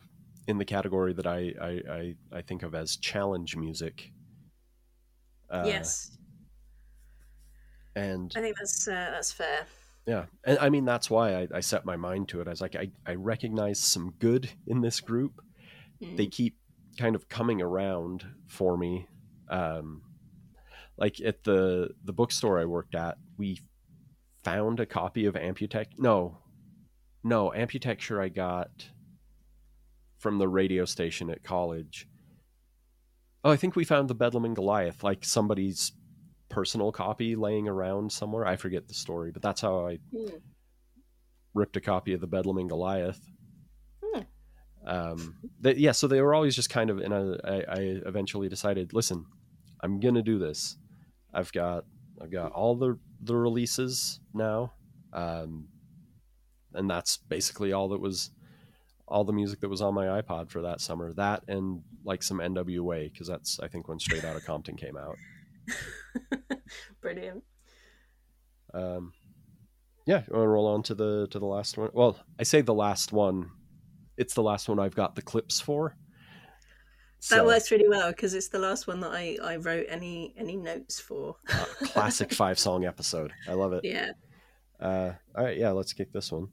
in 0.47 0.57
the 0.57 0.65
category 0.65 1.13
that 1.13 1.27
I, 1.27 1.53
I 1.61 1.81
I 1.89 2.15
I 2.33 2.41
think 2.41 2.63
of 2.63 2.75
as 2.75 2.97
challenge 2.97 3.55
music. 3.55 4.11
Uh, 5.49 5.63
yes. 5.65 6.17
and 7.95 8.33
I 8.35 8.41
think 8.41 8.57
that's 8.57 8.87
uh, 8.87 9.11
that's 9.11 9.31
fair. 9.31 9.65
Yeah, 10.07 10.25
and 10.45 10.57
I 10.59 10.69
mean 10.69 10.85
that's 10.85 11.09
why 11.09 11.35
I, 11.35 11.47
I 11.55 11.59
set 11.59 11.85
my 11.85 11.97
mind 11.97 12.29
to 12.29 12.39
it. 12.39 12.47
I 12.47 12.51
was 12.51 12.61
like, 12.61 12.77
I, 12.77 12.89
I 13.05 13.15
recognize 13.15 13.79
some 13.79 14.13
good 14.19 14.49
in 14.65 14.79
this 14.79 15.01
group. 15.01 15.41
Mm. 16.01 16.15
They 16.15 16.27
keep 16.27 16.55
kind 16.97 17.13
of 17.13 17.27
coming 17.27 17.61
around 17.61 18.25
for 18.47 18.77
me. 18.77 19.07
Um, 19.49 20.01
like 20.97 21.19
at 21.19 21.43
the 21.43 21.89
the 22.05 22.13
bookstore 22.13 22.57
I 22.57 22.65
worked 22.65 22.95
at, 22.95 23.17
we 23.37 23.59
found 24.45 24.79
a 24.79 24.85
copy 24.85 25.25
of 25.25 25.35
Amputech. 25.35 25.87
No, 25.97 26.37
no 27.21 27.51
Amputecture 27.53 28.23
I 28.23 28.29
got 28.29 28.89
from 30.17 30.37
the 30.37 30.47
radio 30.47 30.85
station 30.85 31.29
at 31.29 31.43
college. 31.43 32.07
Oh, 33.43 33.51
I 33.51 33.57
think 33.57 33.75
we 33.75 33.83
found 33.83 34.07
the 34.07 34.15
Bedlam 34.15 34.45
and 34.45 34.55
Goliath, 34.55 35.03
like 35.03 35.25
somebody's 35.25 35.91
personal 36.57 36.91
copy 36.91 37.35
laying 37.35 37.67
around 37.67 38.11
somewhere. 38.11 38.47
I 38.47 38.55
forget 38.55 38.87
the 38.87 38.93
story, 38.95 39.29
but 39.31 39.43
that's 39.43 39.61
how 39.61 39.85
I 39.85 39.99
Mm. 40.11 40.41
ripped 41.53 41.77
a 41.77 41.81
copy 41.81 42.13
of 42.13 42.19
the 42.19 42.25
Bedlam 42.25 42.57
and 42.57 42.67
Goliath. 42.67 43.21
Hmm. 44.03 44.21
Um, 44.83 45.37
they, 45.61 45.75
yeah, 45.75 45.91
so 45.91 46.07
they 46.07 46.19
were 46.19 46.33
always 46.33 46.55
just 46.55 46.71
kind 46.71 46.89
of, 46.89 46.97
and 46.97 47.13
I, 47.13 47.19
I, 47.43 47.55
I 47.69 47.79
eventually 48.07 48.49
decided, 48.49 48.91
listen, 48.91 49.27
I'm 49.83 49.99
gonna 49.99 50.23
do 50.23 50.39
this. 50.39 50.77
I've 51.31 51.51
got, 51.51 51.85
I've 52.19 52.31
got 52.31 52.53
all 52.53 52.75
the 52.75 52.97
the 53.21 53.35
releases 53.35 54.19
now, 54.33 54.73
um, 55.13 55.67
and 56.73 56.89
that's 56.89 57.17
basically 57.17 57.71
all 57.71 57.89
that 57.89 58.01
was, 58.01 58.31
all 59.07 59.23
the 59.23 59.33
music 59.33 59.59
that 59.59 59.69
was 59.69 59.81
on 59.81 59.93
my 59.93 60.05
iPod 60.21 60.49
for 60.49 60.63
that 60.63 60.81
summer. 60.81 61.13
That 61.13 61.43
and 61.47 61.83
like 62.03 62.23
some 62.23 62.39
NWA 62.39 63.11
because 63.11 63.27
that's 63.27 63.59
I 63.59 63.67
think 63.67 63.87
when 63.87 63.99
Straight 63.99 64.25
Outta 64.25 64.41
Compton 64.41 64.75
came 64.75 64.97
out. 64.97 65.17
Brilliant. 67.01 67.43
Um, 68.73 69.13
yeah, 70.05 70.23
you 70.27 70.33
want 70.35 70.43
to 70.43 70.47
roll 70.47 70.67
on 70.67 70.83
to 70.83 70.95
the 70.95 71.27
to 71.31 71.39
the 71.39 71.45
last 71.45 71.77
one? 71.77 71.89
Well, 71.93 72.17
I 72.39 72.43
say 72.43 72.61
the 72.61 72.73
last 72.73 73.11
one. 73.11 73.49
It's 74.17 74.33
the 74.33 74.43
last 74.43 74.67
one 74.69 74.79
I've 74.79 74.95
got 74.95 75.15
the 75.15 75.21
clips 75.21 75.59
for. 75.61 75.95
That 77.29 77.37
So, 77.37 77.45
works 77.45 77.71
really 77.71 77.87
well 77.89 78.09
because 78.11 78.33
it's 78.33 78.47
the 78.49 78.59
last 78.59 78.87
one 78.87 78.99
that 79.01 79.11
I, 79.11 79.37
I 79.43 79.55
wrote 79.57 79.85
any 79.89 80.33
any 80.37 80.55
notes 80.55 80.99
for. 80.99 81.35
uh, 81.51 81.65
classic 81.87 82.33
five 82.41 82.57
song 82.59 82.85
episode. 82.85 83.31
I 83.47 83.53
love 83.53 83.73
it. 83.73 83.81
yeah. 83.83 84.11
Uh, 84.79 85.13
all 85.35 85.43
right, 85.45 85.57
yeah, 85.57 85.71
let's 85.71 85.93
kick 85.93 86.11
this 86.13 86.31
one. 86.31 86.49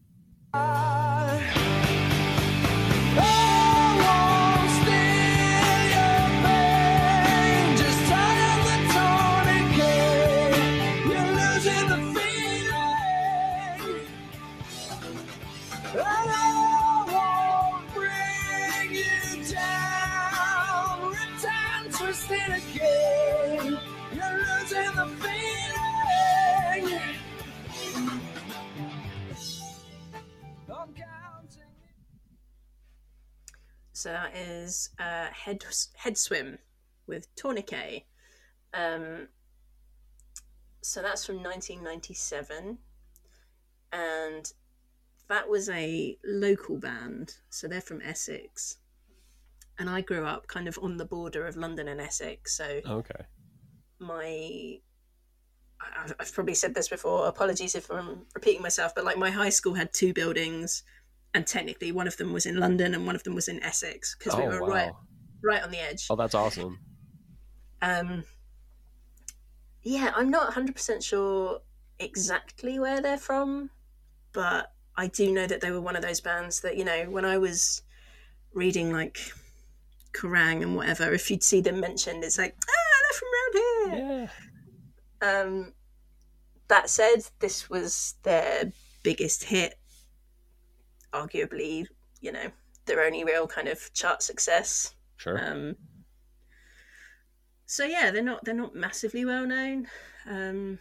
Again, 3.15 3.54
So 34.05 34.11
that 34.11 34.37
is 34.37 34.91
uh, 34.99 35.29
head 35.33 35.65
Headswim 35.99 36.59
with 37.07 37.35
tourniquet. 37.37 38.05
Um, 38.75 39.29
so 40.83 41.01
that's 41.01 41.25
from 41.25 41.37
1997, 41.37 42.77
and 43.95 44.53
that 45.31 45.49
was 45.49 45.71
a 45.71 46.19
local 46.23 46.77
band. 46.79 47.37
So 47.49 47.67
they're 47.67 47.81
from 47.81 48.03
Essex, 48.03 48.77
and 49.79 49.89
I 49.89 50.03
grew 50.03 50.27
up 50.27 50.49
kind 50.49 50.69
of 50.69 50.79
on 50.83 50.99
the 50.99 51.07
border 51.07 51.47
of 51.47 51.57
London 51.57 51.89
and 51.89 51.99
Essex. 51.99 52.59
So 52.59 52.83
Okay. 52.87 53.25
my 54.01 54.81
I've 56.21 56.35
probably 56.35 56.55
said 56.55 56.75
this 56.75 56.89
before. 56.89 57.27
Apologies 57.27 57.75
if 57.75 57.91
I'm 57.91 58.27
repeating 58.35 58.61
myself, 58.61 58.95
but 58.95 59.07
like 59.07 59.17
my 59.17 59.31
high 59.31 59.49
school 59.49 59.73
had 59.73 59.95
two 59.95 60.13
buildings, 60.13 60.83
and 61.35 61.47
technically 61.47 61.93
one 61.93 62.07
of 62.07 62.17
them 62.17 62.33
was 62.33 62.47
in 62.47 62.57
London 62.57 62.95
and 62.95 63.07
one 63.07 63.17
of 63.17 63.25
them 63.25 63.35
was 63.35 63.49
in 63.49 63.63
Essex 63.63 64.15
because 64.17 64.37
we 64.39 64.45
Oh 64.45 64.49
were 64.49 64.63
wow. 64.63 64.69
right 64.69 64.93
right 65.43 65.63
on 65.63 65.71
the 65.71 65.79
edge. 65.79 66.07
Oh, 66.09 66.17
that's 66.17 66.35
awesome. 66.35 66.79
Um, 67.83 68.25
yeah, 69.83 70.13
I'm 70.17 70.31
not 70.31 70.45
100 70.45 70.75
percent 70.75 71.03
sure 71.03 71.61
exactly 71.99 72.79
where 72.79 73.03
they're 73.03 73.19
from, 73.19 73.71
but 74.33 74.73
I 74.97 75.09
do 75.09 75.33
know 75.33 75.47
that 75.47 75.61
they 75.61 75.71
were 75.71 75.81
one 75.81 75.97
of 75.97 76.03
those 76.03 76.21
bands 76.21 76.61
that 76.61 76.77
you 76.77 76.85
know 76.85 77.05
when 77.11 77.25
I 77.25 77.37
was 77.37 77.83
reading 78.55 78.93
like 78.93 79.19
Kerrang 80.13 80.63
and 80.63 80.77
whatever, 80.77 81.13
if 81.13 81.31
you'd 81.31 81.43
see 81.43 81.61
them 81.61 81.81
mentioned, 81.81 82.25
it's 82.25 82.39
like 82.39 82.57
ah, 82.69 82.73
they're 83.03 83.19
from 83.19 83.29
around 83.35 83.99
here. 84.01 84.31
Yeah. 85.23 85.41
Um, 85.41 85.73
that 86.69 86.89
said, 86.89 87.27
this 87.41 87.69
was 87.69 88.15
their 88.23 88.73
biggest 89.03 89.45
hit, 89.45 89.75
arguably, 91.15 91.87
you 92.21 92.33
know, 92.33 92.51
their 92.87 93.03
only 93.03 93.25
real 93.25 93.47
kind 93.47 93.69
of 93.69 93.93
chart 93.95 94.23
success. 94.23 94.95
Sure. 95.17 95.43
Um, 95.43 95.77
so 97.67 97.85
yeah, 97.85 98.11
they're 98.11 98.23
not 98.23 98.45
they're 98.45 98.55
not 98.55 98.75
massively 98.75 99.25
well 99.25 99.47
known. 99.47 99.87
Um, 100.29 100.79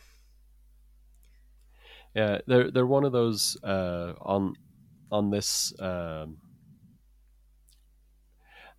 Yeah, 2.16 2.40
they're 2.46 2.70
they're 2.72 2.86
one 2.86 3.06
of 3.06 3.12
those 3.12 3.58
uh, 3.64 4.14
on 4.22 4.54
on 5.12 5.32
this 5.32 5.74
um, 5.80 6.38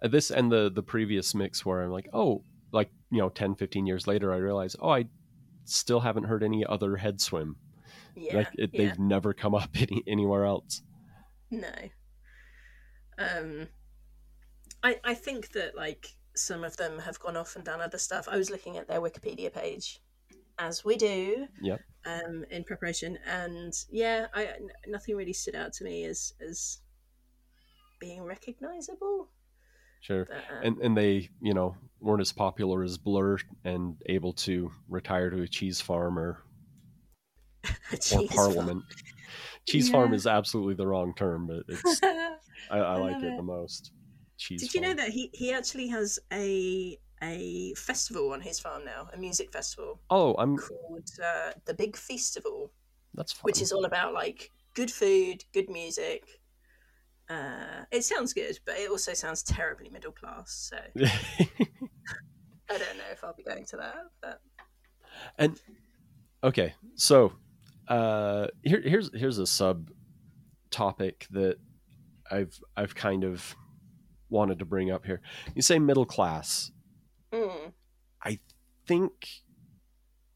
uh, 0.03 0.09
this 0.09 0.31
and 0.31 0.53
the 0.53 0.71
the 0.73 0.83
previous 0.83 1.35
mix 1.35 1.65
where 1.65 1.83
I'm 1.83 1.91
like, 1.91 2.09
oh, 2.13 2.45
like 2.73 2.91
you 3.11 3.19
know, 3.19 3.29
10, 3.29 3.55
15 3.55 3.87
years 3.87 4.07
later, 4.07 4.33
I 4.33 4.37
realize, 4.37 4.77
oh, 4.81 4.91
I 4.91 5.07
still 5.65 6.01
haven't 6.01 6.25
heard 6.25 6.43
any 6.43 6.65
other 6.65 6.97
Headswim. 6.97 7.55
yeah, 8.17 8.37
like 8.37 8.49
it, 8.55 8.71
yeah, 8.73 8.79
they've 8.79 8.99
never 8.99 9.33
come 9.33 9.55
up 9.55 9.71
any, 9.75 10.03
anywhere 10.07 10.45
else. 10.45 10.83
No. 11.51 11.73
Um, 13.19 13.69
I 14.83 14.99
I 15.05 15.15
think 15.15 15.53
that 15.53 15.77
like 15.77 16.09
some 16.37 16.65
of 16.65 16.77
them 16.77 16.99
have 16.99 17.19
gone 17.21 17.37
off 17.37 17.57
and 17.57 17.65
done 17.65 17.81
other 17.81 17.99
stuff. 17.99 18.29
I 18.29 18.37
was 18.37 18.51
looking 18.51 18.77
at 18.77 18.89
their 18.89 19.01
Wikipedia 19.01 19.53
page, 19.53 20.01
as 20.59 20.85
we 20.85 20.97
do. 20.97 21.47
Yep. 21.63 21.81
um, 22.07 22.45
in 22.51 22.65
preparation, 22.65 23.19
and 23.27 23.73
yeah, 23.91 24.27
I 24.35 24.47
n- 24.47 24.69
nothing 24.89 25.17
really 25.17 25.33
stood 25.33 25.55
out 25.55 25.73
to 25.75 25.85
me 25.85 26.05
as 26.05 26.33
as 26.47 26.79
being 28.01 28.23
recognizable. 28.23 29.31
Sure. 30.01 30.27
But, 30.27 30.37
um, 30.37 30.63
And 30.65 30.79
and 30.83 30.97
they 30.97 31.31
you 31.41 31.55
know 31.55 31.77
weren't 32.01 32.21
as 32.21 32.33
popular 32.33 32.83
as 32.83 32.99
Blur 32.99 33.39
and 33.65 33.97
able 34.07 34.33
to 34.35 34.71
retire 34.89 35.31
to 35.31 35.43
a 35.43 35.49
cheese 35.49 35.81
farm 35.81 36.19
or 36.19 36.43
or 37.93 37.97
Cheese 37.97 38.29
Parliament. 38.31 38.83
Cheese 39.67 39.89
farm 39.91 40.13
is 40.15 40.27
absolutely 40.27 40.75
the 40.75 40.87
wrong 40.87 41.15
term, 41.15 41.47
but 41.47 41.65
it's 41.69 42.01
I, 42.71 42.79
I 42.79 42.97
like 42.97 43.23
it, 43.23 43.29
it. 43.29 43.37
the 43.37 43.43
most. 43.43 43.93
Cheese. 44.37 44.61
Did 44.63 44.75
you 44.75 44.81
know 44.81 44.95
that 44.95 45.11
he 45.11 45.31
he 45.33 45.53
actually 45.53 45.89
has 45.89 46.19
a 46.33 46.99
a 47.23 47.73
festival 47.75 48.33
on 48.33 48.41
his 48.41 48.61
farm 48.61 48.85
now, 48.85 49.09
a 49.13 49.17
music 49.17 49.53
festival 49.53 50.01
Oh, 50.11 50.35
I'm. 50.35 50.57
called 50.59 51.09
uh, 51.25 51.53
the 51.65 51.75
Big 51.75 51.97
Feastival, 51.97 52.71
That's 53.15 53.33
fun. 53.33 53.41
which 53.45 53.63
is 53.63 53.73
all 53.73 53.85
about 53.85 54.13
like 54.13 54.51
good 54.75 54.91
food, 54.91 55.45
good 55.53 55.71
music. 55.71 56.25
Uh, 57.31 57.85
it 57.91 58.03
sounds 58.05 58.35
good, 58.35 58.59
but 58.67 58.77
it 58.77 58.91
also 58.91 59.15
sounds 59.15 59.43
terribly 59.43 59.89
middle 59.89 60.13
class. 60.13 60.71
So 60.71 60.77
I 60.97 62.79
don't 62.79 62.99
know 62.99 63.11
if 63.13 63.25
I'll 63.25 63.35
be 63.35 63.43
going 63.45 63.65
to 63.67 63.77
that. 63.79 63.97
But 64.21 64.41
and 65.39 65.59
okay, 66.43 66.75
so 66.97 67.33
uh, 67.89 68.49
here 68.63 68.83
here's 68.85 69.11
here's 69.15 69.39
a 69.39 69.47
sub 69.47 69.91
topic 70.71 71.27
that 71.31 71.57
I've 72.31 72.59
I've 72.77 72.95
kind 72.95 73.25
of 73.25 73.55
wanted 74.29 74.59
to 74.59 74.65
bring 74.65 74.91
up 74.91 75.05
here. 75.05 75.21
You 75.55 75.63
say 75.63 75.79
middle 75.79 76.07
class. 76.07 76.71
mm. 77.33 77.73
Think 78.87 79.29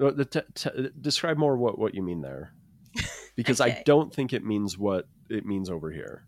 uh, 0.01 0.11
the 0.13 0.25
t- 0.25 0.41
t- 0.55 0.89
describe 0.99 1.37
more 1.37 1.55
what 1.59 1.79
what 1.79 1.95
you 1.95 2.03
mean 2.03 2.23
there, 2.23 2.55
because 3.37 3.61
I 3.61 3.83
don't 3.85 4.11
think 4.11 4.33
it 4.33 4.43
means 4.43 4.79
what 4.79 5.07
it 5.29 5.45
means 5.45 5.69
over 5.69 5.91
here. 5.91 6.25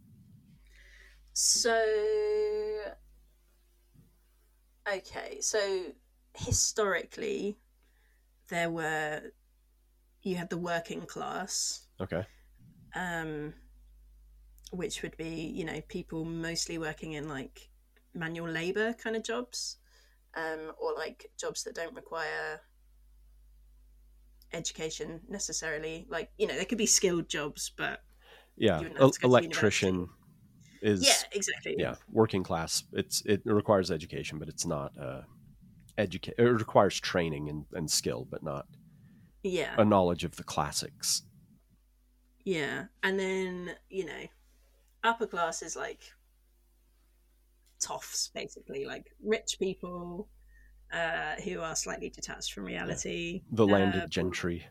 So, 1.33 1.83
okay, 4.87 5.39
so 5.41 5.85
historically, 6.35 7.57
there 8.49 8.69
were 8.69 9.23
you 10.23 10.37
had 10.37 10.51
the 10.51 10.59
working 10.59 11.07
class, 11.07 11.87
Okay. 12.01 12.27
um, 12.95 13.55
which 14.71 15.03
would 15.03 15.17
be 15.17 15.47
you 15.47 15.65
know 15.65 15.81
people 15.83 16.25
mostly 16.25 16.79
working 16.79 17.13
in 17.13 17.29
like 17.29 17.71
manual 18.15 18.49
labor 18.49 18.93
kind 18.95 19.17
of 19.17 19.23
jobs, 19.25 19.79
um, 20.35 20.73
or 20.79 20.95
like 20.95 21.33
jobs 21.39 21.65
that 21.65 21.75
don't 21.75 21.95
require 21.95 22.63
education 24.53 25.21
necessarily. 25.29 26.07
Like 26.09 26.33
you 26.39 26.47
know, 26.47 26.57
they 26.57 26.65
could 26.65 26.79
be 26.79 26.87
skilled 26.87 27.29
jobs, 27.29 27.71
but 27.77 28.03
Yeah, 28.57 28.85
You 28.85 28.95
have 28.99 29.11
to 29.13 29.21
go 29.21 29.29
to 29.29 29.29
electrician 29.29 30.11
is 30.83 31.25
yeah, 31.25 31.27
exactly. 31.33 31.77
yeah 31.77 31.97
working 32.11 32.43
class. 32.45 32.85
It's 32.93 33.23
it 33.27 33.43
requires 33.45 33.91
education, 33.91 34.39
but 34.39 34.49
it's 34.49 34.67
not 34.67 34.97
uh, 34.99 35.23
educate. 35.99 36.37
It 36.39 36.45
requires 36.45 37.01
training 37.01 37.49
and, 37.49 37.67
and 37.73 37.91
skill, 37.91 38.27
but 38.31 38.43
not 38.43 38.67
yeah. 39.43 39.75
a 39.79 39.85
knowledge 39.85 40.25
of 40.25 40.37
the 40.37 40.45
classics. 40.45 41.23
Yeah, 42.45 42.85
and 43.03 43.19
then 43.19 43.75
you 43.89 44.07
know, 44.07 44.27
upper 45.05 45.27
class 45.27 45.63
is 45.63 45.77
like 45.77 46.01
toffs, 47.81 48.31
basically, 48.35 48.85
like 48.85 49.07
rich 49.23 49.57
people 49.59 50.29
uh, 50.93 51.35
who 51.45 51.61
are 51.61 51.77
slightly 51.77 52.11
detached 52.11 52.53
from 52.53 52.65
reality. 52.65 53.43
The 53.53 53.67
landed 53.67 54.03
Uh, 54.05 54.07
gentry. 54.07 54.67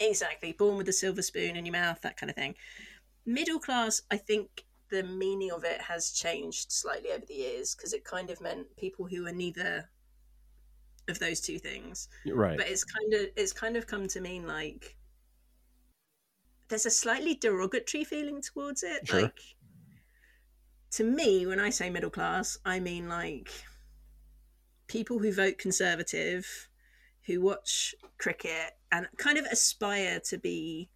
Exactly, 0.00 0.52
born 0.52 0.76
with 0.76 0.88
a 0.88 0.92
silver 0.92 1.22
spoon 1.22 1.56
in 1.56 1.66
your 1.66 1.72
mouth, 1.72 2.00
that 2.02 2.16
kind 2.16 2.30
of 2.30 2.36
thing. 2.36 2.54
Middle 3.24 3.60
class, 3.60 4.02
I 4.10 4.16
think 4.16 4.64
the 4.90 5.02
meaning 5.02 5.52
of 5.52 5.64
it 5.64 5.80
has 5.80 6.12
changed 6.12 6.72
slightly 6.72 7.10
over 7.12 7.24
the 7.24 7.34
years 7.34 7.74
because 7.74 7.92
it 7.92 8.04
kind 8.04 8.30
of 8.30 8.40
meant 8.40 8.76
people 8.76 9.06
who 9.06 9.26
are 9.26 9.32
neither 9.32 9.88
of 11.12 11.18
those 11.20 11.40
two 11.40 11.58
things 11.60 12.08
Right. 12.26 12.56
but 12.58 12.66
it's 12.66 12.82
kind 12.82 13.14
of 13.14 13.20
it's 13.36 13.52
kind 13.52 13.76
of 13.76 13.86
come 13.86 14.08
to 14.08 14.20
mean 14.20 14.46
like 14.48 14.96
there's 16.68 16.86
a 16.86 16.90
slightly 16.90 17.34
derogatory 17.34 18.02
feeling 18.04 18.40
towards 18.42 18.82
it 18.82 19.06
Sure. 19.06 19.22
like 19.22 19.38
to 20.92 21.04
me 21.04 21.46
when 21.46 21.60
i 21.60 21.70
say 21.70 21.88
middle 21.90 22.10
class 22.10 22.58
i 22.64 22.80
mean 22.80 23.08
like 23.08 23.50
people 24.88 25.18
who 25.18 25.32
vote 25.32 25.58
conservative 25.58 26.68
who 27.26 27.40
watch 27.40 27.94
cricket 28.18 28.72
and 28.90 29.06
kind 29.16 29.38
of 29.38 29.44
aspire 29.46 30.18
to 30.20 30.38
be 30.38 30.88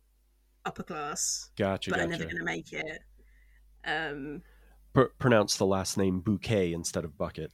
upper 0.65 0.83
class 0.83 1.51
gotcha. 1.57 1.91
but 1.91 2.01
are 2.01 2.07
Gotcha. 2.07 2.11
never 2.19 2.25
going 2.25 2.37
to 2.39 2.45
make 2.45 2.73
it 2.73 3.01
um 3.87 4.43
Pr- 4.93 5.13
pronounce 5.19 5.57
the 5.57 5.67
last 5.67 5.97
name 5.99 6.21
Bouquet 6.21 6.73
instead 6.73 7.05
of 7.05 7.19
Bucket. 7.19 7.53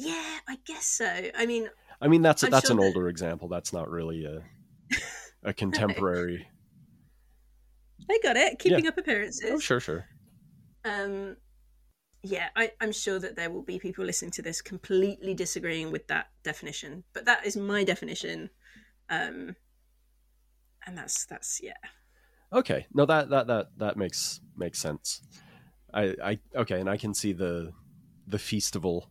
Yeah 0.00 0.38
i 0.48 0.56
guess 0.66 0.86
so 0.86 1.30
i 1.36 1.46
mean 1.46 1.68
I 2.02 2.08
mean, 2.08 2.22
that's 2.22 2.42
I'm 2.42 2.50
that's 2.50 2.68
sure 2.68 2.72
an 2.72 2.78
that- 2.78 2.86
older 2.86 3.08
example. 3.10 3.46
That's 3.48 3.74
not 3.74 3.90
really 3.90 4.24
a 4.24 4.42
a 5.42 5.52
contemporary. 5.52 6.48
I 8.10 8.18
got 8.22 8.38
it 8.38 8.58
keeping 8.58 8.86
up 8.86 8.96
appearances 8.96 9.50
oh, 9.52 9.58
sure, 9.58 9.80
sure. 9.80 10.06
um 10.86 11.36
yeah 12.22 12.48
I, 12.56 12.72
i'm 12.80 12.92
sure 12.92 13.18
that 13.18 13.36
there 13.36 13.50
will 13.50 13.62
be 13.62 13.78
people 13.78 14.04
listening 14.04 14.30
to 14.32 14.42
this 14.42 14.62
completely 14.62 15.34
disagreeing 15.34 15.92
with 15.92 16.06
that 16.06 16.28
definition 16.42 17.04
but 17.12 17.26
that 17.26 17.44
is 17.44 17.54
my 17.56 17.84
definition 17.84 18.48
um 19.10 19.54
and 20.86 20.96
that's 20.96 21.26
that's 21.26 21.60
yeah 21.62 21.74
Okay, 22.52 22.86
no 22.92 23.04
that 23.06 23.30
that 23.30 23.46
that 23.46 23.66
that 23.76 23.96
makes 23.96 24.40
makes 24.56 24.80
sense. 24.80 25.20
I 25.94 26.16
I 26.24 26.38
okay, 26.56 26.80
and 26.80 26.90
I 26.90 26.96
can 26.96 27.14
see 27.14 27.32
the 27.32 27.70
the 28.26 28.38
festival 28.40 29.08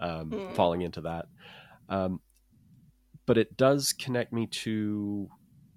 um, 0.00 0.30
Mm. 0.30 0.54
falling 0.54 0.82
into 0.82 1.00
that. 1.02 1.26
Um, 1.88 2.20
but 3.26 3.38
it 3.38 3.56
does 3.56 3.92
connect 3.92 4.32
me 4.32 4.46
to, 4.46 5.28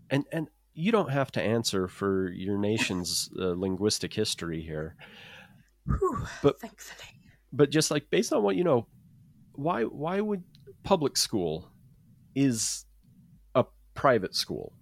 and 0.10 0.26
and 0.32 0.48
you 0.74 0.92
don't 0.92 1.12
have 1.12 1.32
to 1.34 1.42
answer 1.42 1.88
for 1.88 2.32
your 2.32 2.58
nation's 2.58 3.30
uh, 3.40 3.50
linguistic 3.54 4.14
history 4.14 4.62
here. 4.62 4.96
Whew, 5.86 6.26
But- 6.42 6.60
thankfully. 6.60 7.20
but 7.52 7.70
just 7.70 7.92
like 7.92 8.10
based 8.10 8.34
on 8.34 8.42
what 8.44 8.56
you 8.56 8.64
know, 8.64 8.88
why 9.54 9.84
why 9.84 10.20
would 10.22 10.44
public 10.84 11.16
school 11.18 11.70
is 12.36 12.86
a 13.54 13.66
private 13.94 14.34
school, 14.36 14.74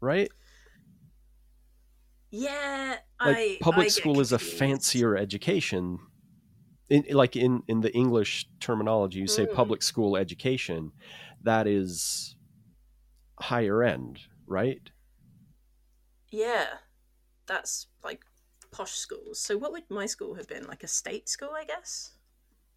right? 0.00 0.30
Yeah, 2.30 2.96
Like 3.20 3.36
I 3.36 3.58
public 3.60 3.86
I 3.86 3.88
school 3.88 4.20
is 4.20 4.32
a 4.32 4.38
fancier 4.38 5.16
education. 5.16 5.98
In, 6.90 7.04
like 7.10 7.36
in, 7.36 7.62
in 7.68 7.80
the 7.82 7.92
English 7.94 8.48
terminology, 8.60 9.18
you 9.20 9.26
say 9.26 9.46
Mm. 9.46 9.52
public 9.54 9.82
school 9.82 10.16
education, 10.16 10.92
that 11.42 11.66
is 11.66 12.36
higher 13.40 13.82
end, 13.82 14.20
right? 14.46 14.90
Yeah, 16.30 16.78
that's 17.46 17.88
like 18.04 18.24
posh 18.70 18.92
schools. 18.92 19.40
So 19.40 19.58
what 19.58 19.72
would 19.72 19.90
my 19.90 20.06
school 20.06 20.34
have 20.36 20.48
been? 20.48 20.66
Like 20.66 20.84
a 20.84 20.88
state 20.88 21.28
school, 21.28 21.52
I 21.54 21.64
guess. 21.64 22.14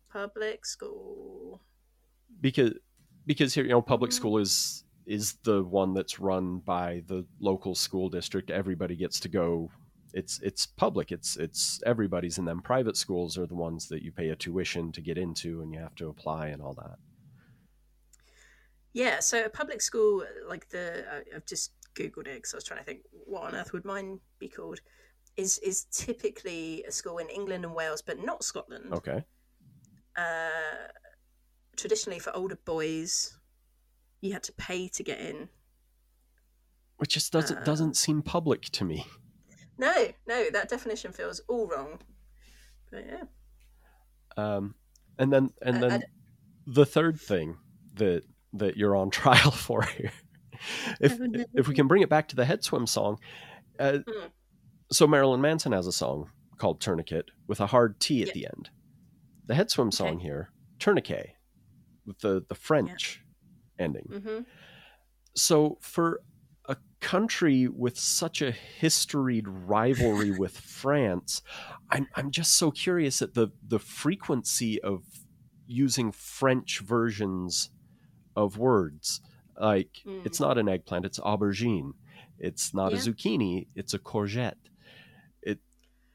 Public 0.10 0.66
school. 0.66 1.62
because 2.40 2.74
because 3.26 3.54
here 3.54 3.64
you 3.64 3.70
know 3.70 3.82
public 3.82 4.12
Mhm. 4.12 4.16
school 4.16 4.38
is 4.38 4.84
is 5.06 5.36
the 5.44 5.64
one 5.64 5.94
that's 5.94 6.20
run 6.20 6.60
by 6.60 7.02
the 7.08 7.26
local 7.40 7.76
school 7.76 8.10
district 8.10 8.50
everybody 8.52 8.96
gets 8.96 9.20
to 9.20 9.30
go 9.30 9.72
it's 10.14 10.40
it's 10.42 10.66
public 10.66 11.12
it's 11.12 11.38
it's 11.38 11.82
everybody's 11.86 12.38
in 12.38 12.46
them 12.46 12.62
private 12.62 12.98
schools 12.98 13.38
are 13.38 13.46
the 13.48 13.56
ones 13.56 13.88
that 13.88 14.02
you 14.04 14.12
pay 14.12 14.30
a 14.30 14.36
tuition 14.36 14.92
to 14.92 15.02
get 15.02 15.18
into 15.18 15.62
and 15.62 15.74
you 15.74 15.80
have 15.80 15.96
to 15.96 16.10
apply 16.10 16.48
and 16.48 16.62
all 16.62 16.74
that 16.74 16.98
Yeah, 18.94 19.20
so 19.22 19.46
a 19.46 19.50
public 19.50 19.82
school, 19.82 20.26
like 20.50 20.68
the 20.70 21.06
I- 21.10 21.36
I've 21.36 21.46
just 21.46 21.72
googled 21.96 22.28
it 22.28 22.36
because 22.36 22.54
I 22.54 22.58
was 22.58 22.64
trying 22.66 22.80
to 22.82 22.86
think 22.86 23.02
what 23.12 23.44
on 23.44 23.56
earth 23.56 23.72
would 23.74 23.86
mine 23.86 24.20
be 24.40 24.50
called. 24.50 24.82
Is 25.38 25.60
is 25.60 25.86
typically 25.92 26.84
a 26.84 26.92
school 26.92 27.18
in 27.20 27.30
England 27.30 27.64
and 27.64 27.74
Wales, 27.74 28.02
but 28.02 28.20
not 28.20 28.44
Scotland. 28.44 28.92
okay 28.94 29.24
Uh, 30.18 30.90
traditionally, 31.78 32.20
for 32.20 32.36
older 32.36 32.58
boys, 32.66 33.38
you 34.20 34.34
had 34.34 34.44
to 34.44 34.52
pay 34.54 34.90
to 34.90 35.04
get 35.04 35.20
in. 35.22 35.48
which 36.98 37.14
just 37.14 37.32
doesn't 37.32 37.60
Uh. 37.60 37.64
doesn't 37.64 37.96
seem 37.96 38.22
public 38.22 38.62
to 38.78 38.84
me 38.84 39.06
No, 39.82 40.08
no, 40.28 40.50
that 40.52 40.70
definition 40.70 41.12
feels 41.12 41.42
all 41.50 41.68
wrong. 41.68 42.00
But 42.92 43.06
yeah, 43.08 43.24
um 44.38 44.76
and 45.18 45.32
then 45.34 45.50
and 45.62 45.78
I- 45.78 45.80
then 45.90 46.04
the 46.68 46.86
third 46.86 47.20
thing 47.20 47.58
that 47.96 48.24
that 48.54 48.78
you're 48.78 48.96
on 48.96 49.10
trial 49.22 49.52
for 49.52 49.82
here. 49.84 50.12
If 51.00 51.18
if 51.54 51.68
we 51.68 51.74
can 51.76 51.88
bring 51.88 52.04
it 52.04 52.10
back 52.10 52.28
to 52.30 52.36
the 52.36 52.44
Headswim 52.46 52.88
song 52.88 53.18
uh, 53.80 54.00
Mm. 54.08 54.30
so 54.92 55.08
marilyn 55.08 55.42
manson 55.42 55.72
has 55.72 55.88
a 55.88 55.92
song 55.92 56.30
called 56.58 56.80
tourniquet 56.80 57.32
with 57.48 57.60
a 57.60 57.66
hard 57.68 58.00
t 58.00 58.22
at 58.22 58.28
Yeah. 58.28 58.34
the 58.36 58.46
end. 58.46 58.70
The 59.48 59.56
Headswim 59.56 59.92
song 59.92 60.20
here 60.20 60.52
tourniquet 60.80 61.32
with 62.06 62.20
the 62.20 62.46
the 62.48 62.56
french 62.56 63.24
ending. 63.80 64.06
Hmm 64.26 64.40
so 65.36 65.78
for 65.82 66.22
country 67.02 67.68
with 67.68 67.98
such 68.00 68.42
a 68.42 68.52
historied 68.52 69.48
rivalry 69.48 70.32
with 70.32 70.58
France, 70.58 71.42
I'm 71.90 72.08
I'm 72.16 72.32
just 72.32 72.54
so 72.56 72.72
curious 72.72 73.22
at 73.22 73.34
the 73.34 73.50
the 73.68 73.80
frequency 73.80 74.82
of 74.82 75.04
using 75.68 76.12
French 76.12 76.80
versions 76.80 77.70
of 78.36 78.58
words. 78.58 79.22
Like 79.60 80.02
Mm. 80.06 80.26
it's 80.26 80.40
not 80.40 80.58
an 80.58 80.70
eggplant, 80.70 81.06
it's 81.06 81.20
aubergine. 81.20 81.92
It's 82.40 82.74
not 82.74 82.94
a 82.94 82.96
zucchini, 82.96 83.68
it's 83.76 83.94
a 83.94 84.00
courgette. 84.00 84.56
It 85.42 85.60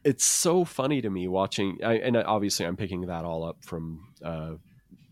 it's 0.05 0.25
so 0.25 0.65
funny 0.65 1.01
to 1.03 1.11
me 1.11 1.29
watching 1.29 1.79
I, 1.85 1.95
and 1.99 2.17
obviously 2.17 2.65
I'm 2.67 2.77
picking 2.77 3.03
that 3.03 3.25
all 3.25 3.45
up 3.45 3.65
from 3.65 4.09
uh 4.25 4.55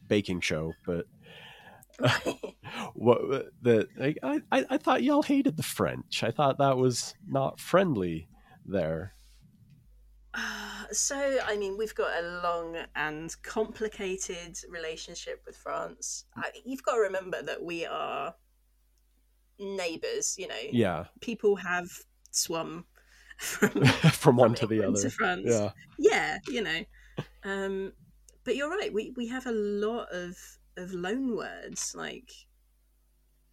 baking 0.09 0.41
show, 0.41 0.73
but 0.87 1.07
what 2.95 3.21
that 3.63 3.89
like, 3.97 4.19
I, 4.23 4.41
I 4.51 4.65
I 4.71 4.79
thought 4.79 5.03
y'all 5.03 5.23
hated 5.23 5.57
the 5.57 5.63
French. 5.63 6.23
I 6.23 6.31
thought 6.31 6.59
that 6.59 6.77
was 6.77 7.15
not 7.27 7.61
friendly 7.61 8.29
there. 8.67 9.15
Uh, 10.37 10.87
so, 10.91 11.39
I 11.47 11.57
mean, 11.57 11.77
we've 11.79 11.95
got 11.95 12.11
a 12.23 12.41
long 12.43 12.77
and 12.97 13.35
complicated 13.43 14.59
relationship 14.69 15.43
with 15.47 15.57
France. 15.57 16.25
I, 16.37 16.51
you've 16.65 16.83
got 16.83 16.95
to 16.97 17.01
remember 17.03 17.41
that 17.43 17.63
we 17.63 17.87
are 17.87 18.35
neighbours. 19.61 20.35
You 20.39 20.49
know, 20.49 20.55
Yeah, 20.73 21.05
people 21.21 21.57
have 21.57 21.87
swum 22.33 22.85
from 23.39 23.85
from 24.13 24.37
one 24.37 24.55
to 24.57 24.67
the 24.67 24.85
other. 24.85 25.01
to 25.01 25.11
France. 25.11 25.47
Yeah, 25.47 25.71
yeah, 25.99 26.39
you 26.49 26.63
know. 26.63 26.81
Um, 27.45 27.93
but 28.45 28.57
you're 28.57 28.71
right. 28.71 28.93
We 28.93 29.13
we 29.17 29.29
have 29.29 29.47
a 29.47 29.53
lot 29.53 30.09
of 30.13 30.37
of 30.77 30.93
loan 30.93 31.37
words 31.37 31.95
like, 31.95 32.33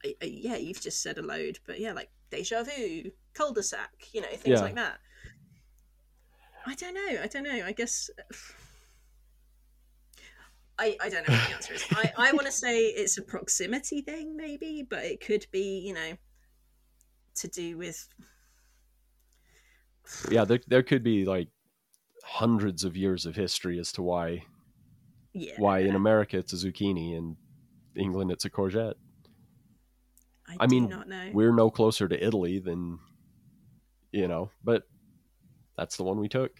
uh, 0.05 0.09
uh, 0.21 0.25
yeah, 0.25 0.55
you've 0.55 0.81
just 0.81 1.01
said 1.01 1.17
a 1.17 1.21
load, 1.21 1.59
but 1.65 1.79
yeah, 1.79 1.93
like 1.93 2.09
deja 2.29 2.63
vu, 2.63 3.11
cul-de-sac, 3.33 3.91
you 4.13 4.21
know, 4.21 4.27
things 4.29 4.59
Yeah. 4.59 4.61
like 4.61 4.75
that. 4.75 4.99
I 6.65 6.75
don't 6.75 6.93
know. 6.93 7.21
I 7.21 7.27
don't 7.27 7.43
know. 7.43 7.65
I 7.65 7.71
guess. 7.71 8.09
I, 10.79 10.97
I 10.99 11.09
don't 11.09 11.27
know 11.27 11.35
what 11.35 11.47
the 11.47 11.53
answer 11.53 11.73
is. 11.75 11.85
I, 11.91 12.11
I 12.17 12.31
want 12.31 12.47
to 12.47 12.51
say 12.65 12.85
it's 12.85 13.17
a 13.17 13.21
proximity 13.21 14.01
thing, 14.01 14.35
maybe, 14.35 14.81
but 14.89 15.03
it 15.05 15.23
could 15.23 15.45
be, 15.51 15.79
you 15.79 15.93
know, 15.93 16.13
to 17.35 17.47
do 17.47 17.77
with 17.77 18.07
yeah. 20.29 20.45
There 20.45 20.59
there 20.67 20.83
could 20.83 21.03
be 21.03 21.25
like 21.25 21.49
hundreds 22.23 22.83
of 22.83 22.97
years 22.97 23.25
of 23.25 23.35
history 23.35 23.79
as 23.79 23.91
to 23.93 24.01
why 24.01 24.43
yeah. 25.33 25.53
why 25.57 25.79
in 25.79 25.95
America 25.95 26.37
it's 26.37 26.53
a 26.53 26.55
zucchini 26.55 27.17
and 27.17 27.35
England 27.95 28.31
it's 28.31 28.45
a 28.45 28.49
courgette. 28.49 28.95
I, 30.47 30.57
I 30.61 30.65
do 30.67 30.75
mean, 30.75 30.89
not 30.89 31.07
know. 31.07 31.29
We're 31.33 31.53
no 31.53 31.69
closer 31.69 32.07
to 32.07 32.25
Italy 32.25 32.59
than 32.59 32.99
you 34.11 34.27
know, 34.27 34.51
but 34.63 34.83
that's 35.77 35.97
the 35.97 36.03
one 36.03 36.19
we 36.19 36.27
took. 36.27 36.51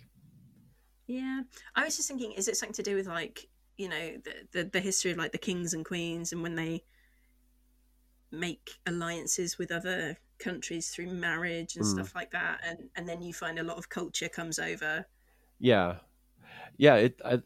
Yeah, 1.08 1.42
I 1.76 1.84
was 1.84 1.98
just 1.98 2.08
thinking, 2.08 2.32
is 2.32 2.48
it 2.48 2.56
something 2.56 2.74
to 2.76 2.84
do 2.84 2.96
with 2.96 3.08
like 3.08 3.50
you 3.78 3.90
know 3.90 4.18
the 4.24 4.34
the, 4.52 4.64
the 4.64 4.80
history 4.80 5.12
of 5.12 5.18
like 5.18 5.32
the 5.32 5.38
kings 5.38 5.74
and 5.74 5.84
queens 5.86 6.32
and 6.32 6.42
when 6.42 6.56
they 6.56 6.84
make 8.32 8.72
alliances 8.86 9.58
with 9.58 9.72
other 9.72 10.18
countries 10.40 10.90
through 10.90 11.08
marriage 11.08 11.76
and 11.76 11.86
Mm. 11.86 11.90
stuff 11.90 12.16
like 12.16 12.32
that, 12.32 12.62
and 12.64 12.90
and 12.96 13.08
then 13.10 13.22
you 13.22 13.34
find 13.34 13.60
a 13.60 13.64
lot 13.64 13.78
of 13.78 13.90
culture 13.90 14.30
comes 14.30 14.58
over. 14.60 15.06
Yeah, 15.60 15.98
yeah. 16.78 16.96
It, 16.96 17.22
I, 17.26 17.42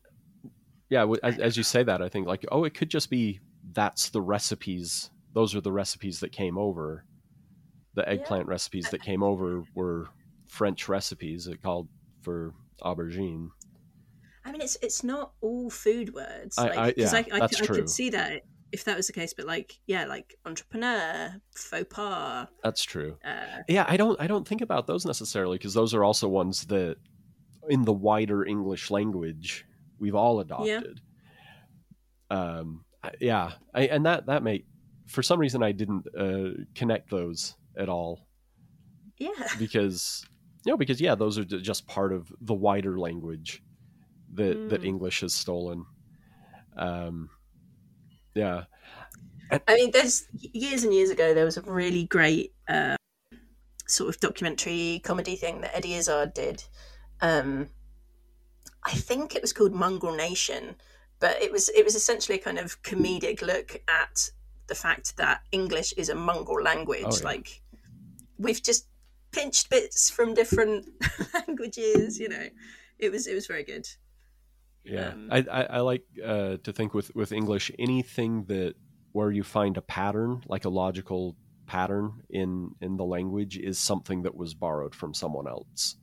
yeah. 0.89 1.05
As, 1.23 1.37
as 1.39 1.57
you 1.57 1.63
say 1.63 1.83
that, 1.83 2.01
I 2.01 2.09
think 2.09 2.27
like, 2.27 2.45
oh, 2.51 2.63
it 2.63 2.73
could 2.73 2.89
just 2.89 3.09
be 3.09 3.39
that's 3.73 4.09
the 4.09 4.21
recipes. 4.21 5.09
Those 5.33 5.55
are 5.55 5.61
the 5.61 5.71
recipes 5.71 6.19
that 6.21 6.31
came 6.31 6.57
over. 6.57 7.05
The 7.95 8.07
eggplant 8.07 8.47
recipes 8.47 8.89
that 8.91 9.01
came 9.01 9.23
over 9.23 9.63
were 9.73 10.07
French 10.47 10.87
recipes. 10.89 11.47
It 11.47 11.61
called 11.61 11.87
for 12.21 12.53
aubergine. 12.81 13.49
I 14.43 14.51
mean, 14.51 14.61
it's 14.61 14.77
it's 14.81 15.03
not 15.03 15.31
all 15.41 15.69
food 15.69 16.13
words. 16.13 16.57
I- 16.57 16.63
Like, 16.67 16.77
I- 16.77 16.91
'cause 16.93 17.13
yeah, 17.13 17.19
I, 17.19 17.35
I, 17.35 17.39
that's 17.39 17.55
could- 17.55 17.63
I 17.63 17.65
true. 17.67 17.75
could 17.77 17.89
see 17.89 18.09
that 18.11 18.41
if 18.71 18.83
that 18.83 18.97
was 18.97 19.07
the 19.07 19.13
case, 19.13 19.33
but 19.33 19.45
like, 19.45 19.79
yeah, 19.87 20.05
like 20.05 20.35
entrepreneur, 20.45 21.39
faux 21.55 21.85
pas. 21.89 22.47
That's 22.63 22.83
true. 22.83 23.17
Uh, 23.23 23.61
Yeah, 23.69 23.85
I 23.87 23.95
don't. 23.97 24.19
I 24.19 24.27
don't 24.27 24.47
think 24.47 24.61
about 24.61 24.85
those 24.87 25.05
necessarily 25.05 25.57
because 25.57 25.73
those 25.73 25.93
are 25.93 26.03
also 26.03 26.27
ones 26.27 26.65
that, 26.65 26.97
in 27.69 27.85
the 27.85 27.93
wider 27.93 28.45
English 28.45 28.91
language, 28.91 29.65
we've 29.99 30.15
all 30.15 30.39
adopted. 30.39 30.99
Um. 32.29 32.85
Yeah. 33.19 33.51
I, 33.73 33.81
and 33.87 34.05
that 34.05 34.25
that 34.27 34.41
may, 34.43 34.63
for 35.07 35.21
some 35.21 35.39
reason, 35.39 35.61
I 35.61 35.71
didn't 35.71 36.07
uh, 36.17 36.63
connect 36.73 37.09
those 37.09 37.55
at 37.77 37.89
all. 37.89 38.27
yeah, 39.19 39.29
because 39.59 40.25
you 40.65 40.71
know 40.71 40.77
because 40.77 40.99
yeah 40.99 41.13
those 41.13 41.37
are 41.37 41.43
just 41.45 41.85
part 41.87 42.11
of 42.13 42.31
the 42.41 42.53
wider 42.55 42.97
language 42.99 43.61
that 44.33 44.69
that 44.69 44.81
Mm. 44.81 44.85
english 44.87 45.21
has 45.21 45.33
stolen 45.33 45.85
um 46.77 47.29
yeah 48.33 48.63
I 49.51 49.75
mean, 49.75 49.91
there's 49.91 50.25
years 50.33 50.83
and 50.83 50.91
years 50.91 51.11
ago 51.11 51.35
there 51.35 51.45
was 51.45 51.57
a 51.57 51.61
really 51.61 52.05
great 52.05 52.53
uh, 52.67 52.95
sort 53.87 54.09
of 54.09 54.19
documentary 54.19 55.01
comedy 55.03 55.35
thing 55.35 55.61
that 55.61 55.75
Eddie 55.77 55.93
Izzard 55.93 56.33
did. 56.33 56.63
Um, 57.21 57.69
I 58.85 58.91
think 58.91 59.35
it 59.35 59.41
was 59.41 59.51
called 59.53 59.73
Mongrel 59.73 60.15
Nation, 60.15 60.75
but 61.19 61.41
it 61.41 61.51
was 61.51 61.69
it 61.69 61.83
was 61.83 61.95
essentially 61.95 62.37
a 62.37 62.41
kind 62.41 62.59
of 62.59 62.81
comedic 62.83 63.41
look 63.41 63.81
at 63.87 64.29
the 64.67 64.75
fact 64.75 65.17
that 65.17 65.41
English 65.51 65.93
is 65.93 66.09
a 66.09 66.15
mongrel 66.15 66.63
language. 66.63 67.03
Oh, 67.05 67.17
yeah. 67.17 67.25
Like 67.25 67.61
we've 68.37 68.61
just 68.61 68.87
pinched 69.31 69.69
bits 69.69 70.09
from 70.09 70.33
different 70.33 70.87
languages. 71.33 72.19
You 72.19 72.29
know, 72.29 72.47
it 72.99 73.11
was 73.11 73.27
it 73.27 73.33
was 73.33 73.47
very 73.47 73.63
good. 73.63 73.87
yeah 74.83 75.09
Um, 75.09 75.29
I, 75.31 75.39
I 75.51 75.63
i 75.77 75.79
like 75.79 76.03
uh 76.23 76.57
to 76.63 76.71
think 76.71 76.93
with 76.93 77.09
with 77.15 77.31
english 77.31 77.71
anything 77.79 78.45
that 78.45 78.75
where 79.13 79.31
you 79.31 79.43
find 79.43 79.77
a 79.77 79.81
pattern 79.81 80.43
like 80.47 80.65
a 80.65 80.69
logical 80.69 81.35
pattern 81.65 82.21
in 82.29 82.75
in 82.81 82.97
the 82.97 83.03
language 83.05 83.57
is 83.57 83.79
something 83.79 84.23
that 84.23 84.35
was 84.35 84.53
borrowed 84.53 84.93
from 84.93 85.13
someone 85.13 85.47
else 85.47 85.95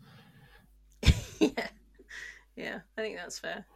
yeah. 1.39 1.69
Yeah, 2.63 2.81
I 2.97 3.01
think 3.01 3.17
that's 3.17 3.39
fair. 3.39 3.67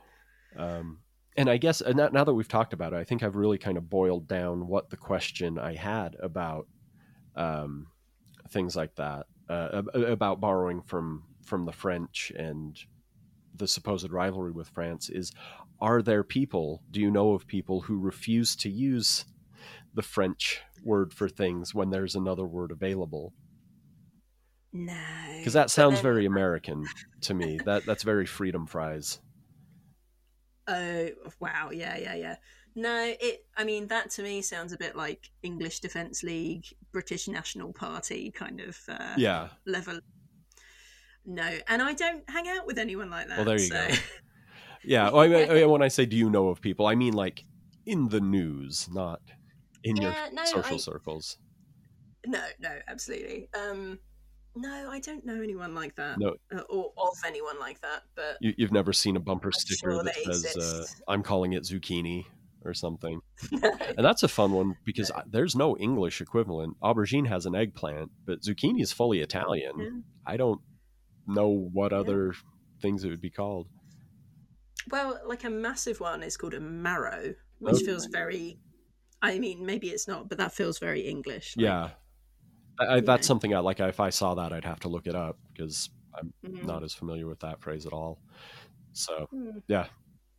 Um, 0.56 0.98
and 1.36 1.50
I 1.50 1.56
guess 1.56 1.82
uh, 1.82 1.92
now, 1.92 2.08
now 2.08 2.24
that 2.24 2.34
we've 2.34 2.48
talked 2.48 2.72
about 2.72 2.92
it, 2.92 2.96
I 2.96 3.04
think 3.04 3.22
I've 3.22 3.36
really 3.36 3.58
kind 3.58 3.76
of 3.76 3.90
boiled 3.90 4.28
down 4.28 4.68
what 4.68 4.90
the 4.90 4.96
question 4.96 5.58
I 5.58 5.74
had 5.74 6.16
about 6.20 6.66
um, 7.34 7.88
things 8.48 8.76
like 8.76 8.94
that, 8.96 9.26
uh, 9.48 9.82
about 9.94 10.40
borrowing 10.40 10.82
from 10.82 11.24
from 11.44 11.64
the 11.64 11.72
French 11.72 12.32
and 12.36 12.78
the 13.54 13.68
supposed 13.68 14.10
rivalry 14.10 14.52
with 14.52 14.68
France 14.68 15.10
is: 15.10 15.32
Are 15.80 16.00
there 16.00 16.22
people? 16.22 16.82
Do 16.90 17.00
you 17.00 17.10
know 17.10 17.32
of 17.32 17.46
people 17.46 17.82
who 17.82 17.98
refuse 17.98 18.56
to 18.56 18.70
use 18.70 19.24
the 19.94 20.02
French 20.02 20.62
word 20.82 21.12
for 21.12 21.28
things 21.28 21.74
when 21.74 21.90
there's 21.90 22.14
another 22.14 22.46
word 22.46 22.70
available? 22.70 23.34
No, 24.78 24.94
Because 25.38 25.52
that 25.54 25.70
sounds 25.70 25.96
then- 25.96 26.02
very 26.02 26.26
American 26.26 26.86
to 27.22 27.34
me. 27.34 27.58
That 27.64 27.86
that's 27.86 28.02
very 28.02 28.26
freedom 28.26 28.66
fries. 28.66 29.20
Oh 30.68 31.08
wow, 31.40 31.70
yeah, 31.72 31.96
yeah, 31.96 32.14
yeah. 32.14 32.36
No, 32.74 33.14
it. 33.20 33.46
I 33.56 33.64
mean, 33.64 33.86
that 33.86 34.10
to 34.12 34.22
me 34.22 34.42
sounds 34.42 34.72
a 34.72 34.76
bit 34.76 34.96
like 34.96 35.30
English 35.42 35.80
Defence 35.80 36.22
League, 36.22 36.66
British 36.92 37.28
National 37.28 37.72
Party 37.72 38.30
kind 38.32 38.60
of 38.60 38.78
uh, 38.88 39.14
Yeah. 39.16 39.48
level. 39.66 40.00
No, 41.24 41.48
and 41.68 41.80
I 41.82 41.92
don't 41.94 42.28
hang 42.28 42.48
out 42.48 42.66
with 42.66 42.78
anyone 42.78 43.08
like 43.10 43.28
that. 43.28 43.38
Well, 43.38 43.46
there 43.46 43.58
you 43.58 43.66
so. 43.68 43.88
go. 43.88 43.94
Yeah. 44.84 45.10
Well, 45.10 45.22
I 45.22 45.26
mean, 45.28 45.50
I 45.50 45.54
mean, 45.54 45.70
when 45.70 45.82
I 45.82 45.88
say 45.88 46.06
"do 46.06 46.16
you 46.16 46.30
know 46.30 46.48
of 46.48 46.60
people," 46.60 46.86
I 46.86 46.94
mean 46.94 47.12
like 47.14 47.44
in 47.86 48.08
the 48.08 48.20
news, 48.20 48.88
not 48.92 49.20
in 49.82 49.96
your 49.96 50.14
no, 50.32 50.44
social 50.44 50.74
I- 50.74 50.78
circles. 50.78 51.38
No, 52.24 52.42
no, 52.60 52.70
absolutely. 52.88 53.48
Um, 53.54 53.98
no, 54.56 54.90
I 54.90 54.98
don't 55.00 55.24
know 55.24 55.40
anyone 55.42 55.74
like 55.74 55.94
that, 55.96 56.18
No, 56.18 56.34
uh, 56.52 56.60
or 56.68 56.92
of 56.96 57.14
anyone 57.26 57.58
like 57.60 57.80
that. 57.82 58.02
But 58.14 58.38
you, 58.40 58.54
you've 58.56 58.72
never 58.72 58.92
seen 58.92 59.14
a 59.16 59.20
bumper 59.20 59.48
I'm 59.48 59.52
sticker 59.52 59.90
sure 59.92 60.02
that 60.02 60.14
says 60.42 60.56
uh, 60.56 60.84
"I'm 61.12 61.22
calling 61.22 61.52
it 61.52 61.62
zucchini" 61.64 62.24
or 62.64 62.74
something. 62.74 63.20
And 63.96 64.04
that's 64.04 64.22
a 64.24 64.28
fun 64.28 64.52
one 64.52 64.76
because 64.84 65.10
I- 65.12 65.22
there's 65.30 65.54
no 65.54 65.76
English 65.76 66.20
equivalent. 66.20 66.76
Aubergine 66.82 67.28
has 67.28 67.46
an 67.46 67.54
eggplant, 67.54 68.10
but 68.26 68.40
zucchini 68.42 68.80
is 68.82 68.92
fully 68.92 69.20
Italian. 69.20 69.74
Yeah. 69.78 69.90
I 70.32 70.36
don't 70.36 70.60
know 71.28 71.48
what 71.72 71.92
Yeah. 71.92 71.98
other 72.00 72.34
things 72.82 73.04
it 73.04 73.10
would 73.10 73.20
be 73.20 73.30
called. 73.30 73.68
well, 74.90 75.20
like 75.26 75.44
a 75.44 75.50
massive 75.50 76.00
one 76.00 76.22
is 76.22 76.36
called 76.36 76.54
a 76.54 76.60
marrow, 76.60 77.34
which 77.58 77.76
Oh. 77.82 77.86
feels 77.86 78.06
very. 78.06 78.58
I 79.22 79.38
mean, 79.38 79.64
maybe 79.64 79.88
it's 79.88 80.06
not, 80.06 80.28
but 80.28 80.38
that 80.38 80.52
feels 80.52 80.78
very 80.78 81.00
English. 81.02 81.56
like- 81.56 81.64
yeah. 81.64 81.90
I, 82.78 83.00
that's 83.00 83.26
something 83.26 83.54
I 83.54 83.58
like. 83.60 83.80
If 83.80 84.00
I 84.00 84.10
saw 84.10 84.34
that, 84.34 84.52
I'd 84.52 84.64
have 84.64 84.80
to 84.80 84.88
look 84.88 85.06
it 85.06 85.14
up 85.14 85.38
because 85.52 85.90
I'm 86.14 86.32
Mhm. 86.44 86.64
not 86.64 86.82
as 86.82 86.94
familiar 86.94 87.26
with 87.26 87.40
that 87.40 87.60
phrase 87.60 87.86
at 87.86 87.92
all. 87.92 88.20
So 88.92 89.26
Hmm. 89.30 89.58
yeah, 89.68 89.88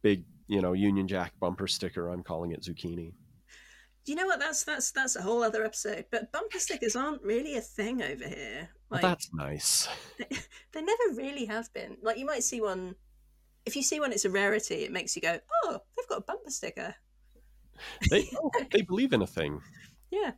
big 0.02 0.26
you 0.48 0.62
know 0.62 0.74
Union 0.74 1.08
Jack 1.08 1.34
bumper 1.40 1.68
sticker. 1.68 2.10
I'm 2.10 2.24
calling 2.24 2.52
it 2.52 2.62
zucchini. 2.62 3.14
You 4.06 4.16
know 4.16 4.26
what? 4.26 4.40
That's 4.40 4.64
that's 4.64 4.92
that's 4.92 5.16
a 5.16 5.22
whole 5.22 5.44
other 5.44 5.64
episode. 5.66 6.06
But 6.12 6.32
bumper 6.32 6.60
stickers 6.60 6.96
aren't 6.96 7.22
really 7.24 7.56
a 7.58 7.62
thing 7.62 8.02
over 8.02 8.28
here. 8.28 8.70
Well, 8.90 9.02
that's 9.02 9.30
nice. 9.34 9.88
they 10.72 10.82
never 10.82 11.04
really 11.16 11.46
have 11.46 11.72
been. 11.74 11.98
Like 12.02 12.18
you 12.18 12.26
might 12.26 12.44
see 12.44 12.62
one. 12.62 12.96
If 13.66 13.76
you 13.76 13.84
see 13.84 14.00
one, 14.00 14.14
it's 14.14 14.24
a 14.24 14.30
rarity. 14.30 14.86
It 14.86 14.94
makes 14.94 15.16
you 15.16 15.22
go, 15.22 15.40
"Oh, 15.66 15.80
they've 15.98 16.08
got 16.08 16.20
a 16.20 16.22
bumper 16.22 16.50
sticker." 16.52 16.96
They 18.10 18.30
oh, 18.42 18.50
they 18.72 18.82
believe 18.82 19.12
in 19.12 19.22
a 19.22 19.28
thing. 19.28 19.62
Yeah. 20.10 20.32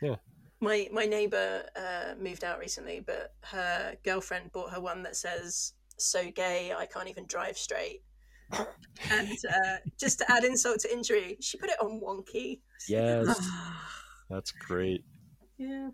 Yeah. 0.00 0.16
My 0.62 0.88
my 0.92 1.04
neighbor 1.06 1.68
uh, 1.76 2.14
moved 2.18 2.44
out 2.44 2.58
recently, 2.58 3.00
but 3.00 3.34
her 3.42 3.96
girlfriend 4.04 4.52
bought 4.52 4.70
her 4.72 4.80
one 4.80 5.02
that 5.02 5.16
says 5.16 5.74
"So 5.98 6.30
gay, 6.30 6.72
I 6.72 6.86
can't 6.86 7.08
even 7.08 7.26
drive 7.26 7.58
straight." 7.58 8.02
and 9.10 9.38
uh, 9.50 9.76
just 9.98 10.18
to 10.20 10.30
add 10.30 10.44
insult 10.44 10.80
to 10.80 10.92
injury, 10.92 11.36
she 11.40 11.58
put 11.58 11.70
it 11.70 11.80
on 11.82 12.00
wonky. 12.00 12.60
Yes, 12.88 13.58
that's 14.30 14.52
great. 14.52 15.04
yeah, 15.56 15.90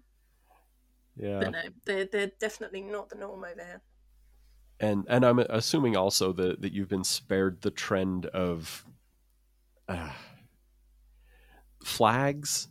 Yeah, 1.17 1.39
but 1.41 1.51
no, 1.51 1.63
they're 1.85 2.05
they're 2.07 2.33
definitely 2.39 2.83
not 2.83 3.09
the 3.11 3.17
norm 3.17 3.45
over 3.45 3.63
here. 3.65 3.83
and 4.81 5.05
and 5.09 5.25
I'm 5.25 5.39
assuming 5.41 5.97
also 5.97 6.33
that 6.33 6.61
that 6.63 6.73
you've 6.73 6.89
been 6.89 7.05
spared 7.05 7.63
the 7.63 7.71
trend 7.71 8.27
of 8.27 8.85
uh, 9.89 10.13
flags. 11.83 12.69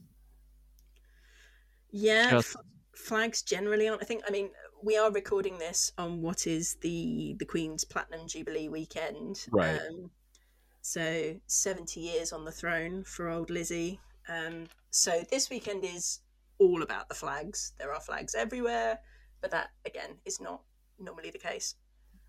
Yeah, 2.00 2.30
Just- 2.30 2.56
f- 2.56 2.62
flags 2.95 3.41
generally 3.41 3.88
aren't. 3.88 4.04
I 4.04 4.06
think. 4.06 4.24
I 4.28 4.32
mean, 4.32 4.52
we 4.84 4.98
are 4.98 5.12
recording 5.12 5.58
this 5.58 5.91
on 5.98 6.22
what 6.22 6.45
is 6.45 6.76
the 6.82 7.36
the 7.39 7.45
Queen's 7.45 7.84
Platinum 7.84 8.28
Jubilee 8.28 8.70
weekend. 8.70 9.45
Right. 9.52 9.80
Um, 9.82 10.12
so 10.82 11.36
seventy 11.48 12.02
years 12.02 12.32
on 12.32 12.45
the 12.45 12.52
throne 12.52 13.04
for 13.04 13.30
old 13.30 13.50
Lizzie. 13.50 14.00
Um, 14.30 14.66
so 14.91 15.24
this 15.32 15.50
weekend 15.50 15.84
is 15.84 16.20
all 16.60 16.84
about 16.84 17.10
the 17.10 17.16
flags. 17.16 17.74
There 17.80 17.93
are 17.93 18.00
flags 18.02 18.36
everywhere, 18.36 19.00
but 19.41 19.50
that 19.52 19.70
again 19.86 20.18
is 20.26 20.39
not 20.39 20.62
normally 21.00 21.32
the 21.32 21.39
case. 21.39 21.76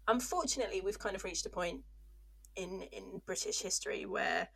Unfortunately, 0.07 0.81
we've 0.81 0.99
kind 0.99 1.15
of 1.15 1.25
reached 1.25 1.45
a 1.45 1.51
point 1.51 1.83
in 2.57 2.83
in 2.91 3.21
British 3.27 3.61
history 3.61 4.07
where 4.07 4.49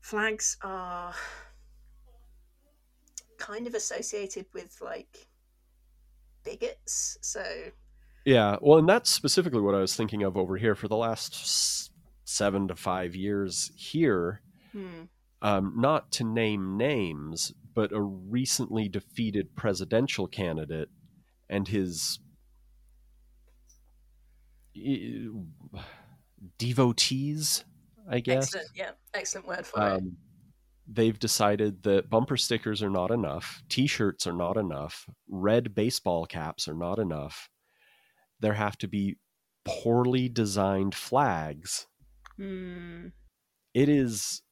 flags 0.00 0.56
are 0.62 1.12
kind 3.42 3.66
of 3.66 3.74
associated 3.74 4.46
with 4.54 4.80
like 4.80 5.26
bigots. 6.44 7.18
So 7.20 7.44
Yeah, 8.24 8.56
well, 8.60 8.78
and 8.78 8.88
that's 8.88 9.10
specifically 9.10 9.60
what 9.60 9.74
I 9.74 9.80
was 9.80 9.96
thinking 9.96 10.22
of 10.22 10.36
over 10.36 10.56
here 10.56 10.74
for 10.76 10.86
the 10.88 10.96
last 10.96 11.90
seven 12.24 12.68
to 12.68 12.76
five 12.76 13.16
years 13.16 13.72
here. 13.76 14.42
hmm, 14.72 15.04
Um, 15.42 15.74
not 15.76 16.12
to 16.12 16.24
name 16.24 16.76
names, 16.76 17.52
but 17.74 17.92
a 17.92 18.00
recently 18.00 18.88
defeated 18.88 19.56
presidential 19.56 20.28
candidate 20.28 20.88
and 21.50 21.66
his 21.66 22.20
devotees, 26.58 27.64
I 28.08 28.20
guess. 28.20 28.54
excellent, 28.54 28.68
yeah, 28.74 28.90
excellent 29.14 29.46
word 29.48 29.66
for 29.66 29.80
it. 29.88 30.00
They've 30.94 31.18
decided 31.18 31.84
that 31.84 32.10
bumper 32.10 32.36
stickers 32.36 32.82
are 32.82 32.90
not 32.90 33.10
enough, 33.10 33.62
T-shirts 33.68 34.26
are 34.26 34.32
not 34.32 34.56
enough, 34.56 35.06
red 35.28 35.74
baseball 35.74 36.26
caps 36.26 36.68
are 36.68 36.74
not 36.74 36.98
enough. 36.98 37.48
There 38.40 38.54
have 38.54 38.76
to 38.78 38.88
be 38.88 39.16
poorly 39.64 40.28
designed 40.28 40.94
flags. 40.94 41.86
Hmm. 42.36 43.08
It 43.72 43.88
is 43.88 44.42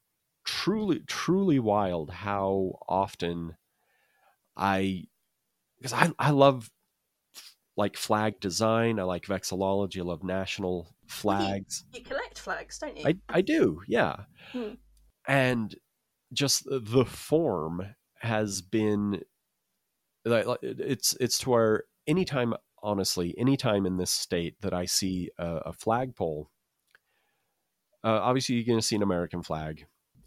truly, 0.45 1.01
truly 1.05 1.59
wild 1.59 2.09
how 2.09 2.79
often 2.87 3.55
I, 4.57 5.03
because 5.77 5.93
I, 5.93 6.11
I 6.17 6.31
love 6.31 6.71
like 7.77 7.97
flag 7.97 8.39
design. 8.39 8.99
I 8.99 9.03
like 9.03 9.25
vexillology. 9.25 9.99
I 9.99 10.03
love 10.03 10.23
national 10.23 10.95
flags. 11.07 11.85
You 11.93 12.01
collect 12.01 12.39
flags, 12.39 12.79
don't 12.79 12.97
you? 12.97 13.07
I, 13.07 13.15
I 13.29 13.41
do, 13.41 13.81
yeah. 13.87 14.15
Hmm. 14.51 14.73
And 15.27 15.75
just 16.33 16.63
the 16.69 17.05
form 17.05 17.95
has 18.19 18.61
been 18.61 19.21
like 20.25 20.45
it's 20.61 21.15
it's 21.19 21.39
to 21.39 21.49
where 21.49 21.83
anytime 22.07 22.53
honestly 22.83 23.35
anytime 23.37 23.85
in 23.85 23.97
this 23.97 24.11
state 24.11 24.55
that 24.61 24.73
I 24.73 24.85
see 24.85 25.29
a, 25.37 25.45
a 25.67 25.73
flagpole, 25.73 26.49
uh, 28.03 28.19
obviously 28.21 28.55
you're 28.55 28.65
going 28.65 28.79
to 28.79 28.85
see 28.85 28.95
an 28.95 29.03
American 29.03 29.41
flag, 29.43 29.85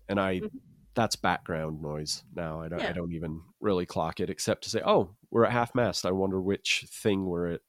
and 0.09 0.21
I 0.21 0.41
Mhm. 0.41 0.61
that's 0.95 1.17
background 1.17 1.83
noise 1.83 2.23
now. 2.35 2.61
I 2.61 2.69
don't 2.69 2.81
I 2.83 2.93
don't 2.93 3.13
even 3.13 3.43
really 3.61 3.87
clock 3.87 4.21
it 4.21 4.31
except 4.31 4.65
to 4.65 4.71
say, 4.71 4.81
oh, 4.85 5.17
we're 5.31 5.45
at 5.45 5.53
half 5.53 5.75
mast. 5.75 6.07
I 6.07 6.13
wonder 6.13 6.41
which 6.41 6.85
thing 6.89 7.27
we're 7.27 7.49
at 7.49 7.61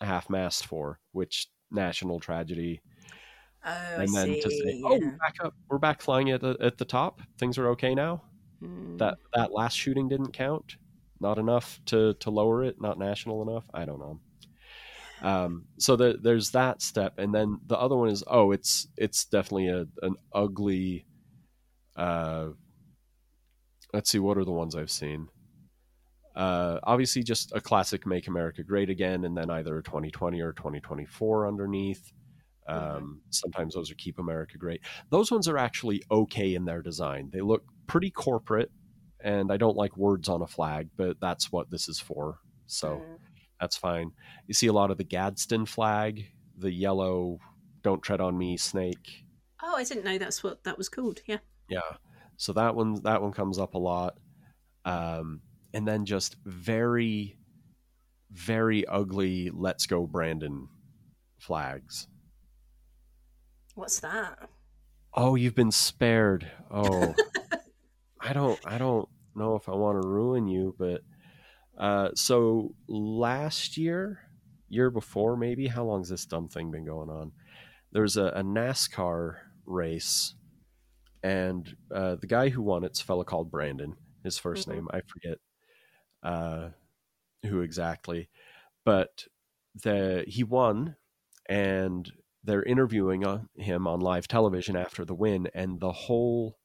half 0.00 0.30
mast 0.30 0.66
for, 0.66 1.00
which 1.12 1.48
national 1.70 2.20
tragedy 2.20 2.80
oh, 3.64 3.96
and 3.96 4.14
then 4.14 4.26
see. 4.26 4.40
to 4.40 4.50
say, 4.50 4.82
"Oh, 4.84 4.92
yeah. 4.94 5.06
we're 5.06 5.16
back 5.16 5.36
up, 5.42 5.54
we're 5.68 5.78
back 5.78 6.02
flying 6.02 6.30
at 6.30 6.40
the 6.40 6.56
at 6.60 6.78
the 6.78 6.84
top. 6.84 7.20
Things 7.38 7.58
are 7.58 7.68
okay 7.70 7.94
now. 7.94 8.22
Hmm. 8.60 8.96
That 8.98 9.18
that 9.34 9.52
last 9.52 9.74
shooting 9.76 10.08
didn't 10.08 10.32
count. 10.32 10.76
Not 11.20 11.38
enough 11.38 11.80
to 11.86 12.14
to 12.14 12.30
lower 12.30 12.64
it. 12.64 12.80
Not 12.80 12.98
national 12.98 13.42
enough. 13.42 13.64
I 13.74 13.84
don't 13.84 13.98
know. 13.98 14.20
Um, 15.22 15.66
so 15.78 15.96
there, 15.96 16.14
there's 16.16 16.50
that 16.52 16.80
step, 16.80 17.18
and 17.18 17.34
then 17.34 17.60
the 17.66 17.78
other 17.78 17.96
one 17.96 18.08
is 18.08 18.24
oh, 18.26 18.52
it's 18.52 18.88
it's 18.96 19.24
definitely 19.24 19.68
a 19.68 19.86
an 20.02 20.16
ugly. 20.32 21.06
Uh, 21.96 22.50
let's 23.92 24.10
see, 24.10 24.18
what 24.18 24.38
are 24.38 24.44
the 24.44 24.52
ones 24.52 24.74
I've 24.74 24.90
seen? 24.90 25.28
Uh, 26.34 26.78
obviously, 26.84 27.22
just 27.22 27.52
a 27.54 27.60
classic 27.60 28.06
"Make 28.06 28.28
America 28.28 28.62
Great 28.62 28.88
Again," 28.88 29.24
and 29.24 29.36
then 29.36 29.50
either 29.50 29.82
2020 29.82 30.40
or 30.40 30.52
2024 30.52 31.46
underneath. 31.46 32.12
Um, 32.66 33.22
Sometimes 33.30 33.74
those 33.74 33.90
are 33.90 33.94
"Keep 33.96 34.18
America 34.18 34.58
Great." 34.58 34.80
Those 35.10 35.30
ones 35.32 35.48
are 35.48 35.58
actually 35.58 36.02
okay 36.10 36.54
in 36.54 36.64
their 36.64 36.82
design. 36.82 37.30
They 37.32 37.40
look 37.40 37.64
pretty 37.86 38.10
corporate, 38.10 38.70
and 39.20 39.50
I 39.52 39.56
don't 39.56 39.76
like 39.76 39.96
words 39.96 40.28
on 40.28 40.42
a 40.42 40.46
flag, 40.46 40.90
but 40.96 41.18
that's 41.20 41.50
what 41.50 41.70
this 41.70 41.88
is 41.88 41.98
for. 41.98 42.38
So 42.66 42.98
Hmm. 42.98 43.14
that's 43.60 43.76
fine. 43.76 44.12
You 44.46 44.54
see 44.54 44.68
a 44.68 44.72
lot 44.72 44.90
of 44.90 44.98
the 44.98 45.04
Gadsden 45.04 45.66
flag, 45.66 46.26
the 46.56 46.70
yellow 46.72 47.38
don't 47.82 48.02
tread 48.02 48.20
on 48.20 48.36
me, 48.38 48.56
snake. 48.56 49.24
Oh, 49.62 49.74
I 49.76 49.84
didn't 49.84 50.04
know 50.04 50.18
that's 50.18 50.42
what 50.42 50.64
that 50.64 50.78
was 50.78 50.88
called. 50.88 51.20
Yeah. 51.26 51.38
Yeah. 51.68 51.96
So 52.36 52.52
that 52.54 52.74
one 52.74 53.02
that 53.02 53.20
one 53.22 53.32
comes 53.32 53.58
up 53.58 53.74
a 53.74 53.78
lot. 53.78 54.16
Um, 54.84 55.42
and 55.74 55.86
then 55.86 56.04
just 56.06 56.36
very, 56.44 57.36
very 58.30 58.86
ugly 58.86 59.50
"Let's 59.50 59.86
Go 59.86 60.06
Brandon" 60.06 60.68
flags. 61.38 62.06
What's 63.80 64.00
that? 64.00 64.50
Oh, 65.14 65.36
you've 65.36 65.54
been 65.54 65.70
spared. 65.70 66.50
Oh, 66.70 67.14
I 68.20 68.34
don't, 68.34 68.60
I 68.62 68.76
don't 68.76 69.08
know 69.34 69.56
if 69.56 69.70
I 69.70 69.72
want 69.72 70.02
to 70.02 70.06
ruin 70.06 70.48
you, 70.48 70.74
but 70.78 71.00
uh, 71.78 72.10
so 72.14 72.74
last 72.88 73.78
year, 73.78 74.20
year 74.68 74.90
before, 74.90 75.34
maybe. 75.34 75.66
How 75.66 75.84
long's 75.84 76.10
this 76.10 76.26
dumb 76.26 76.46
thing 76.46 76.70
been 76.70 76.84
going 76.84 77.08
on? 77.08 77.32
There's 77.90 78.18
a, 78.18 78.24
a 78.26 78.42
NASCAR 78.42 79.38
race, 79.64 80.34
and 81.22 81.74
uh, 81.90 82.16
the 82.16 82.26
guy 82.26 82.50
who 82.50 82.60
won 82.60 82.84
it's 82.84 83.00
a 83.00 83.04
fellow 83.04 83.24
called 83.24 83.50
Brandon. 83.50 83.96
His 84.22 84.38
1st 84.38 84.68
Mhm. 84.68 84.74
name 84.74 84.88
I 84.92 85.00
forget 85.00 85.38
uh, 86.22 86.68
who 87.46 87.62
exactly, 87.62 88.28
but 88.84 89.26
the 89.74 90.24
he 90.28 90.44
won, 90.44 90.96
and 91.48 92.12
they're 92.42 92.62
interviewing 92.62 93.24
uh, 93.24 93.42
him 93.56 93.86
on 93.86 94.00
live 94.00 94.26
television 94.28 94.76
after 94.76 95.04
the 95.04 95.14
win, 95.14 95.48
and 95.54 95.80
the 95.80 95.92
whole 95.92 96.58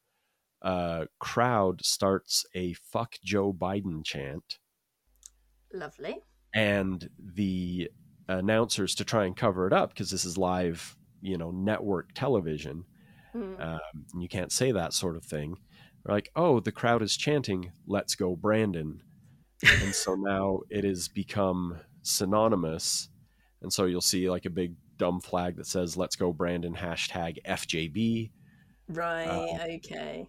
uh, 0.61 1.05
crowd 1.19 1.83
starts 1.85 2.45
a 2.55 2.73
"fuck 2.73 3.15
Joe 3.23 3.53
Biden" 3.53 4.03
chant, 4.05 4.57
Lovely. 5.73 6.23
and 6.53 7.09
the 7.19 7.89
announcers 8.27 8.95
to 8.95 9.05
try 9.05 9.25
and 9.25 9.35
cover 9.35 9.67
it 9.67 9.73
up 9.73 9.89
because 9.89 10.09
this 10.09 10.25
is 10.25 10.37
live, 10.37 10.97
you 11.21 11.37
know, 11.37 11.51
network 11.51 12.09
television, 12.13 12.85
Mm. 13.35 13.59
um, 13.61 14.05
and 14.13 14.23
you 14.23 14.29
can't 14.29 14.51
say 14.51 14.71
that 14.71 14.93
sort 14.93 15.17
of 15.17 15.25
thing. 15.25 15.57
They're 16.05 16.15
like, 16.15 16.29
"Oh, 16.37 16.61
the 16.61 16.71
crowd 16.71 17.01
is 17.01 17.17
chanting, 17.17 17.73
let's 17.85 18.15
go, 18.15 18.35
Brandon," 18.35 19.01
and 19.61 19.93
so 19.93 20.15
now 20.15 20.61
it 20.69 20.85
has 20.85 21.09
become 21.09 21.81
synonymous, 22.01 23.09
and 23.61 23.73
so 23.73 23.85
you'll 23.85 23.99
see 24.01 24.29
like 24.29 24.45
a 24.45 24.49
big 24.49 24.75
dumb 24.97 25.21
flag 25.21 25.57
that 25.57 25.67
says 25.67 25.97
"Let's 25.97 26.15
go, 26.15 26.31
Brandon" 26.33 26.73
hashtag 26.75 27.37
FJB, 27.45 28.31
right. 28.89 29.79
okay. 29.85 30.27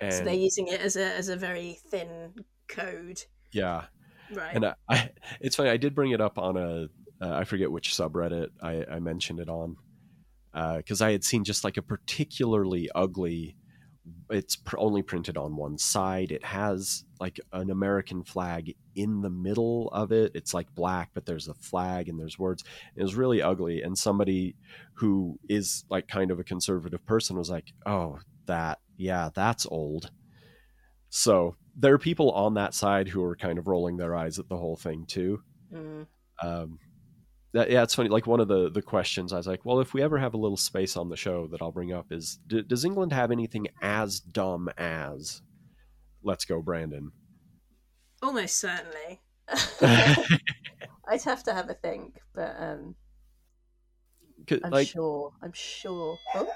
and 0.00 0.12
so 0.12 0.24
they're 0.24 0.34
using 0.34 0.68
it 0.68 0.80
as 0.80 0.96
a 0.96 1.04
as 1.04 1.28
a 1.28 1.36
very 1.36 1.78
thin 1.90 2.32
code. 2.68 3.20
yeah, 3.52 3.84
Right. 4.32 4.54
and 4.54 4.64
I, 4.66 4.74
I, 4.88 5.10
it's 5.40 5.56
funny. 5.56 5.70
I 5.70 5.76
did 5.76 5.94
bring 5.94 6.12
it 6.12 6.20
up 6.20 6.38
on 6.38 6.56
a, 6.56 6.86
uh, 7.24 7.34
I 7.34 7.44
forget 7.44 7.70
which 7.70 7.90
subreddit 7.90 8.48
I, 8.62 8.84
I 8.90 8.98
mentioned 9.00 9.40
it 9.40 9.48
on, 9.48 9.76
because 10.76 11.00
I 11.02 11.12
had 11.12 11.24
seen 11.24 11.44
just 11.44 11.64
like 11.64 11.76
a 11.76 11.82
particularly 11.82 12.88
ugly. 12.94 13.56
It's 14.30 14.56
pr- 14.56 14.78
only 14.78 15.02
printed 15.02 15.36
on 15.36 15.56
one 15.56 15.78
side. 15.78 16.30
It 16.30 16.44
has 16.44 17.04
like 17.20 17.40
an 17.52 17.70
American 17.70 18.22
flag 18.24 18.74
in 18.94 19.20
the 19.20 19.30
middle 19.30 19.88
of 19.92 20.12
it. 20.12 20.32
It's 20.34 20.54
like 20.54 20.74
black, 20.74 21.10
but 21.14 21.26
there's 21.26 21.48
a 21.48 21.54
flag 21.54 22.08
and 22.08 22.18
there's 22.18 22.38
words. 22.38 22.64
It 22.96 23.02
was 23.02 23.14
really 23.14 23.42
ugly. 23.42 23.82
And 23.82 23.96
somebody 23.96 24.56
who 24.94 25.38
is 25.48 25.84
like 25.90 26.08
kind 26.08 26.30
of 26.30 26.38
a 26.38 26.44
conservative 26.44 27.04
person 27.06 27.36
was 27.36 27.50
like, 27.50 27.72
"Oh, 27.86 28.18
that, 28.46 28.80
yeah, 28.96 29.30
that's 29.34 29.66
old." 29.66 30.10
So 31.10 31.56
there 31.76 31.94
are 31.94 31.98
people 31.98 32.32
on 32.32 32.54
that 32.54 32.74
side 32.74 33.08
who 33.08 33.22
are 33.22 33.36
kind 33.36 33.58
of 33.58 33.68
rolling 33.68 33.96
their 33.96 34.14
eyes 34.14 34.38
at 34.38 34.48
the 34.48 34.56
whole 34.56 34.76
thing 34.76 35.06
too. 35.06 35.42
Mm. 35.72 36.06
Um, 36.42 36.78
that, 37.52 37.70
yeah, 37.70 37.84
it's 37.84 37.94
funny. 37.94 38.08
Like 38.08 38.26
one 38.26 38.40
of 38.40 38.48
the 38.48 38.68
the 38.68 38.82
questions, 38.82 39.32
I 39.32 39.36
was 39.36 39.46
like, 39.46 39.64
well, 39.64 39.80
if 39.80 39.94
we 39.94 40.02
ever 40.02 40.18
have 40.18 40.34
a 40.34 40.38
little 40.38 40.56
space 40.56 40.96
on 40.96 41.08
the 41.08 41.16
show 41.16 41.46
that 41.48 41.62
I'll 41.62 41.70
bring 41.72 41.92
up 41.92 42.10
is, 42.10 42.40
d- 42.48 42.62
does 42.62 42.84
England 42.84 43.12
have 43.12 43.30
anything 43.30 43.68
as 43.80 44.18
dumb 44.18 44.68
as 44.76 45.40
"Let's 46.22 46.44
Go, 46.44 46.60
Brandon"? 46.60 47.12
Almost 48.24 48.58
certainly. 48.58 49.20
I'd 51.06 51.22
have 51.24 51.42
to 51.44 51.52
have 51.52 51.68
a 51.68 51.74
think, 51.74 52.18
but 52.34 52.56
um, 52.58 52.94
'Cause, 54.46 54.60
I'm 54.64 54.70
like, 54.70 54.88
sure. 54.88 55.30
I'm 55.42 55.52
sure. 55.52 56.18
Oh. 56.34 56.48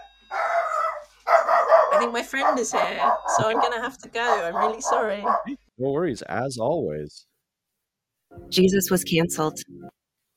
I 1.92 1.98
think 1.98 2.12
my 2.12 2.22
friend 2.22 2.58
is 2.58 2.72
here, 2.72 3.12
so 3.36 3.48
I'm 3.50 3.60
gonna 3.60 3.80
have 3.82 3.98
to 3.98 4.08
go. 4.08 4.44
I'm 4.44 4.56
really 4.56 4.80
sorry. 4.80 5.22
no 5.78 5.90
worries. 5.92 6.22
As 6.22 6.56
always, 6.58 7.26
Jesus 8.48 8.90
was 8.90 9.04
canceled. 9.04 9.58